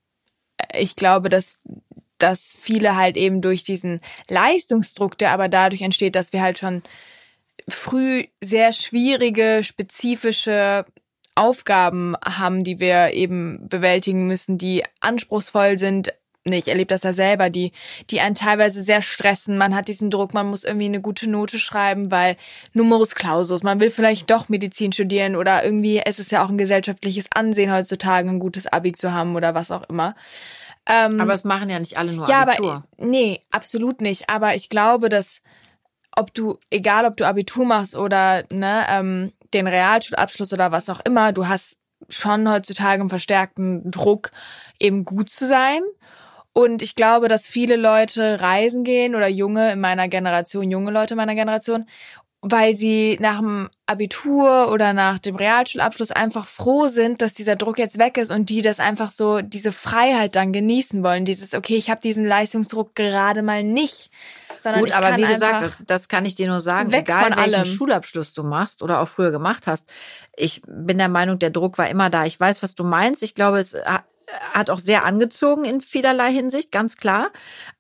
Ich 0.75 0.97
glaube, 0.97 1.29
dass 1.29 1.59
dass 2.19 2.57
viele 2.59 2.97
halt 2.97 3.17
eben 3.17 3.43
durch 3.43 3.65
diesen 3.65 4.01
Leistungsdruck, 4.29 5.19
der 5.19 5.33
aber 5.33 5.49
dadurch 5.49 5.83
entsteht, 5.83 6.15
dass 6.15 6.33
wir 6.33 6.41
halt 6.41 6.59
schon 6.59 6.83
früh 7.69 8.25
sehr 8.41 8.73
schwierige, 8.73 9.61
spezifische 9.63 10.87
Aufgaben 11.35 12.15
haben, 12.25 12.65
die 12.65 12.81
wir 12.81 13.13
eben 13.13 13.69
bewältigen 13.69 14.27
müssen, 14.27 14.57
die 14.57 14.85
anspruchsvoll 15.01 15.79
sind. 15.79 16.15
Nee, 16.49 16.59
ich 16.59 16.69
erlebe 16.69 16.87
das 16.87 17.03
ja 17.03 17.13
selber, 17.13 17.51
die, 17.51 17.73
die 18.11 18.21
einen 18.21 18.37
teilweise 18.37 18.83
sehr 18.83 19.03
stressen. 19.03 19.59
Man 19.59 19.75
hat 19.75 19.89
diesen 19.89 20.11
Druck, 20.11 20.33
man 20.33 20.49
muss 20.49 20.63
irgendwie 20.63 20.87
eine 20.87 21.01
gute 21.01 21.29
Note 21.29 21.59
schreiben, 21.59 22.11
weil 22.13 22.37
Numerus 22.73 23.17
Clausus, 23.17 23.65
man 23.65 23.81
will 23.81 23.91
vielleicht 23.91 24.31
doch 24.31 24.49
Medizin 24.49 24.93
studieren 24.93 25.35
oder 25.35 25.65
irgendwie, 25.65 25.99
es 26.05 26.21
ist 26.21 26.31
ja 26.31 26.45
auch 26.45 26.49
ein 26.49 26.59
gesellschaftliches 26.59 27.27
Ansehen 27.35 27.73
heutzutage, 27.73 28.29
ein 28.29 28.39
gutes 28.39 28.67
Abi 28.69 28.93
zu 28.93 29.13
haben 29.13 29.35
oder 29.35 29.55
was 29.57 29.73
auch 29.73 29.83
immer. 29.89 30.15
Ähm, 30.89 31.21
Aber 31.21 31.35
es 31.35 31.43
machen 31.43 31.69
ja 31.69 31.81
nicht 31.81 31.99
alle 31.99 32.13
nur 32.13 32.29
ja, 32.29 32.43
Abitur. 32.43 32.73
aber 32.73 32.85
nee, 32.97 33.41
absolut 33.51 34.01
nicht. 34.01 34.31
Aber 34.31 34.55
ich 34.55 34.69
glaube, 34.69 35.09
dass 35.09 35.41
ob 36.17 36.33
du, 36.33 36.59
egal 36.71 37.05
ob 37.07 37.17
du 37.17 37.27
Abitur 37.27 37.65
machst 37.65 37.97
oder 37.97 38.45
ne, 38.51 38.87
ähm, 38.89 39.33
den 39.53 39.67
Realschulabschluss 39.67 40.53
oder 40.53 40.71
was 40.71 40.89
auch 40.89 41.01
immer, 41.05 41.33
du 41.33 41.49
hast 41.49 41.79
schon 42.09 42.49
heutzutage 42.51 43.01
einen 43.01 43.09
verstärkten 43.09 43.91
Druck, 43.91 44.31
eben 44.79 45.05
gut 45.05 45.29
zu 45.29 45.47
sein. 45.47 45.81
Und 46.57 46.81
ich 46.81 46.95
glaube, 46.95 47.29
dass 47.29 47.47
viele 47.47 47.77
Leute 47.77 48.41
reisen 48.41 48.83
gehen 48.83 49.15
oder 49.15 49.29
junge 49.29 49.73
in 49.73 49.81
meiner 49.81 50.09
Generation, 50.09 50.71
junge 50.71 50.91
Leute 50.91 51.15
meiner 51.15 51.35
Generation, 51.35 51.85
weil 52.41 52.75
sie 52.75 53.19
nach 53.21 53.41
dem 53.41 53.69
Abitur 53.85 54.73
oder 54.73 54.95
nach 54.95 55.19
dem 55.19 55.37
Realschulabschluss 55.37 56.13
einfach 56.13 56.47
froh 56.47 56.89
sind, 56.89 57.21
dass 57.21 57.35
dieser 57.35 57.57
Druck 57.57 57.79
jetzt 57.79 57.99
weg 57.99 58.17
ist 58.17 58.31
und 58.31 58.49
die 58.49 58.63
das 58.63 58.81
einfach 58.81 59.11
so, 59.11 59.43
diese 59.43 59.71
Freiheit 59.71 60.35
dann 60.35 60.55
genießen 60.55 61.03
wollen. 61.03 61.27
Dieses, 61.27 61.53
okay, 61.53 61.77
ich 61.77 61.91
habe 61.91 62.01
diesen 62.01 62.25
Leistungsdruck 62.25 62.95
gerade 62.95 63.43
mal 63.43 63.63
nicht. 63.63 64.11
Sondern 64.57 64.81
Gut, 64.81 64.89
ich 64.89 64.97
aber 64.97 65.15
wie 65.19 65.27
gesagt, 65.27 65.63
das, 65.63 65.77
das 65.87 66.09
kann 66.09 66.25
ich 66.25 66.37
dir 66.37 66.47
nur 66.47 66.63
sagen, 66.63 66.91
weg 66.91 67.03
egal 67.03 67.25
von 67.25 67.37
welchen 67.37 67.55
allem. 67.55 67.65
Schulabschluss 67.67 68.33
du 68.33 68.45
machst 68.45 68.83
oder 68.83 69.01
auch 69.01 69.09
früher 69.09 69.31
gemacht 69.31 69.67
hast. 69.67 69.91
Ich 70.35 70.63
bin 70.67 70.97
der 70.97 71.11
Meinung, 71.11 71.39
der 71.39 71.51
Druck 71.51 71.77
war 71.77 71.91
immer 71.91 72.09
da. 72.09 72.25
Ich 72.25 72.41
weiß, 72.41 72.63
was 72.63 72.75
du 72.75 72.83
meinst. 72.83 73.23
Ich 73.23 73.35
glaube, 73.35 73.59
es 73.59 73.77
hat 74.53 74.71
auch 74.71 74.81
sehr 74.81 75.05
angezogen 75.05 75.65
in 75.65 75.81
vielerlei 75.81 76.33
Hinsicht, 76.33 76.73
ganz 76.73 76.97
klar. 76.97 77.31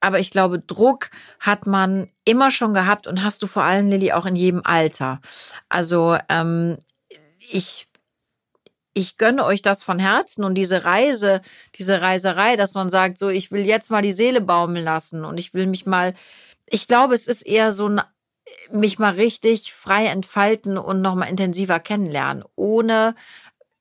Aber 0.00 0.20
ich 0.20 0.30
glaube, 0.30 0.60
Druck 0.60 1.10
hat 1.40 1.66
man 1.66 2.08
immer 2.24 2.50
schon 2.50 2.74
gehabt 2.74 3.06
und 3.06 3.24
hast 3.24 3.42
du 3.42 3.46
vor 3.46 3.64
allem, 3.64 3.88
Lilly, 3.88 4.12
auch 4.12 4.26
in 4.26 4.36
jedem 4.36 4.62
Alter. 4.64 5.20
Also 5.68 6.16
ähm, 6.28 6.78
ich 7.50 7.88
ich 8.96 9.18
gönne 9.18 9.44
euch 9.44 9.60
das 9.60 9.82
von 9.82 9.98
Herzen 9.98 10.42
und 10.42 10.54
diese 10.54 10.84
Reise, 10.84 11.42
diese 11.74 12.00
Reiserei, 12.00 12.56
dass 12.56 12.72
man 12.72 12.88
sagt, 12.88 13.18
so, 13.18 13.28
ich 13.28 13.52
will 13.52 13.66
jetzt 13.66 13.90
mal 13.90 14.00
die 14.00 14.12
Seele 14.12 14.40
baumeln 14.40 14.82
lassen 14.82 15.26
und 15.26 15.38
ich 15.38 15.52
will 15.52 15.66
mich 15.66 15.84
mal, 15.84 16.14
ich 16.70 16.88
glaube, 16.88 17.14
es 17.14 17.26
ist 17.28 17.42
eher 17.42 17.72
so 17.72 17.90
ein, 17.90 18.00
mich 18.70 18.98
mal 18.98 19.12
richtig 19.12 19.74
frei 19.74 20.06
entfalten 20.06 20.78
und 20.78 21.02
nochmal 21.02 21.28
intensiver 21.28 21.78
kennenlernen, 21.78 22.42
ohne, 22.54 23.14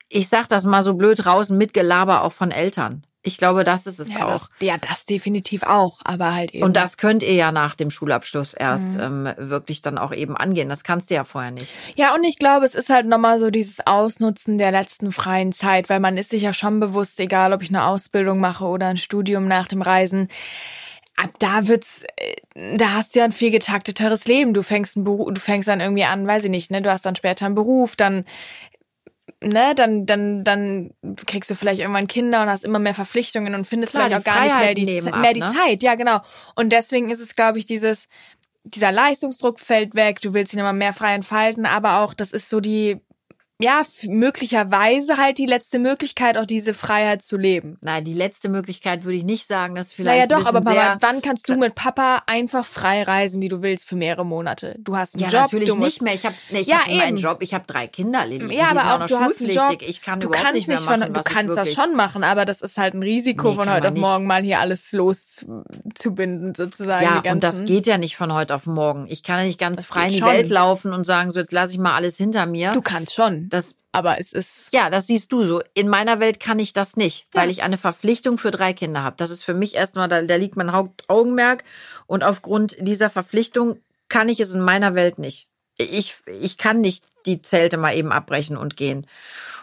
ich 0.08 0.28
sag 0.28 0.48
das 0.48 0.64
mal 0.64 0.82
so 0.82 0.94
blöd 0.94 1.24
draußen, 1.24 1.56
mit 1.56 1.74
Gelaber 1.74 2.22
auch 2.22 2.32
von 2.32 2.50
Eltern. 2.50 3.04
Ich 3.22 3.38
glaube, 3.38 3.64
das 3.64 3.88
ist 3.88 3.98
es 3.98 4.12
ja, 4.14 4.24
auch. 4.24 4.28
das, 4.30 4.50
ja, 4.60 4.78
das 4.78 5.04
definitiv 5.04 5.64
auch, 5.64 5.98
aber 6.04 6.32
halt 6.32 6.54
eben. 6.54 6.62
und 6.62 6.76
das 6.76 6.96
könnt 6.96 7.24
ihr 7.24 7.32
ja 7.34 7.50
nach 7.50 7.74
dem 7.74 7.90
Schulabschluss 7.90 8.54
erst 8.54 8.98
Mhm. 8.98 9.26
ähm, 9.26 9.34
wirklich 9.50 9.82
dann 9.82 9.98
auch 9.98 10.12
eben 10.12 10.36
angehen. 10.36 10.68
Das 10.68 10.84
kannst 10.84 11.10
du 11.10 11.16
ja 11.16 11.24
vorher 11.24 11.50
nicht. 11.50 11.74
Ja, 11.96 12.14
und 12.14 12.22
ich 12.22 12.38
glaube, 12.38 12.66
es 12.66 12.76
ist 12.76 12.88
halt 12.88 13.06
nochmal 13.06 13.40
so 13.40 13.50
dieses 13.50 13.84
Ausnutzen 13.84 14.58
der 14.58 14.70
letzten 14.70 15.10
freien 15.10 15.50
Zeit, 15.52 15.90
weil 15.90 15.98
man 15.98 16.16
ist 16.16 16.30
sich 16.30 16.42
ja 16.42 16.52
schon 16.52 16.78
bewusst, 16.78 17.18
egal 17.18 17.52
ob 17.52 17.62
ich 17.62 17.70
eine 17.70 17.86
Ausbildung 17.86 18.38
mache 18.38 18.64
oder 18.64 18.86
ein 18.86 18.96
Studium 18.96 19.48
nach 19.48 19.66
dem 19.66 19.82
Reisen, 19.82 20.28
ab 21.16 21.30
da 21.40 21.66
wird's, 21.66 22.04
äh, 22.54 22.76
da 22.76 22.92
hast 22.92 23.16
du 23.16 23.18
ja 23.18 23.24
ein 23.24 23.32
viel 23.32 23.50
getakteteres 23.50 24.26
Leben. 24.26 24.54
Du 24.54 24.62
fängst 24.62 24.96
ein 24.96 25.02
Beruf, 25.02 25.34
du 25.34 25.40
fängst 25.40 25.68
dann 25.68 25.80
irgendwie 25.80 26.04
an, 26.04 26.28
weiß 26.28 26.44
ich 26.44 26.50
nicht, 26.50 26.70
ne, 26.70 26.80
du 26.80 26.92
hast 26.92 27.04
dann 27.04 27.16
später 27.16 27.46
einen 27.46 27.56
Beruf, 27.56 27.96
dann 27.96 28.24
ne, 29.42 29.74
dann, 29.74 30.06
dann, 30.06 30.44
dann 30.44 30.90
kriegst 31.26 31.50
du 31.50 31.54
vielleicht 31.54 31.80
irgendwann 31.80 32.06
Kinder 32.06 32.42
und 32.42 32.48
hast 32.48 32.64
immer 32.64 32.78
mehr 32.78 32.94
Verpflichtungen 32.94 33.54
und 33.54 33.64
findest 33.66 33.92
Klar, 33.92 34.06
vielleicht 34.08 34.20
auch 34.20 34.24
gar 34.32 34.44
nicht 34.44 34.58
mehr 34.58 34.74
die, 34.74 35.00
Ze- 35.00 35.12
ab, 35.12 35.20
mehr 35.20 35.32
die 35.34 35.40
ne? 35.40 35.52
Zeit. 35.52 35.82
Ja, 35.82 35.94
genau. 35.94 36.20
Und 36.54 36.70
deswegen 36.72 37.10
ist 37.10 37.20
es, 37.20 37.34
glaube 37.36 37.58
ich, 37.58 37.66
dieses, 37.66 38.08
dieser 38.64 38.92
Leistungsdruck 38.92 39.60
fällt 39.60 39.94
weg, 39.94 40.20
du 40.20 40.34
willst 40.34 40.52
ihn 40.52 40.58
immer 40.58 40.72
mehr 40.72 40.92
frei 40.92 41.14
entfalten, 41.14 41.66
aber 41.66 42.00
auch, 42.00 42.14
das 42.14 42.32
ist 42.32 42.48
so 42.48 42.60
die, 42.60 43.00
ja, 43.58 43.82
möglicherweise 44.02 45.16
halt 45.16 45.38
die 45.38 45.46
letzte 45.46 45.78
Möglichkeit, 45.78 46.36
auch 46.36 46.44
diese 46.44 46.74
Freiheit 46.74 47.22
zu 47.22 47.36
leben. 47.38 47.78
Nein, 47.80 48.04
die 48.04 48.12
letzte 48.12 48.48
Möglichkeit 48.48 49.04
würde 49.04 49.16
ich 49.16 49.24
nicht 49.24 49.46
sagen, 49.46 49.74
dass 49.74 49.92
vielleicht. 49.92 50.16
Naja, 50.16 50.26
doch, 50.26 50.46
aber 50.46 50.60
Papa, 50.60 50.72
sehr, 50.72 50.98
wann 51.00 51.22
kannst 51.22 51.48
du 51.48 51.56
mit 51.56 51.74
Papa 51.74 52.22
einfach 52.26 52.66
frei 52.66 53.02
reisen, 53.02 53.40
wie 53.40 53.48
du 53.48 53.62
willst, 53.62 53.88
für 53.88 53.96
mehrere 53.96 54.26
Monate? 54.26 54.76
Du 54.78 54.96
hast 54.96 55.14
einen 55.14 55.24
Ja, 55.24 55.28
Job, 55.30 55.40
natürlich 55.42 55.68
du 55.68 55.76
musst, 55.76 55.86
nicht 55.86 56.02
mehr. 56.02 56.14
Ich 56.14 56.26
habe 56.26 56.34
nee, 56.50 56.60
ich 56.60 56.66
Ja, 56.66 56.80
hab 56.80 56.88
einen. 57.02 57.16
Job. 57.16 57.38
Ich 57.40 57.54
habe 57.54 57.64
drei 57.66 57.86
Kinder, 57.86 58.26
Lilly. 58.26 58.54
Ja, 58.54 58.68
aber 58.68 58.94
auch 58.94 58.98
noch 59.00 59.06
du 59.06 59.18
hast 59.20 59.40
einen 59.40 59.50
Job. 59.50 59.78
Ich 59.80 60.02
kann 60.02 60.20
du 60.20 60.28
kannst 60.28 60.52
nicht 60.52 60.68
mehr 60.68 60.76
von, 60.78 61.00
machen, 61.00 61.14
du 61.14 61.18
was 61.20 61.26
kannst 61.26 61.56
das 61.56 61.72
schon 61.72 61.94
machen, 61.96 62.24
aber 62.24 62.44
das 62.44 62.60
ist 62.60 62.76
halt 62.76 62.92
ein 62.94 63.02
Risiko, 63.02 63.50
Nee, 63.50 63.56
von 63.56 63.70
heute 63.72 63.88
auf 63.88 63.94
nicht. 63.94 64.02
morgen 64.02 64.26
mal 64.26 64.42
hier 64.42 64.60
alles 64.60 64.92
loszubinden, 64.92 66.54
sozusagen. 66.54 67.22
Ja, 67.24 67.32
und 67.32 67.42
das 67.42 67.64
geht 67.64 67.86
ja 67.86 67.98
nicht 67.98 68.16
von 68.16 68.32
heute 68.32 68.54
auf 68.54 68.66
morgen. 68.66 69.06
Ich 69.08 69.22
kann 69.22 69.38
ja 69.38 69.44
nicht 69.44 69.58
ganz 69.58 69.78
Das 69.78 69.86
frei 69.86 70.06
in 70.06 70.12
die 70.12 70.18
schon. 70.18 70.28
Welt 70.28 70.50
laufen 70.50 70.92
und 70.92 71.04
sagen, 71.04 71.30
so 71.30 71.40
jetzt 71.40 71.52
lasse 71.52 71.72
ich 71.72 71.78
mal 71.78 71.94
alles 71.94 72.16
hinter 72.16 72.46
mir. 72.46 72.72
Du 72.72 72.82
kannst 72.82 73.14
schon, 73.14 73.45
das 73.48 73.78
aber 73.92 74.20
es 74.20 74.32
ist 74.32 74.68
ja, 74.72 74.90
das 74.90 75.06
siehst 75.06 75.32
du 75.32 75.42
so. 75.42 75.62
In 75.74 75.88
meiner 75.88 76.20
Welt 76.20 76.38
kann 76.40 76.58
ich 76.58 76.72
das 76.72 76.96
nicht, 76.96 77.26
Ja. 77.34 77.40
weil 77.40 77.50
ich 77.50 77.62
eine 77.62 77.78
Verpflichtung 77.78 78.36
für 78.38 78.50
drei 78.50 78.72
Kinder 78.74 79.02
habe. 79.02 79.16
Das 79.16 79.30
ist 79.30 79.42
für 79.42 79.54
mich 79.54 79.74
erstmal, 79.74 80.08
da, 80.08 80.22
da 80.22 80.36
liegt 80.36 80.56
mein 80.56 80.72
Hauptaugenmerk. 80.72 81.64
Und 82.06 82.22
aufgrund 82.24 82.76
dieser 82.78 83.08
Verpflichtung 83.10 83.80
kann 84.08 84.28
ich 84.28 84.40
es 84.40 84.54
in 84.54 84.60
meiner 84.60 84.94
Welt 84.94 85.18
nicht. 85.18 85.48
Ich, 85.78 86.14
ich 86.40 86.58
kann 86.58 86.80
nicht 86.80 87.04
die 87.26 87.42
Zelte 87.42 87.76
mal 87.76 87.96
eben 87.96 88.12
abbrechen 88.12 88.56
und 88.56 88.76
gehen. 88.76 89.06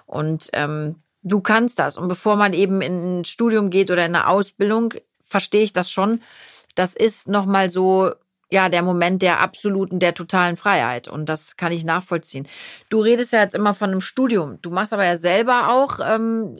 Und 0.05 0.49
ähm, 0.53 0.95
du 1.21 1.39
kannst 1.41 1.79
das. 1.79 1.97
Und 1.97 2.07
bevor 2.07 2.35
man 2.35 2.53
eben 2.53 2.81
in 2.81 3.21
ein 3.21 3.25
Studium 3.25 3.69
geht 3.69 3.89
oder 3.91 4.05
in 4.05 4.15
eine 4.15 4.27
Ausbildung, 4.27 4.93
verstehe 5.21 5.63
ich 5.63 5.73
das 5.73 5.89
schon. 5.89 6.21
Das 6.75 6.93
ist 6.93 7.27
nochmal 7.27 7.69
so, 7.71 8.11
ja, 8.53 8.69
der 8.69 8.83
Moment 8.83 9.23
der 9.23 9.39
absoluten, 9.39 9.99
der 9.99 10.13
totalen 10.13 10.57
Freiheit. 10.57 11.07
Und 11.07 11.27
das 11.27 11.57
kann 11.57 11.71
ich 11.71 11.83
nachvollziehen. 11.83 12.47
Du 12.87 13.01
redest 13.01 13.33
ja 13.33 13.41
jetzt 13.41 13.55
immer 13.55 13.73
von 13.73 13.89
einem 13.89 13.99
Studium. 13.99 14.59
Du 14.61 14.69
machst 14.69 14.93
aber 14.93 15.05
ja 15.05 15.17
selber 15.17 15.69
auch, 15.69 15.99
ähm, 15.99 16.55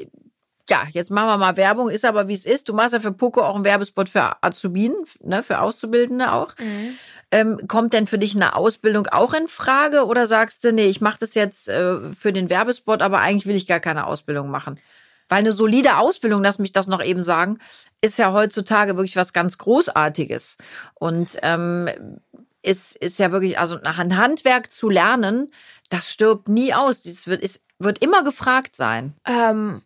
ja, 0.68 0.88
jetzt 0.90 1.12
machen 1.12 1.28
wir 1.28 1.38
mal 1.38 1.56
Werbung, 1.56 1.90
ist 1.90 2.04
aber 2.04 2.28
wie 2.28 2.34
es 2.34 2.46
ist. 2.46 2.68
Du 2.68 2.74
machst 2.74 2.96
ja 2.96 3.00
für 3.00 3.12
Poco 3.12 3.42
auch 3.42 3.54
einen 3.54 3.64
Werbespot 3.64 4.10
für 4.10 4.42
Azubinen, 4.42 5.06
ne, 5.22 5.44
für 5.44 5.60
Auszubildende 5.60 6.32
auch. 6.32 6.56
Mhm. 6.58 6.98
Ähm, 7.30 7.60
kommt 7.68 7.94
denn 7.94 8.08
für 8.08 8.18
dich 8.18 8.36
eine 8.36 8.56
Ausbildung 8.56 9.06
auch 9.08 9.36
in 9.36 9.48
Frage 9.48 10.06
oder 10.06 10.26
sagst 10.26 10.64
du, 10.64 10.74
nee, 10.74 10.88
ich 10.88 11.00
mache 11.00 11.20
das 11.20 11.36
jetzt 11.36 11.70
äh, 11.70 12.00
für 12.10 12.34
den 12.34 12.50
Werbespot, 12.50 13.04
aber 13.04 13.20
eigentlich 13.20 13.46
will 13.46 13.56
ich 13.56 13.68
gar 13.68 13.80
keine 13.80 14.08
Ausbildung 14.08 14.50
machen? 14.50 14.80
Weil 15.30 15.40
eine 15.40 15.52
solide 15.52 15.98
Ausbildung, 15.98 16.44
lass 16.44 16.60
mich 16.60 16.72
das 16.72 16.88
noch 16.88 17.04
eben 17.04 17.24
sagen, 17.24 17.60
ist 18.02 18.18
ja 18.18 18.34
heutzutage 18.34 18.96
wirklich 18.96 19.16
was 19.16 19.34
ganz 19.34 19.58
Großartiges. 19.58 20.58
Und 20.96 21.38
ähm, 21.42 21.90
ist, 22.62 22.96
ist 22.96 23.20
ja 23.20 23.32
wirklich, 23.32 23.60
also 23.60 23.80
ein 23.82 24.18
Handwerk 24.18 24.72
zu 24.72 24.90
lernen, 24.90 25.52
das 25.90 26.12
stirbt 26.12 26.48
nie 26.48 26.74
aus. 26.74 27.02
Das 27.02 27.28
wird, 27.28 27.42
ist, 27.42 27.64
wird 27.78 28.00
immer 28.00 28.24
gefragt 28.24 28.76
sein. 28.76 29.14
Ähm, 29.28 29.82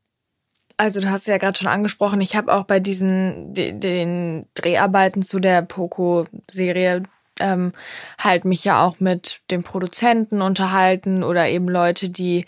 also 0.77 1.01
du 1.01 1.09
hast 1.09 1.27
ja 1.27 1.37
gerade 1.37 1.57
schon 1.57 1.67
angesprochen, 1.67 2.21
ich 2.21 2.35
habe 2.35 2.53
auch 2.53 2.63
bei 2.63 2.79
diesen 2.79 3.53
de, 3.53 3.73
den 3.73 4.47
Dreharbeiten 4.53 5.23
zu 5.23 5.39
der 5.39 5.63
Poco-Serie 5.63 7.03
ähm, 7.39 7.73
halt 8.19 8.45
mich 8.45 8.63
ja 8.63 8.83
auch 8.85 8.99
mit 8.99 9.41
dem 9.49 9.63
Produzenten 9.63 10.41
unterhalten 10.41 11.23
oder 11.23 11.49
eben 11.49 11.67
Leute, 11.67 12.09
die 12.09 12.45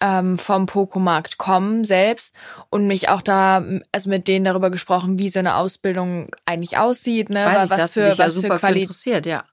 ähm, 0.00 0.36
vom 0.36 0.66
Pokomarkt 0.66 1.38
kommen 1.38 1.84
selbst 1.84 2.34
und 2.70 2.86
mich 2.86 3.08
auch 3.08 3.22
da, 3.22 3.64
also 3.92 4.10
mit 4.10 4.28
denen 4.28 4.44
darüber 4.44 4.70
gesprochen, 4.70 5.18
wie 5.18 5.28
so 5.28 5.38
eine 5.38 5.56
Ausbildung 5.56 6.30
eigentlich 6.44 6.78
aussieht, 6.78 7.30
ne? 7.30 7.44
Weiß 7.44 7.70
was 7.70 7.96
ich, 7.96 8.02
für 8.02 8.18
was 8.18 8.36
ja 8.36 8.42
für 8.42 8.58
Quali 8.58 8.82
interessiert, 8.82 9.26
ja. 9.26 9.44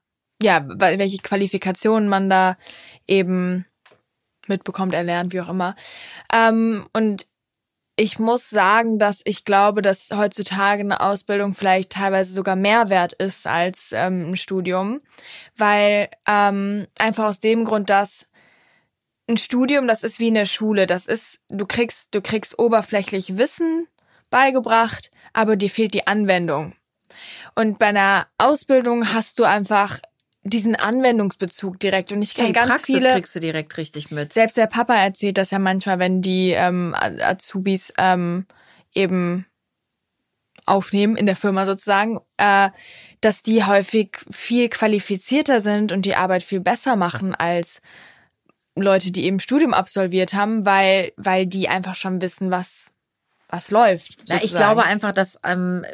Ja, 0.42 0.66
welche 0.66 1.18
Qualifikationen 1.18 2.08
man 2.08 2.28
da 2.28 2.56
eben 3.06 3.64
mitbekommt, 4.48 4.92
erlernt, 4.92 5.32
wie 5.32 5.40
auch 5.40 5.48
immer. 5.48 5.74
Ähm, 6.32 6.86
und 6.92 7.26
ich 7.96 8.18
muss 8.18 8.50
sagen, 8.50 8.98
dass 8.98 9.22
ich 9.24 9.44
glaube, 9.44 9.80
dass 9.80 10.10
heutzutage 10.12 10.80
eine 10.80 11.00
Ausbildung 11.00 11.54
vielleicht 11.54 11.90
teilweise 11.90 12.32
sogar 12.32 12.56
mehr 12.56 12.90
wert 12.90 13.12
ist 13.12 13.46
als 13.46 13.92
ähm, 13.92 14.30
ein 14.30 14.36
Studium, 14.36 15.00
weil 15.56 16.08
ähm, 16.28 16.86
einfach 16.98 17.26
aus 17.26 17.40
dem 17.40 17.64
Grund, 17.64 17.90
dass 17.90 18.26
ein 19.28 19.36
Studium, 19.36 19.88
das 19.88 20.02
ist 20.02 20.20
wie 20.20 20.28
eine 20.28 20.46
Schule, 20.46 20.86
das 20.86 21.06
ist, 21.06 21.40
du 21.48 21.66
kriegst, 21.66 22.14
du 22.14 22.20
kriegst 22.20 22.58
oberflächlich 22.58 23.38
Wissen 23.38 23.86
beigebracht, 24.30 25.10
aber 25.32 25.56
dir 25.56 25.70
fehlt 25.70 25.94
die 25.94 26.06
Anwendung. 26.06 26.74
Und 27.54 27.78
bei 27.78 27.86
einer 27.86 28.26
Ausbildung 28.38 29.14
hast 29.14 29.38
du 29.38 29.44
einfach 29.44 30.00
diesen 30.42 30.76
Anwendungsbezug 30.76 31.80
direkt. 31.80 32.12
Und 32.12 32.22
ich 32.22 32.34
kenne 32.34 32.48
ja, 32.48 32.52
ganz 32.52 32.70
Praxis 32.70 32.96
viele. 32.96 33.12
kriegst 33.12 33.34
du 33.34 33.40
direkt 33.40 33.76
richtig 33.76 34.10
mit. 34.10 34.32
Selbst 34.32 34.56
der 34.56 34.66
Papa 34.66 34.94
erzählt 34.94 35.38
das 35.38 35.50
ja 35.50 35.58
manchmal, 35.58 35.98
wenn 35.98 36.20
die 36.20 36.50
ähm, 36.50 36.94
Azubis 36.94 37.92
ähm, 37.98 38.46
eben 38.94 39.46
aufnehmen 40.66 41.16
in 41.16 41.26
der 41.26 41.36
Firma 41.36 41.66
sozusagen, 41.66 42.20
äh, 42.36 42.70
dass 43.20 43.42
die 43.42 43.64
häufig 43.64 44.18
viel 44.30 44.68
qualifizierter 44.68 45.60
sind 45.60 45.92
und 45.92 46.02
die 46.02 46.16
Arbeit 46.16 46.42
viel 46.42 46.60
besser 46.60 46.96
machen 46.96 47.34
als 47.34 47.80
Leute, 48.82 49.12
die 49.12 49.24
eben 49.24 49.40
Studium 49.40 49.74
absolviert 49.74 50.34
haben, 50.34 50.66
weil, 50.66 51.12
weil 51.16 51.46
die 51.46 51.68
einfach 51.68 51.94
schon 51.94 52.20
wissen, 52.20 52.50
was, 52.50 52.92
was 53.48 53.70
läuft. 53.70 54.16
Na, 54.28 54.42
ich 54.42 54.54
glaube 54.54 54.82
einfach, 54.82 55.12
dass 55.12 55.38
ähm, 55.44 55.84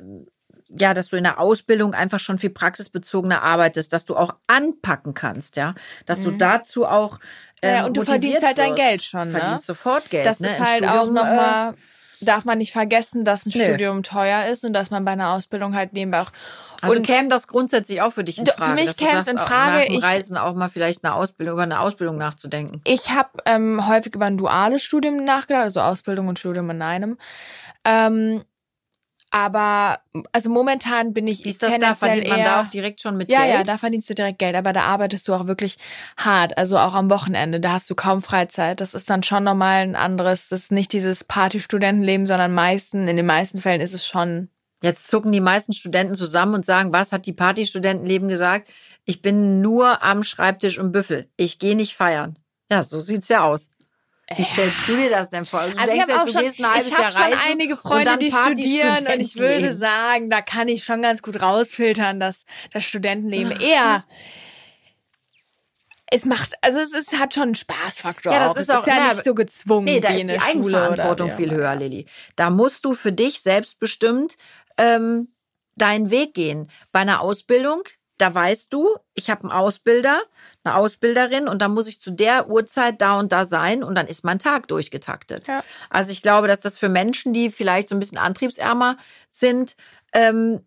ja, 0.79 0.95
dass 0.95 1.09
du 1.09 1.17
in 1.17 1.25
der 1.25 1.41
Ausbildung 1.41 1.95
einfach 1.95 2.21
schon 2.21 2.39
viel 2.39 2.51
praxisbezogener 2.51 3.43
arbeitest, 3.43 3.93
dass 3.93 4.05
du 4.05 4.17
auch 4.17 4.35
anpacken 4.47 5.15
kannst, 5.15 5.57
ja, 5.57 5.75
dass 6.07 6.21
mhm. 6.21 6.25
du 6.25 6.31
dazu 6.33 6.87
auch 6.87 7.19
ähm, 7.63 7.75
ja, 7.75 7.87
und 7.87 7.97
du 7.97 8.03
verdienst 8.03 8.45
halt 8.45 8.59
dein 8.59 8.75
Geld 8.75 9.03
schon, 9.03 9.33
ne? 9.33 9.39
Verdienst 9.39 9.67
sofort 9.67 10.09
Geld. 10.11 10.27
Das 10.27 10.41
ne? 10.41 10.49
ist 10.49 10.61
halt 10.61 10.85
Studium, 10.85 10.99
auch 10.99 11.07
nochmal, 11.07 11.73
äh, 11.73 11.77
darf 12.25 12.45
man 12.45 12.59
nicht 12.59 12.73
vergessen, 12.73 13.25
dass 13.25 13.47
ein 13.47 13.53
nö. 13.55 13.65
Studium 13.65 14.03
teuer 14.03 14.47
ist 14.47 14.65
und 14.65 14.73
dass 14.73 14.91
man 14.91 15.05
bei 15.05 15.13
einer 15.13 15.31
Ausbildung 15.31 15.75
halt 15.75 15.93
nebenbei 15.93 16.21
auch 16.21 16.33
also 16.83 16.97
und 16.97 17.07
käme 17.07 17.29
das 17.29 17.47
grundsätzlich 17.47 18.01
auch 18.01 18.13
für 18.13 18.25
dich 18.25 18.39
in 18.39 18.47
Frage? 18.47 18.65
Für 18.65 18.75
mich 18.75 18.97
käme 18.97 19.19
es 19.19 19.27
in 19.27 19.39
Frage. 19.39 19.81
Nach 19.81 19.87
dem 19.87 20.03
Reisen 20.03 20.37
auch 20.37 20.55
mal 20.55 20.69
vielleicht 20.69 21.05
eine 21.05 21.15
Ausbildung 21.15 21.55
über 21.55 21.63
eine 21.63 21.81
Ausbildung 21.81 22.17
nachzudenken. 22.17 22.81
Ich 22.85 23.11
habe 23.11 23.31
ähm, 23.45 23.87
häufig 23.87 24.15
über 24.15 24.27
ein 24.27 24.39
duales 24.39 24.83
Studium 24.83 25.25
nachgedacht, 25.25 25.65
also 25.65 25.81
Ausbildung 25.81 26.29
und 26.29 26.39
Studium 26.39 26.71
in 26.71 26.83
einem. 26.83 27.19
Ähm, 27.85 28.43
aber 29.31 30.01
also 30.33 30.51
momentan 30.51 31.13
bin 31.13 31.29
ich 31.29 31.45
Wie 31.45 31.51
ist 31.51 31.63
das 31.63 31.79
da? 31.79 31.95
Verdient 31.95 32.29
man 32.29 32.41
da 32.41 32.63
auch 32.63 32.71
direkt 32.71 33.01
schon 33.01 33.17
mit 33.17 33.31
ja, 33.31 33.41
Geld? 33.41 33.51
Ja, 33.51 33.57
ja, 33.59 33.63
da 33.63 33.79
verdienst 33.79 34.11
du 34.11 34.15
direkt 34.15 34.41
Geld, 34.41 34.57
aber 34.57 34.73
da 34.73 34.83
arbeitest 34.83 35.29
du 35.29 35.35
auch 35.35 35.47
wirklich 35.47 35.79
hart, 36.17 36.59
also 36.59 36.79
auch 36.79 36.95
am 36.95 37.11
Wochenende. 37.11 37.61
Da 37.61 37.73
hast 37.73 37.89
du 37.89 37.95
kaum 37.95 38.23
Freizeit. 38.23 38.81
Das 38.81 38.93
ist 38.93 39.09
dann 39.09 39.23
schon 39.23 39.45
nochmal 39.45 39.83
ein 39.83 39.97
anderes, 39.97 40.49
das 40.49 40.63
ist 40.63 40.73
nicht 40.73 40.93
dieses 40.93 41.23
Partystudentenleben, 41.23 42.27
sondern 42.27 42.53
meisten, 42.53 43.07
in 43.07 43.17
den 43.17 43.27
meisten 43.27 43.61
Fällen 43.61 43.81
ist 43.81 43.95
es 43.95 44.07
schon. 44.07 44.49
Jetzt 44.83 45.09
zucken 45.09 45.31
die 45.31 45.41
meisten 45.41 45.75
Studenten 45.75 46.15
zusammen 46.15 46.55
und 46.55 46.65
sagen, 46.65 46.93
was 46.93 47.13
hat 47.13 47.27
die 47.27 47.35
Partystudentenleben 47.35 48.29
gesagt? 48.29 48.69
Ich 49.05 49.23
bin 49.23 49.61
nur 49.61 50.03
am 50.03 50.23
Schreibtisch 50.25 50.79
und 50.79 50.91
Büffel. 50.91 51.29
Ich 51.37 51.59
gehe 51.59 51.77
nicht 51.77 51.95
feiern. 51.95 52.37
Ja, 52.71 52.83
so 52.83 52.99
sieht's 52.99 53.29
ja 53.29 53.45
aus. 53.45 53.69
Wie 54.37 54.45
stellst 54.45 54.87
du 54.87 54.97
dir 54.97 55.11
das 55.11 55.29
denn 55.31 55.45
vor? 55.45 55.61
Also, 55.61 55.75
du 55.75 55.81
also 55.81 55.93
denkst, 55.93 56.09
ich 56.09 56.15
habe 56.17 56.31
schon, 56.31 56.45
ich 56.45 56.61
hab 56.97 57.13
schon 57.13 57.39
einige 57.51 57.77
Freunde, 57.77 58.17
die 58.19 58.31
studieren 58.31 59.07
und 59.07 59.21
ich 59.21 59.37
würde 59.37 59.73
sagen, 59.73 60.31
da 60.31 60.41
kann 60.41 60.69
ich 60.69 60.85
schon 60.85 61.03
ganz 61.03 61.21
gut 61.21 61.43
rausfiltern, 61.43 62.21
dass 62.21 62.45
das 62.73 62.85
Studentenleben 62.85 63.51
eher 63.61 64.05
es 66.13 66.25
macht, 66.25 66.55
also 66.61 66.81
es 66.81 66.93
ist, 66.93 67.19
hat 67.19 67.35
schon 67.35 67.45
einen 67.45 67.55
Spaßfaktor. 67.55 68.33
Ja, 68.33 68.41
das 68.41 68.51
auch. 68.51 68.57
ist 68.57 68.69
es 68.69 68.71
auch 68.71 68.81
ist 68.81 68.87
ja 68.89 68.95
na, 68.97 69.13
nicht 69.13 69.25
so 69.25 69.35
gezwungen. 69.35 69.85
Nee, 69.85 70.01
da 70.01 70.09
ist 70.09 70.29
die 70.29 70.41
Eigenverantwortung 70.41 71.31
viel 71.31 71.53
höher, 71.53 71.75
Lilly. 71.77 72.07
Da 72.35 72.51
musst 72.51 72.85
du 72.85 72.95
für 72.95 73.13
dich 73.13 73.41
selbstbestimmt 73.41 74.37
ähm, 74.77 75.29
deinen 75.77 76.11
Weg 76.11 76.35
gehen. 76.35 76.69
Bei 76.91 77.01
einer 77.01 77.21
Ausbildung 77.21 77.83
da 78.21 78.35
weißt 78.35 78.73
du, 78.73 78.97
ich 79.15 79.31
habe 79.31 79.43
einen 79.43 79.53
Ausbilder, 79.53 80.21
eine 80.65 80.77
Ausbilderin 80.77 81.49
und 81.49 81.63
dann 81.63 81.73
muss 81.73 81.87
ich 81.87 82.01
zu 82.01 82.11
der 82.11 82.49
Uhrzeit 82.49 83.01
da 83.01 83.19
und 83.19 83.33
da 83.33 83.45
sein 83.45 83.83
und 83.83 83.95
dann 83.95 84.07
ist 84.07 84.25
mein 84.25 84.39
Tag 84.39 84.69
durchgetaktet. 84.69 85.47
Ja. 85.47 85.65
Also 85.89 86.13
ich 86.13 86.23
glaube, 86.23 86.49
dass 86.49 86.61
das 86.61 86.79
für 86.79 86.89
Menschen, 86.89 87.33
die 87.33 87.51
vielleicht 87.51 87.89
so 87.89 87.97
ein 87.97 88.01
bisschen 88.01 88.19
antriebsärmer 88.19 88.97
sind, 89.31 89.77
ähm, 90.13 90.61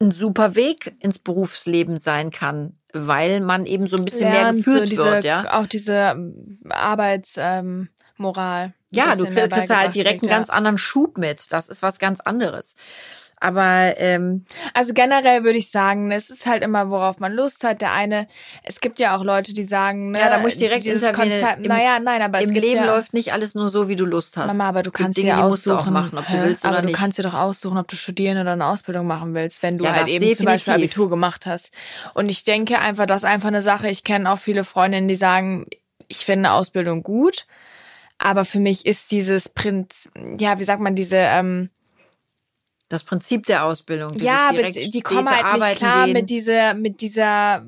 ein 0.00 0.10
super 0.10 0.54
Weg 0.54 0.94
ins 1.00 1.18
Berufsleben 1.18 1.98
sein 1.98 2.30
kann, 2.30 2.78
weil 2.92 3.40
man 3.40 3.66
eben 3.66 3.86
so 3.86 3.96
ein 3.96 4.04
bisschen 4.04 4.30
Lernt, 4.30 4.54
mehr 4.56 4.64
geführt 4.64 4.88
so 4.88 4.90
diese, 4.90 5.04
wird, 5.04 5.24
ja. 5.24 5.58
Auch 5.58 5.66
diese 5.66 5.94
ähm, 5.94 6.60
Arbeitsmoral. 6.68 8.64
Ähm, 8.64 8.72
ja, 8.90 9.16
du 9.16 9.26
kriegst 9.26 9.70
halt 9.70 9.94
direkt 9.94 10.22
einen 10.22 10.30
ganz 10.30 10.50
anderen 10.50 10.78
Schub 10.78 11.18
mit. 11.18 11.52
Das 11.52 11.68
ist 11.68 11.82
was 11.82 11.98
ganz 11.98 12.20
anderes. 12.20 12.74
Aber 13.40 13.94
ähm, 13.98 14.44
also 14.74 14.92
generell 14.94 15.44
würde 15.44 15.58
ich 15.58 15.70
sagen, 15.70 16.10
es 16.10 16.30
ist 16.30 16.46
halt 16.46 16.62
immer, 16.62 16.90
worauf 16.90 17.20
man 17.20 17.32
Lust 17.32 17.64
hat. 17.64 17.80
Der 17.80 17.92
eine, 17.92 18.26
es 18.64 18.80
gibt 18.80 18.98
ja 18.98 19.16
auch 19.16 19.22
Leute, 19.22 19.54
die 19.54 19.64
sagen, 19.64 20.10
ne, 20.10 20.18
ja, 20.18 20.28
da 20.28 20.38
muss 20.38 20.52
ich 20.52 20.58
direkt 20.58 20.84
dieses 20.84 21.12
Konzept. 21.12 21.58
Im, 21.58 21.68
naja, 21.68 21.98
nein, 22.00 22.20
aber 22.22 22.40
im 22.40 22.50
Leben 22.50 22.84
ja, 22.84 22.86
läuft 22.86 23.14
nicht 23.14 23.32
alles 23.32 23.54
nur 23.54 23.68
so, 23.68 23.88
wie 23.88 23.96
du 23.96 24.04
Lust 24.04 24.36
hast. 24.36 24.48
Mama, 24.48 24.68
aber 24.68 24.82
du 24.82 24.90
kannst 24.90 25.18
Dinge, 25.18 25.34
dir 25.34 25.44
aussuchen, 25.44 25.86
du 25.86 25.90
machen, 25.92 26.18
ob 26.18 26.26
du 26.26 26.42
willst 26.42 26.64
aber 26.64 26.74
oder 26.74 26.82
du 26.82 26.86
nicht. 26.88 26.98
kannst 26.98 27.18
dir 27.18 27.22
doch 27.22 27.34
aussuchen, 27.34 27.78
ob 27.78 27.88
du 27.88 27.96
studieren 27.96 28.38
oder 28.38 28.52
eine 28.52 28.66
Ausbildung 28.66 29.06
machen 29.06 29.34
willst, 29.34 29.62
wenn 29.62 29.78
du 29.78 29.84
ja, 29.84 29.92
halt 29.92 30.08
eben 30.08 30.14
definitiv. 30.14 30.36
zum 30.38 30.46
Beispiel 30.46 30.74
Abitur 30.74 31.10
gemacht 31.10 31.46
hast. 31.46 31.72
Und 32.14 32.28
ich 32.28 32.44
denke 32.44 32.78
einfach, 32.78 33.06
das 33.06 33.22
ist 33.22 33.28
einfach 33.28 33.48
eine 33.48 33.62
Sache. 33.62 33.88
Ich 33.88 34.04
kenne 34.04 34.30
auch 34.32 34.38
viele 34.38 34.64
Freundinnen, 34.64 35.08
die 35.08 35.16
sagen, 35.16 35.66
ich 36.08 36.24
finde 36.24 36.48
eine 36.48 36.56
Ausbildung 36.56 37.02
gut. 37.02 37.46
Aber 38.18 38.44
für 38.44 38.58
mich 38.58 38.84
ist 38.84 39.12
dieses 39.12 39.48
Prinz, 39.48 40.10
ja, 40.38 40.58
wie 40.58 40.64
sagt 40.64 40.82
man, 40.82 40.96
diese 40.96 41.16
ähm, 41.16 41.70
das 42.88 43.04
Prinzip 43.04 43.44
der 43.44 43.64
Ausbildung. 43.64 44.14
Ja, 44.18 44.48
aber 44.48 44.62
die 44.62 45.00
kommen 45.00 45.28
halt 45.28 45.60
nicht 45.60 45.78
klar 45.78 46.06
gehen. 46.06 46.14
mit 46.14 46.30
dieser, 46.30 46.74
mit 46.74 47.00
dieser, 47.00 47.66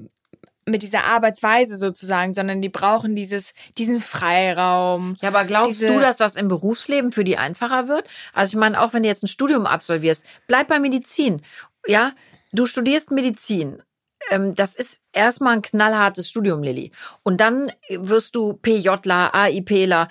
mit 0.66 0.82
dieser 0.82 1.04
Arbeitsweise 1.04 1.76
sozusagen, 1.76 2.32
sondern 2.32 2.62
die 2.62 2.68
brauchen 2.68 3.14
dieses, 3.14 3.54
diesen 3.76 4.00
Freiraum. 4.00 5.16
Ja, 5.20 5.28
aber 5.28 5.44
glaubst 5.44 5.82
du, 5.82 6.00
dass 6.00 6.16
das 6.16 6.36
im 6.36 6.48
Berufsleben 6.48 7.12
für 7.12 7.24
die 7.24 7.36
einfacher 7.36 7.88
wird? 7.88 8.08
Also 8.32 8.52
ich 8.52 8.60
meine, 8.60 8.80
auch 8.80 8.92
wenn 8.92 9.02
du 9.02 9.08
jetzt 9.08 9.22
ein 9.22 9.28
Studium 9.28 9.66
absolvierst, 9.66 10.24
bleib 10.46 10.68
bei 10.68 10.78
Medizin. 10.78 11.42
Ja, 11.86 12.12
du 12.52 12.66
studierst 12.66 13.10
Medizin. 13.10 13.82
Ähm, 14.30 14.54
das 14.54 14.74
ist 14.74 15.00
erstmal 15.12 15.54
ein 15.54 15.62
knallhartes 15.62 16.28
Studium, 16.28 16.62
Lilly. 16.62 16.92
Und 17.22 17.40
dann 17.40 17.72
wirst 17.88 18.36
du 18.36 18.54
PJler, 18.54 19.34
AIPler, 19.34 20.08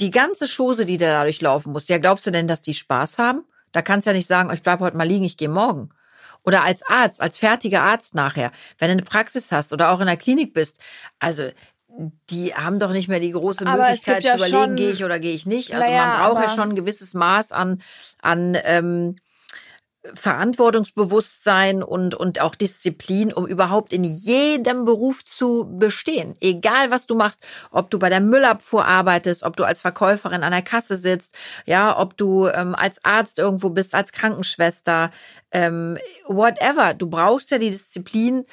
die 0.00 0.10
ganze 0.10 0.48
Chose, 0.48 0.86
die 0.86 0.96
da 0.96 1.12
dadurch 1.12 1.40
laufen 1.40 1.72
muss. 1.72 1.88
Ja, 1.88 1.98
glaubst 1.98 2.26
du 2.26 2.30
denn, 2.30 2.48
dass 2.48 2.62
die 2.62 2.74
Spaß 2.74 3.18
haben? 3.18 3.44
Da 3.72 3.82
kannst 3.82 4.06
du 4.06 4.10
ja 4.10 4.16
nicht 4.16 4.26
sagen, 4.26 4.52
ich 4.52 4.62
bleibe 4.62 4.84
heute 4.84 4.96
mal 4.96 5.06
liegen, 5.06 5.24
ich 5.24 5.36
gehe 5.36 5.48
morgen. 5.48 5.90
Oder 6.44 6.64
als 6.64 6.82
Arzt, 6.82 7.20
als 7.20 7.38
fertiger 7.38 7.82
Arzt 7.82 8.14
nachher, 8.14 8.50
wenn 8.78 8.88
du 8.88 8.92
eine 8.92 9.02
Praxis 9.02 9.52
hast 9.52 9.72
oder 9.72 9.90
auch 9.90 10.00
in 10.00 10.06
der 10.06 10.16
Klinik 10.16 10.54
bist. 10.54 10.80
Also 11.18 11.50
die 12.30 12.54
haben 12.54 12.78
doch 12.78 12.92
nicht 12.92 13.08
mehr 13.08 13.20
die 13.20 13.32
große 13.32 13.66
Aber 13.66 13.82
Möglichkeit 13.82 14.24
ja 14.24 14.36
zu 14.36 14.46
überlegen, 14.46 14.76
gehe 14.76 14.90
ich 14.90 15.04
oder 15.04 15.18
gehe 15.18 15.34
ich 15.34 15.44
nicht. 15.46 15.74
Also 15.74 15.86
Naja, 15.86 16.06
man 16.06 16.34
braucht 16.34 16.42
ja 16.42 16.54
schon 16.54 16.70
ein 16.70 16.76
gewisses 16.76 17.14
Maß 17.14 17.52
an, 17.52 17.82
an 18.22 18.56
ähm, 18.64 19.16
Verantwortungsbewusstsein 20.14 21.82
und, 21.82 22.14
und 22.14 22.40
auch 22.40 22.54
Disziplin, 22.54 23.32
um 23.32 23.46
überhaupt 23.46 23.92
in 23.92 24.04
jedem 24.04 24.86
Beruf 24.86 25.24
zu 25.24 25.70
bestehen. 25.78 26.34
Egal, 26.40 26.90
was 26.90 27.06
du 27.06 27.14
machst, 27.14 27.44
ob 27.70 27.90
du 27.90 27.98
bei 27.98 28.08
der 28.08 28.20
Müllabfuhr 28.20 28.84
arbeitest, 28.84 29.42
ob 29.42 29.56
du 29.56 29.64
als 29.64 29.82
Verkäuferin 29.82 30.42
an 30.42 30.52
der 30.52 30.62
Kasse 30.62 30.96
sitzt, 30.96 31.34
ja, 31.66 31.98
ob 31.98 32.16
du 32.16 32.46
ähm, 32.46 32.74
als 32.74 33.04
Arzt 33.04 33.38
irgendwo 33.38 33.70
bist, 33.70 33.94
als 33.94 34.12
Krankenschwester, 34.12 35.10
ähm, 35.50 35.98
whatever. 36.26 36.94
Du 36.94 37.08
brauchst 37.08 37.50
ja 37.50 37.58
die 37.58 37.70
Disziplin, 37.70 38.46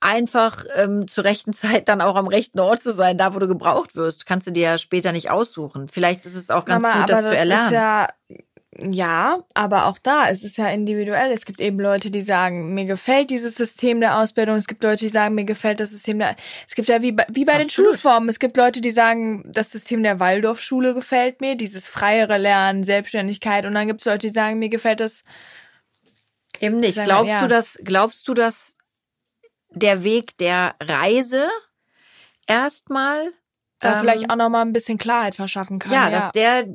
einfach 0.00 0.64
ähm, 0.76 1.08
zur 1.08 1.24
rechten 1.24 1.52
Zeit 1.52 1.88
dann 1.88 2.00
auch 2.00 2.16
am 2.16 2.28
rechten 2.28 2.60
Ort 2.60 2.82
zu 2.82 2.92
sein, 2.92 3.18
da 3.18 3.34
wo 3.34 3.38
du 3.38 3.48
gebraucht 3.48 3.96
wirst. 3.96 4.26
Kannst 4.26 4.46
du 4.46 4.50
dir 4.50 4.62
ja 4.62 4.78
später 4.78 5.12
nicht 5.12 5.30
aussuchen. 5.30 5.88
Vielleicht 5.88 6.26
ist 6.26 6.36
es 6.36 6.50
auch 6.50 6.64
ganz 6.64 6.82
Mama, 6.82 7.00
gut, 7.00 7.10
das 7.10 7.20
zu 7.20 7.36
erlernen. 7.36 7.66
Ist 7.66 7.72
ja, 7.72 8.08
ja, 8.78 9.42
aber 9.54 9.86
auch 9.86 9.98
da, 9.98 10.28
es 10.28 10.44
ist 10.44 10.58
ja 10.58 10.68
individuell. 10.68 11.32
Es 11.32 11.46
gibt 11.46 11.60
eben 11.60 11.80
Leute, 11.80 12.10
die 12.10 12.20
sagen, 12.20 12.74
mir 12.74 12.84
gefällt 12.84 13.30
dieses 13.30 13.54
System 13.54 14.00
der 14.00 14.18
Ausbildung. 14.18 14.56
Es 14.56 14.66
gibt 14.66 14.82
Leute, 14.82 15.04
die 15.04 15.08
sagen, 15.08 15.34
mir 15.34 15.44
gefällt 15.44 15.80
das 15.80 15.90
System 15.90 16.18
der. 16.18 16.36
Es 16.66 16.74
gibt 16.74 16.88
ja 16.88 17.00
wie 17.00 17.12
bei, 17.12 17.24
wie 17.28 17.44
bei 17.44 17.56
den 17.56 17.66
Absolut. 17.66 17.92
Schulformen. 17.92 18.28
Es 18.28 18.38
gibt 18.38 18.56
Leute, 18.56 18.80
die 18.80 18.90
sagen, 18.90 19.44
das 19.46 19.72
System 19.72 20.02
der 20.02 20.20
Waldorfschule 20.20 20.94
gefällt 20.94 21.40
mir, 21.40 21.56
dieses 21.56 21.88
freiere 21.88 22.36
Lernen, 22.36 22.84
Selbstständigkeit. 22.84 23.64
Und 23.64 23.74
dann 23.74 23.86
gibt 23.86 24.00
es 24.00 24.06
Leute, 24.06 24.26
die 24.26 24.34
sagen, 24.34 24.58
mir 24.58 24.68
gefällt 24.68 25.00
das. 25.00 25.24
Eben 26.60 26.80
nicht. 26.80 26.96
Sagen 26.96 27.06
Glaubst 27.06 27.30
ja. 27.30 27.42
du, 27.42 27.48
dass 27.48 27.78
glaubst 27.82 28.28
du, 28.28 28.34
dass 28.34 28.76
der 29.70 30.04
Weg 30.04 30.36
der 30.38 30.74
Reise 30.82 31.48
erstmal 32.46 33.32
Da 33.80 33.94
ähm, 33.94 34.00
vielleicht 34.00 34.30
auch 34.30 34.36
noch 34.36 34.48
mal 34.48 34.62
ein 34.62 34.72
bisschen 34.72 34.98
Klarheit 34.98 35.34
verschaffen 35.34 35.78
kann. 35.78 35.92
ja, 35.92 36.10
dass 36.10 36.32
der 36.32 36.66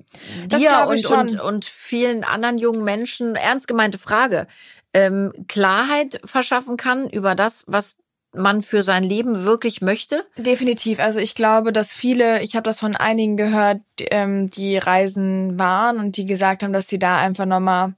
Das 0.47 0.59
dir 0.59 0.87
und, 0.87 1.05
und, 1.05 1.39
und 1.41 1.65
vielen 1.65 2.23
anderen 2.23 2.57
jungen 2.57 2.83
Menschen 2.83 3.35
ernst 3.35 3.67
gemeinte 3.67 3.97
Frage 3.97 4.47
ähm, 4.93 5.31
Klarheit 5.47 6.21
verschaffen 6.25 6.77
kann 6.77 7.09
über 7.09 7.35
das, 7.35 7.63
was 7.67 7.97
man 8.33 8.61
für 8.61 8.81
sein 8.81 9.03
Leben 9.03 9.43
wirklich 9.43 9.81
möchte. 9.81 10.25
Definitiv. 10.37 10.99
Also 10.99 11.19
ich 11.19 11.35
glaube, 11.35 11.73
dass 11.73 11.91
viele, 11.91 12.41
ich 12.41 12.55
habe 12.55 12.63
das 12.63 12.79
von 12.79 12.95
einigen 12.95 13.35
gehört, 13.35 13.81
die, 13.99 14.05
ähm, 14.05 14.49
die 14.49 14.77
Reisen 14.77 15.59
waren 15.59 15.99
und 15.99 16.15
die 16.15 16.25
gesagt 16.25 16.63
haben, 16.63 16.71
dass 16.71 16.87
sie 16.87 16.99
da 16.99 17.17
einfach 17.17 17.45
nochmal, 17.45 17.93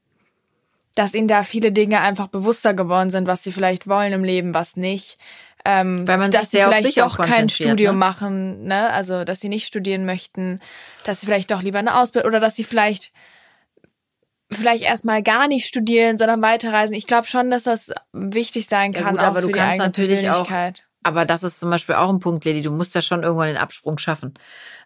dass 0.96 1.14
ihnen 1.14 1.28
da 1.28 1.44
viele 1.44 1.72
Dinge 1.72 2.02
einfach 2.02 2.28
bewusster 2.28 2.74
geworden 2.74 3.12
sind, 3.12 3.28
was 3.28 3.44
sie 3.44 3.52
vielleicht 3.52 3.88
wollen 3.88 4.14
im 4.14 4.24
Leben, 4.24 4.56
was 4.56 4.76
nicht. 4.76 5.20
Ähm, 5.66 6.08
Weil 6.08 6.18
man 6.18 6.32
sich 6.32 6.42
dass 6.42 6.52
sie 6.52 6.58
vielleicht 6.58 7.00
doch 7.00 7.18
kein 7.18 7.48
Studium 7.48 7.96
ne? 7.96 8.00
machen, 8.00 8.64
ne? 8.64 8.90
Also 8.92 9.24
dass 9.24 9.40
sie 9.40 9.50
nicht 9.50 9.66
studieren 9.66 10.06
möchten, 10.06 10.60
dass 11.06 11.22
sie 11.22 11.26
vielleicht 11.26 11.52
doch 11.52 11.62
lieber 11.62 11.80
eine 11.80 11.98
Ausbildung 11.98 12.30
oder 12.30 12.40
dass 12.42 12.56
sie 12.56 12.66
vielleicht 12.66 13.12
vielleicht 14.52 14.84
erstmal 14.84 15.24
gar 15.24 15.48
nicht 15.48 15.66
studieren, 15.66 16.18
sondern 16.18 16.42
weiterreisen. 16.42 16.96
Ich 16.96 17.08
glaube 17.08 17.28
schon, 17.28 17.50
dass 17.50 17.64
das 17.64 17.92
wichtig 18.12 18.68
sein 18.68 18.94
Ja 18.94 19.02
kann, 19.02 19.12
gut, 19.12 19.20
auch 19.22 19.28
aber 19.28 19.42
du 19.42 19.50
kannst 19.50 19.80
natürlich 19.80 20.30
auch-. 20.30 20.50
Aber 21.06 21.26
das 21.26 21.44
ist 21.44 21.60
zum 21.60 21.70
Beispiel 21.70 21.96
auch 21.96 22.10
ein 22.10 22.20
Punkt, 22.20 22.46
Lady. 22.46 22.62
Du 22.62 22.72
musst 22.72 22.96
ja 22.96 23.02
schon 23.02 23.24
irgendwann 23.24 23.48
den 23.48 23.58
Absprung 23.58 23.98
schaffen. 23.98 24.34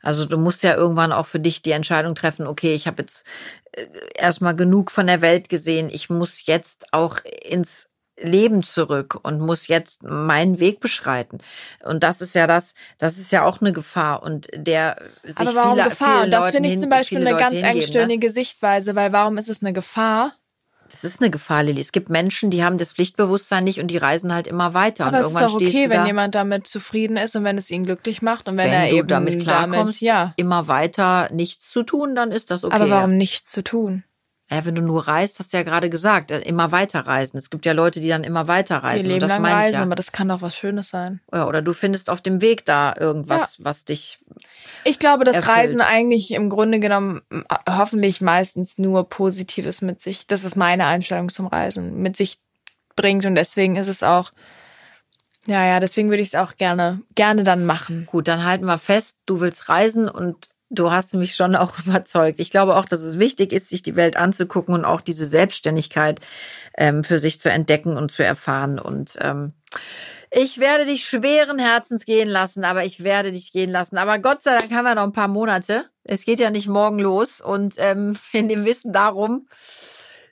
Also 0.02 0.26
du 0.26 0.38
musst 0.38 0.64
ja 0.64 0.76
irgendwann 0.76 1.12
auch 1.12 1.28
für 1.28 1.40
dich 1.40 1.62
die 1.62 1.72
Entscheidung 1.72 2.16
treffen, 2.16 2.48
okay, 2.48 2.74
ich 2.74 2.88
habe 2.88 3.02
jetzt 3.02 3.26
äh, 3.72 3.86
erstmal 4.16 4.56
genug 4.56 4.92
von 4.92 5.08
der 5.08 5.22
Welt 5.22 5.50
gesehen. 5.50 5.90
Ich 5.92 6.10
muss 6.10 6.46
jetzt 6.46 6.92
auch 6.94 7.20
ins 7.44 7.90
Leben 8.20 8.64
zurück 8.64 9.20
und 9.22 9.40
muss 9.40 9.68
jetzt 9.68 10.04
meinen 10.04 10.60
Weg 10.60 10.80
beschreiten. 10.80 11.40
Und 11.84 12.04
das 12.04 12.22
ist 12.22 12.36
ja 12.36 12.48
das, 12.48 12.76
das 12.98 13.18
ist 13.18 13.32
ja 13.32 13.44
auch 13.44 13.62
eine 13.62 13.74
Gefahr 13.74 14.24
und 14.24 14.48
der 14.54 14.98
sich 15.24 15.38
Aber 15.38 15.56
warum 15.56 15.78
viele, 15.78 15.90
Gefahr? 15.90 16.24
Und 16.24 16.32
das 16.32 16.52
finde 16.52 16.70
ich 16.70 16.80
zum 16.80 16.90
Beispiel 16.90 17.20
eine 17.20 17.32
Leute 17.32 17.44
ganz 17.44 17.54
hingeben, 17.54 17.74
ne? 17.74 17.82
engstirnige 17.82 18.30
Sichtweise, 18.30 18.96
weil 18.96 19.12
warum 19.12 19.38
ist 19.38 19.50
es 19.50 19.62
eine 19.62 19.74
Gefahr? 19.74 20.34
Das 20.90 21.04
ist 21.04 21.22
eine 21.22 21.30
Gefahr, 21.30 21.64
Lilly. 21.64 21.82
Es 21.82 21.92
gibt 21.92 22.10
Menschen, 22.10 22.50
die 22.50 22.64
haben 22.64 22.78
das 22.78 22.94
Pflichtbewusstsein 22.94 23.64
nicht 23.64 23.80
und 23.80 23.88
die 23.88 23.98
reisen 23.98 24.34
halt 24.34 24.48
immer 24.48 24.74
weiter. 24.74 25.06
Aber 25.06 25.18
und 25.18 25.22
es 25.22 25.28
ist 25.28 25.42
doch 25.42 25.56
okay, 25.56 25.90
wenn 25.90 26.02
da, 26.02 26.06
jemand 26.06 26.36
damit 26.36 26.66
zufrieden 26.66 27.18
ist 27.18 27.36
und 27.36 27.44
wenn 27.44 27.58
es 27.58 27.70
ihn 27.70 27.84
glücklich 27.84 28.22
macht 28.22 28.48
und 28.48 28.58
wenn, 28.58 28.66
wenn 28.66 28.74
er 28.74 28.92
eben 28.92 29.08
damit 29.08 29.42
klarkommst, 29.42 29.76
damit, 29.76 30.02
ja. 30.02 30.34
immer 30.38 30.68
weiter 30.68 31.30
nichts 31.32 31.70
zu 31.70 31.84
tun, 31.84 32.16
dann 32.16 32.32
ist 32.32 32.52
das 32.52 32.64
okay. 32.64 32.76
Aber 32.76 32.90
warum 32.90 33.18
nichts 33.18 33.52
zu 33.52 33.64
tun? 33.64 34.04
Ja, 34.50 34.66
wenn 34.66 34.76
du 34.76 34.82
nur 34.82 35.08
reist, 35.10 35.40
hast 35.40 35.52
du 35.52 35.58
ja 35.58 35.64
gerade 35.64 35.90
gesagt, 35.90 36.32
äh, 36.32 36.40
immer 36.40 36.72
weiter 36.72 37.02
reisen. 37.02 37.38
Es 37.38 37.50
gibt 37.50 37.66
ja 37.66 37.74
Leute, 37.74 38.00
die 38.00 38.08
dann 38.08 38.24
immer 38.24 38.48
weiter 38.48 38.80
Die 38.80 38.86
reisen. 38.86 39.06
und 39.06 39.08
Leben 39.10 39.20
das 39.20 39.32
lang 39.32 39.46
reisen, 39.46 39.74
ja. 39.76 39.82
aber 39.82 39.96
das 39.96 40.14
kann 40.14 40.30
doch 40.30 40.42
was 40.42 40.56
Schönes 40.56 40.88
sein. 40.88 41.20
ja. 41.34 41.48
Oder 41.48 41.62
du 41.62 41.74
findest 41.74 42.10
auf 42.10 42.22
dem 42.22 42.42
Weg 42.42 42.64
da 42.66 42.94
irgendwas, 42.98 43.62
was 43.62 43.84
dich. 43.84 44.20
Ich 44.86 45.00
glaube, 45.00 45.26
dass 45.26 45.38
Erfüllt. 45.38 45.58
Reisen 45.58 45.82
eigentlich 45.82 46.32
im 46.32 46.50
Grunde 46.50 46.80
genommen 46.80 47.22
hoffentlich 47.70 48.22
meistens 48.22 48.78
nur 48.78 49.10
Positives 49.10 49.82
mit 49.82 50.00
sich, 50.00 50.28
das 50.28 50.46
ist 50.46 50.56
meine 50.56 50.86
Einstellung 50.86 51.28
zum 51.28 51.48
Reisen, 51.48 52.02
mit 52.02 52.16
sich 52.16 52.40
bringt 52.96 53.26
und 53.26 53.36
deswegen 53.36 53.76
ist 53.76 53.90
es 53.90 54.02
auch, 54.02 54.32
ja, 55.46 55.66
ja, 55.66 55.80
deswegen 55.82 56.10
würde 56.10 56.22
ich 56.22 56.30
es 56.30 56.36
auch 56.36 56.56
gerne, 56.56 57.02
gerne 57.16 57.44
dann 57.44 57.66
machen. 57.66 58.06
Gut, 58.06 58.28
dann 58.28 58.46
halten 58.46 58.66
wir 58.66 58.78
fest, 58.78 59.22
du 59.26 59.42
willst 59.42 59.68
reisen 59.68 60.10
und 60.10 60.50
du 60.70 60.92
hast 60.92 61.14
mich 61.14 61.36
schon 61.36 61.56
auch 61.56 61.80
überzeugt. 61.86 62.40
Ich 62.40 62.50
glaube 62.50 62.76
auch, 62.76 62.86
dass 62.86 63.02
es 63.02 63.20
wichtig 63.20 63.54
ist, 63.54 63.70
sich 63.70 63.84
die 63.84 63.96
Welt 63.96 64.18
anzugucken 64.18 64.74
und 64.74 64.86
auch 64.86 65.02
diese 65.02 65.26
Selbstständigkeit 65.26 66.20
ähm, 66.78 67.04
für 67.04 67.20
sich 67.20 67.40
zu 67.40 67.50
entdecken 67.50 67.98
und 67.98 68.12
zu 68.12 68.24
erfahren. 68.24 68.80
Und 68.80 69.18
ähm, 69.22 69.54
ich 70.30 70.60
werde 70.60 70.86
dich 70.86 71.06
schweren 71.06 71.60
Herzens 71.60 72.06
gehen 72.06 72.30
lassen, 72.30 72.66
aber 72.66 72.84
ich 72.84 73.04
werde 73.04 73.32
dich 73.32 73.54
gehen 73.54 73.72
lassen. 73.72 73.98
Aber 73.98 74.20
Gott 74.20 74.44
sei 74.44 74.58
Dank 74.58 74.72
haben 74.72 74.86
wir 74.86 74.96
noch 74.96 75.04
ein 75.04 75.14
paar 75.14 75.30
Monate. 75.30 75.86
Es 76.04 76.26
geht 76.26 76.40
ja 76.40 76.50
nicht 76.50 76.68
morgen 76.68 77.00
los. 77.00 77.42
Und 77.42 77.76
ähm, 77.78 78.18
in 78.34 78.50
dem 78.50 78.66
Wissen 78.66 78.92
darum 78.92 79.48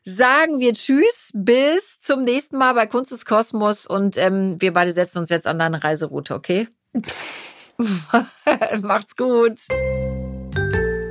sagen 0.04 0.60
wir 0.60 0.74
Tschüss, 0.74 1.32
bis 1.34 2.00
zum 2.00 2.24
nächsten 2.24 2.58
Mal 2.58 2.74
bei 2.74 2.86
Kunst 2.86 3.12
des 3.12 3.26
Kosmos. 3.26 3.88
Und 3.88 4.18
ähm, 4.18 4.58
wir 4.60 4.74
beide 4.74 4.92
setzen 4.92 5.20
uns 5.20 5.30
jetzt 5.30 5.48
an 5.48 5.60
deine 5.60 5.84
Reiseroute, 5.84 6.36
okay? 6.36 6.68
Macht's 8.82 9.16
gut. 9.16 9.58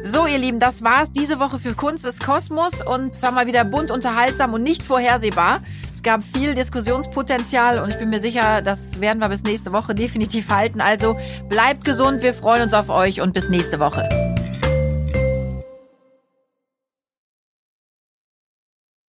So, 0.07 0.27
ihr 0.27 0.37
Lieben, 0.37 0.61
das 0.61 0.85
war's 0.85 1.13
diese 1.13 1.41
Woche 1.41 1.59
für 1.59 1.73
Kunst 1.73 2.05
des 2.05 2.19
Kosmos 2.19 2.83
und 2.83 3.15
zwar 3.15 3.33
mal 3.33 3.47
wieder 3.47 3.65
bunt, 3.65 3.91
unterhaltsam 3.91 4.53
und 4.53 4.63
nicht 4.63 4.83
vorhersehbar. 4.83 5.63
Es 5.95 6.03
gab 6.03 6.23
viel 6.23 6.55
Diskussionspotenzial 6.55 7.79
und 7.79 7.89
ich 7.89 7.99
bin 7.99 8.11
mir 8.11 8.21
sicher, 8.21 8.61
das 8.61 9.01
werden 9.01 9.21
wir 9.21 9.31
bis 9.31 9.45
nächste 9.45 9.73
Woche 9.73 9.95
definitiv 9.95 10.51
halten. 10.51 10.83
Also 10.83 11.17
bleibt 11.49 11.87
gesund, 11.87 12.21
wir 12.21 12.35
freuen 12.35 12.65
uns 12.65 12.75
auf 12.75 12.91
euch 12.91 13.23
und 13.23 13.33
bis 13.33 13.49
nächste 13.49 13.81
Woche. 13.81 14.34